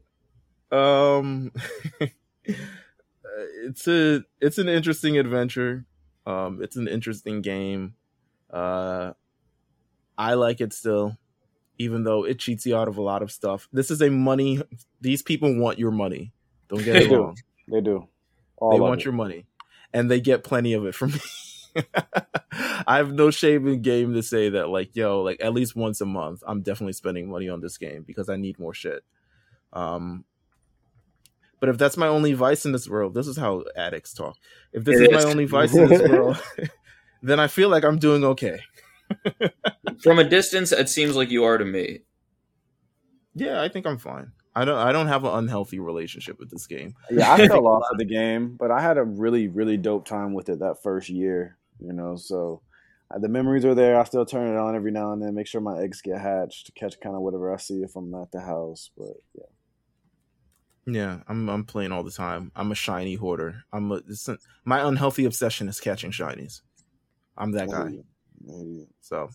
um 0.77 1.51
it's 3.65 3.87
a 3.87 4.23
it's 4.41 4.57
an 4.57 4.69
interesting 4.69 5.17
adventure 5.17 5.85
um 6.25 6.61
it's 6.61 6.75
an 6.75 6.87
interesting 6.87 7.41
game 7.41 7.93
uh 8.51 9.11
i 10.17 10.33
like 10.35 10.61
it 10.61 10.71
still 10.73 11.17
even 11.77 12.03
though 12.03 12.23
it 12.25 12.39
cheats 12.39 12.65
you 12.65 12.75
out 12.75 12.87
of 12.87 12.97
a 12.97 13.01
lot 13.01 13.21
of 13.21 13.31
stuff 13.31 13.67
this 13.71 13.91
is 13.91 14.01
a 14.01 14.09
money 14.09 14.61
these 15.01 15.21
people 15.21 15.55
want 15.57 15.77
your 15.79 15.91
money 15.91 16.31
don't 16.69 16.83
get 16.83 16.93
They 16.93 17.05
it 17.05 17.09
do. 17.09 17.15
wrong 17.21 17.37
They 17.67 17.81
do. 17.81 18.07
All 18.57 18.71
they 18.71 18.79
want 18.79 19.01
it. 19.01 19.05
your 19.05 19.13
money 19.13 19.45
and 19.93 20.09
they 20.09 20.19
get 20.19 20.43
plenty 20.43 20.73
of 20.73 20.85
it 20.85 20.95
from 20.95 21.11
me 21.75 21.83
i 22.87 22.97
have 22.97 23.13
no 23.13 23.29
shame 23.29 23.67
in 23.67 23.81
game 23.81 24.13
to 24.13 24.23
say 24.23 24.49
that 24.49 24.67
like 24.69 24.95
yo 24.95 25.21
like 25.21 25.37
at 25.41 25.53
least 25.53 25.75
once 25.75 26.01
a 26.01 26.05
month 26.05 26.41
i'm 26.47 26.61
definitely 26.61 26.93
spending 26.93 27.29
money 27.29 27.47
on 27.49 27.61
this 27.61 27.77
game 27.77 28.03
because 28.03 28.29
i 28.29 28.35
need 28.35 28.57
more 28.57 28.73
shit 28.73 29.03
um 29.73 30.25
but 31.59 31.69
if 31.69 31.77
that's 31.77 31.97
my 31.97 32.07
only 32.07 32.33
vice 32.33 32.65
in 32.65 32.71
this 32.71 32.87
world 32.89 33.13
this 33.13 33.27
is 33.27 33.37
how 33.37 33.63
addicts 33.75 34.13
talk 34.13 34.35
if 34.73 34.83
this 34.83 34.95
is, 34.95 35.07
is. 35.07 35.13
my 35.13 35.23
only 35.29 35.45
vice 35.45 35.73
in 35.75 35.87
this 35.87 36.01
world 36.01 36.41
then 37.21 37.39
i 37.39 37.47
feel 37.47 37.69
like 37.69 37.83
i'm 37.83 37.99
doing 37.99 38.23
okay 38.23 38.59
From 40.03 40.19
a 40.19 40.23
distance, 40.23 40.71
it 40.71 40.89
seems 40.89 41.15
like 41.15 41.29
you 41.31 41.43
are 41.43 41.57
to 41.57 41.65
me. 41.65 41.99
yeah 43.35 43.61
i 43.61 43.69
think 43.69 43.85
i'm 43.85 43.97
fine 43.97 44.31
i 44.55 44.65
don't 44.65 44.77
i 44.77 44.91
don't 44.91 45.07
have 45.07 45.23
an 45.23 45.33
unhealthy 45.33 45.79
relationship 45.79 46.39
with 46.39 46.49
this 46.49 46.65
game 46.67 46.93
Yeah, 47.11 47.31
I 47.31 47.47
fell 47.47 47.67
off 47.67 47.83
of 47.91 47.97
the 47.97 48.05
game, 48.05 48.55
but 48.57 48.71
I 48.71 48.81
had 48.81 48.97
a 48.97 49.03
really, 49.03 49.47
really 49.47 49.77
dope 49.77 50.05
time 50.05 50.33
with 50.33 50.49
it 50.49 50.59
that 50.59 50.81
first 50.81 51.09
year. 51.09 51.57
You 51.79 51.93
know, 51.93 52.15
so 52.15 52.61
uh, 53.13 53.19
the 53.19 53.29
memories 53.29 53.63
are 53.65 53.75
there. 53.75 53.99
I 53.99 54.03
still 54.05 54.25
turn 54.25 54.51
it 54.51 54.57
on 54.57 54.75
every 54.75 54.91
now 54.91 55.11
and 55.13 55.21
then, 55.21 55.35
make 55.35 55.45
sure 55.47 55.61
my 55.61 55.79
eggs 55.79 56.01
get 56.01 56.19
hatched 56.19 56.65
to 56.65 56.71
catch 56.71 56.99
kind 56.99 57.15
of 57.15 57.21
whatever 57.21 57.53
I 57.53 57.57
see 57.57 57.83
if 57.83 57.95
I'm 57.95 58.13
at 58.15 58.31
the 58.31 58.41
house. 58.41 58.89
But 58.97 59.13
yeah, 59.35 59.51
Yeah, 60.87 61.19
I'm 61.27 61.47
I'm 61.49 61.63
playing 61.65 61.91
all 61.91 62.03
the 62.03 62.11
time. 62.11 62.51
I'm 62.55 62.71
a 62.71 62.75
shiny 62.75 63.13
hoarder. 63.13 63.63
I'm 63.71 63.91
a 63.91 64.01
it's, 64.09 64.27
my 64.65 64.87
unhealthy 64.87 65.25
obsession 65.25 65.69
is 65.69 65.79
catching 65.79 66.11
shinies. 66.11 66.61
I'm 67.37 67.51
that 67.51 67.69
guy. 67.69 67.91
So, 69.01 69.29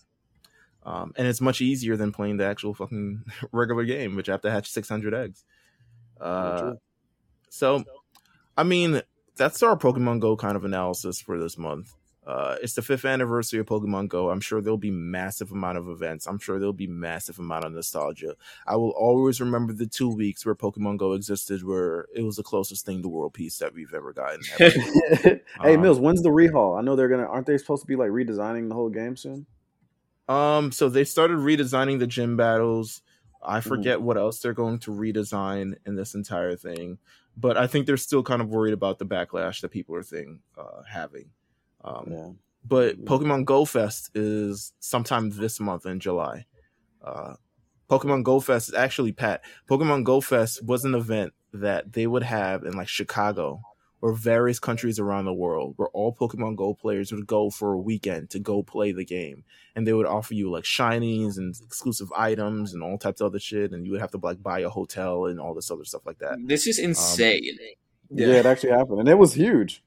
um, 0.85 1.13
and 1.15 1.27
it's 1.27 1.41
much 1.41 1.61
easier 1.61 1.95
than 1.95 2.11
playing 2.11 2.37
the 2.37 2.45
actual 2.45 2.73
fucking 2.73 3.23
regular 3.51 3.85
game, 3.85 4.15
which 4.15 4.29
I 4.29 4.33
have 4.33 4.41
to 4.41 4.51
hatch 4.51 4.69
600 4.69 5.13
eggs. 5.13 5.43
Uh, 6.19 6.73
so, 7.49 7.83
I 8.57 8.63
mean, 8.63 9.01
that's 9.35 9.63
our 9.63 9.77
Pokemon 9.77 10.19
Go 10.19 10.35
kind 10.35 10.55
of 10.55 10.65
analysis 10.65 11.19
for 11.19 11.39
this 11.39 11.57
month. 11.57 11.93
Uh, 12.25 12.55
it's 12.61 12.73
the 12.73 12.81
fifth 12.81 13.03
anniversary 13.03 13.59
of 13.59 13.65
Pokemon 13.65 14.07
Go. 14.07 14.29
I'm 14.29 14.39
sure 14.39 14.61
there'll 14.61 14.77
be 14.77 14.91
massive 14.91 15.51
amount 15.51 15.77
of 15.77 15.89
events. 15.89 16.25
I'm 16.25 16.39
sure 16.39 16.57
there'll 16.57 16.71
be 16.71 16.87
massive 16.87 17.37
amount 17.37 17.65
of 17.65 17.73
nostalgia. 17.73 18.35
I 18.65 18.77
will 18.77 18.91
always 18.91 19.41
remember 19.41 19.73
the 19.73 19.87
two 19.87 20.09
weeks 20.09 20.45
where 20.45 20.55
Pokemon 20.55 20.97
Go 20.97 21.13
existed, 21.13 21.63
where 21.63 22.07
it 22.15 22.21
was 22.21 22.37
the 22.37 22.43
closest 22.43 22.85
thing 22.85 23.01
to 23.01 23.09
world 23.09 23.33
peace 23.33 23.57
that 23.57 23.73
we've 23.73 23.93
ever 23.93 24.13
gotten. 24.13 24.39
ever. 24.57 24.69
hey 25.61 25.75
Um, 25.75 25.81
Mills, 25.81 25.99
when's 25.99 26.21
the 26.21 26.29
rehaul? 26.29 26.79
I 26.79 26.81
know 26.81 26.95
they're 26.95 27.09
gonna. 27.09 27.25
Aren't 27.25 27.47
they 27.47 27.57
supposed 27.57 27.83
to 27.83 27.87
be 27.87 27.97
like 27.97 28.09
redesigning 28.09 28.69
the 28.69 28.75
whole 28.75 28.89
game 28.89 29.17
soon? 29.17 29.45
Um, 30.29 30.71
so 30.71 30.87
they 30.87 31.03
started 31.03 31.39
redesigning 31.39 31.99
the 31.99 32.07
gym 32.07 32.37
battles. 32.37 33.01
I 33.45 33.59
forget 33.59 34.01
what 34.01 34.17
else 34.17 34.39
they're 34.39 34.53
going 34.53 34.79
to 34.79 34.91
redesign 34.91 35.75
in 35.85 35.95
this 35.95 36.15
entire 36.15 36.55
thing, 36.55 36.97
but 37.35 37.57
I 37.57 37.67
think 37.67 37.85
they're 37.85 37.97
still 37.97 38.23
kind 38.23 38.41
of 38.41 38.47
worried 38.47 38.73
about 38.73 38.99
the 38.99 39.05
backlash 39.05 39.59
that 39.59 39.69
people 39.69 39.95
are 39.95 40.03
thing 40.03 40.39
uh, 40.57 40.83
having. 40.89 41.25
Um, 41.83 42.05
Yeah. 42.09 42.29
But. 42.65 43.03
Pokemon 43.05 43.45
Go 43.45 43.65
Fest 43.65 44.11
is 44.15 44.73
sometime 44.79 45.31
this 45.31 45.59
month 45.59 45.85
in 45.85 45.99
July. 45.99 46.45
Uh, 47.03 47.35
Pokemon 47.89 48.23
Go 48.23 48.39
Fest 48.39 48.69
is 48.69 48.75
actually 48.75 49.11
Pat. 49.11 49.43
Pokemon 49.69 50.03
Go 50.03 50.21
Fest 50.21 50.63
was 50.63 50.85
an 50.85 50.95
event 50.95 51.33
that 51.53 51.93
they 51.93 52.07
would 52.07 52.23
have 52.23 52.63
in 52.63 52.73
like 52.73 52.87
Chicago 52.87 53.61
or 54.01 54.13
various 54.13 54.59
countries 54.59 54.99
around 54.99 55.25
the 55.25 55.33
world 55.33 55.73
where 55.77 55.87
all 55.89 56.13
Pokemon 56.13 56.55
Go 56.55 56.73
players 56.73 57.11
would 57.11 57.27
go 57.27 57.49
for 57.49 57.73
a 57.73 57.77
weekend 57.77 58.29
to 58.31 58.39
go 58.39 58.63
play 58.63 58.91
the 58.91 59.05
game. 59.05 59.43
And 59.75 59.87
they 59.87 59.93
would 59.93 60.05
offer 60.05 60.33
you 60.33 60.49
like 60.51 60.63
shinies 60.63 61.37
and 61.37 61.55
exclusive 61.63 62.11
items 62.13 62.73
and 62.73 62.83
all 62.83 62.97
types 62.97 63.21
of 63.21 63.27
other 63.27 63.39
shit. 63.39 63.71
And 63.71 63.85
you 63.85 63.91
would 63.93 64.01
have 64.01 64.11
to 64.11 64.19
like 64.21 64.41
buy 64.41 64.59
a 64.59 64.69
hotel 64.69 65.25
and 65.25 65.39
all 65.39 65.53
this 65.53 65.71
other 65.71 65.85
stuff 65.85 66.05
like 66.05 66.19
that. 66.19 66.37
This 66.45 66.67
is 66.67 66.79
insane. 66.79 67.57
Um, 67.59 67.67
yeah. 68.09 68.27
yeah, 68.27 68.33
it 68.35 68.45
actually 68.45 68.71
happened. 68.71 68.99
And 68.99 69.09
it 69.09 69.17
was 69.17 69.33
huge. 69.33 69.83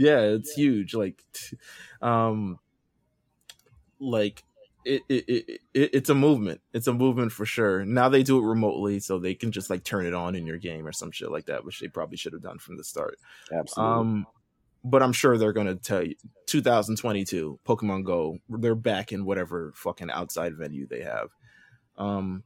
Yeah, 0.00 0.20
it's 0.20 0.54
huge. 0.54 0.94
Like, 0.94 1.22
um, 2.00 2.58
like 3.98 4.42
it, 4.86 5.02
it, 5.10 5.24
it, 5.28 5.60
it, 5.74 5.90
it's 5.92 6.08
a 6.08 6.14
movement. 6.14 6.62
It's 6.72 6.86
a 6.86 6.94
movement 6.94 7.32
for 7.32 7.44
sure. 7.44 7.84
Now 7.84 8.08
they 8.08 8.22
do 8.22 8.38
it 8.38 8.48
remotely, 8.48 9.00
so 9.00 9.18
they 9.18 9.34
can 9.34 9.52
just 9.52 9.68
like 9.68 9.84
turn 9.84 10.06
it 10.06 10.14
on 10.14 10.34
in 10.34 10.46
your 10.46 10.56
game 10.56 10.86
or 10.86 10.92
some 10.92 11.10
shit 11.10 11.30
like 11.30 11.46
that, 11.46 11.66
which 11.66 11.80
they 11.80 11.88
probably 11.88 12.16
should 12.16 12.32
have 12.32 12.40
done 12.40 12.58
from 12.58 12.78
the 12.78 12.84
start. 12.84 13.18
Absolutely. 13.52 13.94
Um, 13.94 14.26
but 14.82 15.02
I'm 15.02 15.12
sure 15.12 15.36
they're 15.36 15.52
gonna 15.52 15.74
tell 15.74 16.02
you 16.02 16.14
2022 16.46 17.60
Pokemon 17.66 18.04
Go. 18.04 18.38
They're 18.48 18.74
back 18.74 19.12
in 19.12 19.26
whatever 19.26 19.72
fucking 19.76 20.10
outside 20.10 20.56
venue 20.56 20.86
they 20.86 21.02
have. 21.02 21.28
Um, 21.98 22.42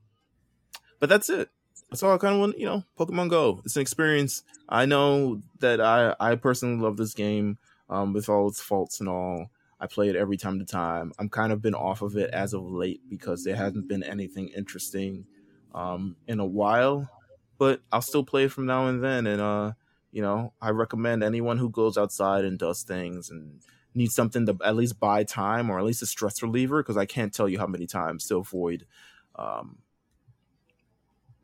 but 0.99 1.09
that's 1.09 1.31
it. 1.31 1.51
That's 1.91 2.03
all 2.03 2.15
I 2.15 2.19
kind 2.19 2.35
of 2.35 2.41
want. 2.41 2.59
You 2.59 2.67
know, 2.67 2.85
Pokemon 2.99 3.31
Go. 3.31 3.61
It's 3.65 3.77
an 3.77 3.83
experience. 3.83 4.43
I 4.69 4.87
know 4.87 5.41
that 5.61 5.81
I 5.81 6.15
I 6.19 6.35
personally 6.37 6.81
love 6.83 6.97
this 6.97 7.15
game. 7.15 7.59
Um, 7.91 8.15
with 8.15 8.31
all 8.31 8.49
its 8.49 8.61
faults 8.61 9.01
and 9.01 9.09
all. 9.09 9.51
I 9.79 9.87
play 9.87 10.09
it 10.09 10.17
every 10.17 10.39
time 10.39 10.59
to 10.59 10.65
time. 10.65 11.13
I'm 11.19 11.29
kind 11.29 11.53
of 11.53 11.61
been 11.61 11.75
off 11.75 12.01
of 12.01 12.17
it 12.17 12.31
as 12.31 12.55
of 12.55 12.65
late 12.65 13.03
because 13.11 13.45
there 13.45 13.57
hasn't 13.57 13.89
been 13.89 14.03
anything 14.03 14.49
interesting 14.49 15.27
um, 15.75 16.17
in 16.27 16.41
a 16.41 16.47
while, 16.47 17.11
but 17.59 17.83
I'll 17.93 18.01
still 18.01 18.25
play 18.25 18.45
it 18.45 18.53
from 18.53 18.65
now 18.65 18.87
and 18.87 19.05
then. 19.05 19.27
And 19.27 19.43
uh, 19.43 19.73
you 20.13 20.23
know, 20.23 20.55
I 20.63 20.71
recommend 20.71 21.23
anyone 21.23 21.59
who 21.59 21.69
goes 21.69 21.99
outside 21.99 22.45
and 22.45 22.59
does 22.59 22.83
things 22.83 23.31
and 23.31 23.61
needs 23.95 24.15
something 24.15 24.47
to 24.47 24.57
at 24.65 24.77
least 24.77 24.99
buy 24.99 25.25
time 25.25 25.69
or 25.69 25.79
at 25.79 25.85
least 25.85 26.03
a 26.03 26.07
stress 26.07 26.43
reliever 26.43 26.83
because 26.83 26.97
I 26.97 27.05
can't 27.05 27.35
tell 27.35 27.49
you 27.49 27.59
how 27.59 27.67
many 27.67 27.87
times 27.87 28.27
to 28.29 28.37
avoid 28.37 28.87
um, 29.37 29.79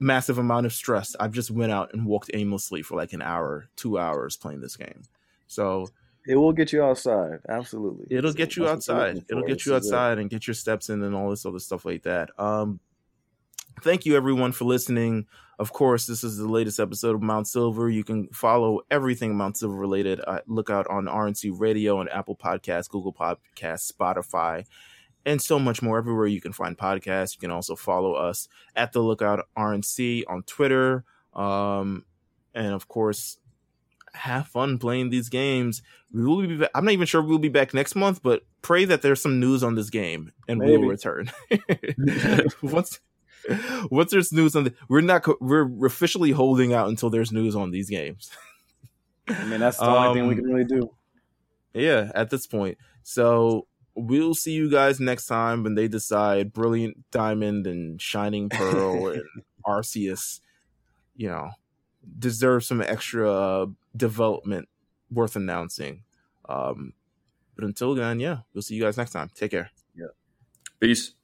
massive 0.01 0.39
amount 0.39 0.67
of 0.67 0.73
stress. 0.73 1.15
I've 1.21 1.33
just 1.33 1.51
went 1.51 1.71
out 1.71 1.93
and 1.93 2.07
walked 2.07 2.31
aimlessly 2.35 2.83
for 2.83 2.97
like 2.97 3.13
an 3.13 3.23
hour, 3.23 3.69
two 3.77 3.99
hours 3.99 4.37
playing 4.37 4.61
this 4.61 4.77
game. 4.77 5.03
So 5.47 5.89
it 6.27 6.37
will 6.37 6.53
get 6.53 6.73
you 6.73 6.83
outside. 6.83 7.41
Absolutely. 7.49 8.07
It'll 8.17 8.33
so 8.33 8.37
get 8.37 8.57
you 8.57 8.67
outside. 8.67 9.25
It'll 9.29 9.47
get 9.47 9.67
you 9.67 9.75
outside 9.75 10.19
and 10.19 10.31
get 10.31 10.47
your 10.47 10.55
steps 10.55 10.89
in 10.89 11.03
and 11.03 11.15
all 11.15 11.31
this 11.31 11.47
other 11.47 11.59
stuff 11.59 11.85
like 11.85 12.03
that. 12.03 12.31
Um, 12.39 12.81
thank 13.83 14.07
you 14.07 14.17
everyone 14.17 14.53
for 14.53 14.65
listening. 14.65 15.27
Of 15.59 15.75
course, 15.75 16.07
this 16.07 16.25
is 16.25 16.39
the 16.39 16.49
latest 16.49 16.81
episode 16.81 17.15
of 17.15 17.21
Mount 17.21 17.47
Silver. 17.47 17.91
You 17.91 18.03
can 18.03 18.29
follow 18.29 18.81
everything 18.91 19.37
Mount 19.37 19.59
Silver 19.59 19.77
related. 19.77 20.21
Uh, 20.27 20.41
look 20.47 20.71
out 20.71 20.87
on 20.87 21.05
RNC 21.05 21.53
Radio 21.59 22.01
and 22.01 22.09
Apple 22.09 22.35
Podcasts, 22.35 22.89
Google 22.89 23.13
Podcasts, 23.13 23.93
Spotify, 23.93 24.65
and 25.25 25.41
so 25.41 25.59
much 25.59 25.83
more. 25.83 25.99
Everywhere 25.99 26.27
you 26.27 26.41
can 26.41 26.53
find 26.53 26.77
podcasts. 26.77 27.35
You 27.35 27.41
can 27.41 27.51
also 27.51 27.77
follow 27.77 28.15
us 28.15 28.49
at 28.77 28.93
the 28.93 29.01
Lookout 29.01 29.47
RNC 29.57 30.25
on 30.29 30.43
Twitter. 30.45 31.05
Um, 31.35 32.05
and 32.55 32.73
of 32.73 32.89
course, 32.89 33.39
have 34.15 34.49
fun 34.49 34.79
playing 34.79 35.11
these 35.11 35.29
games. 35.29 35.83
We 36.13 36.25
will 36.25 36.47
be. 36.47 36.57
Back, 36.57 36.71
I'm 36.75 36.85
not 36.85 36.93
even 36.93 37.07
sure 37.07 37.23
we'll 37.23 37.39
be 37.39 37.49
back 37.49 37.75
next 37.75 37.95
month, 37.95 38.23
but 38.23 38.43
pray 38.63 38.85
that 38.85 39.03
there's 39.03 39.23
some 39.23 39.41
news 39.41 39.63
on 39.63 39.75
this 39.75 39.91
game 39.91 40.33
and 40.49 40.59
Maybe. 40.59 40.77
we'll 40.77 40.89
return. 40.89 41.31
once 42.63 43.01
once 43.91 44.11
there's 44.11 44.33
news 44.33 44.57
on 44.57 44.65
the, 44.65 44.75
we're 44.89 45.01
not 45.01 45.27
we're 45.41 45.87
officially 45.87 46.33
holding 46.33 46.73
out 46.73 46.89
until 46.89 47.11
there's 47.11 47.33
news 47.33 47.55
on 47.55 47.71
these 47.71 47.89
games. 47.89 48.31
I 49.29 49.45
mean, 49.45 49.61
that's 49.61 49.79
the 49.79 49.87
only 49.87 50.09
um, 50.09 50.15
thing 50.15 50.27
we 50.27 50.35
um, 50.35 50.41
can 50.41 50.47
really 50.47 50.65
do. 50.65 50.91
Yeah, 51.73 52.11
at 52.15 52.31
this 52.31 52.47
point. 52.47 52.79
So 53.03 53.67
we'll 53.95 54.35
see 54.35 54.53
you 54.53 54.71
guys 54.71 55.01
next 55.01 55.27
time 55.27 55.63
when 55.63 55.75
they 55.75 55.89
decide 55.89 56.53
Brilliant 56.53 57.11
Diamond 57.11 57.67
and 57.67 58.01
Shining 58.01 58.49
Pearl 58.49 59.09
and 59.13 59.25
Arceus, 59.67 60.41
you 61.17 61.29
know, 61.29 61.51
deserve 62.19 62.65
some 62.65 62.81
extra 62.81 63.31
uh, 63.31 63.67
development 63.97 64.69
worth 65.11 65.37
announcing. 65.37 66.05
Um, 66.49 66.95
but 67.55 67.65
until 67.65 67.95
then, 67.95 68.21
yeah, 68.21 68.39
we'll 68.55 68.63
see 68.63 68.75
you 68.75 68.83
guys 68.83 68.97
next 68.97 69.13
time. 69.13 69.31
Take 69.35 69.51
care. 69.51 69.71
Yeah. 69.95 70.07
Peace. 70.81 71.15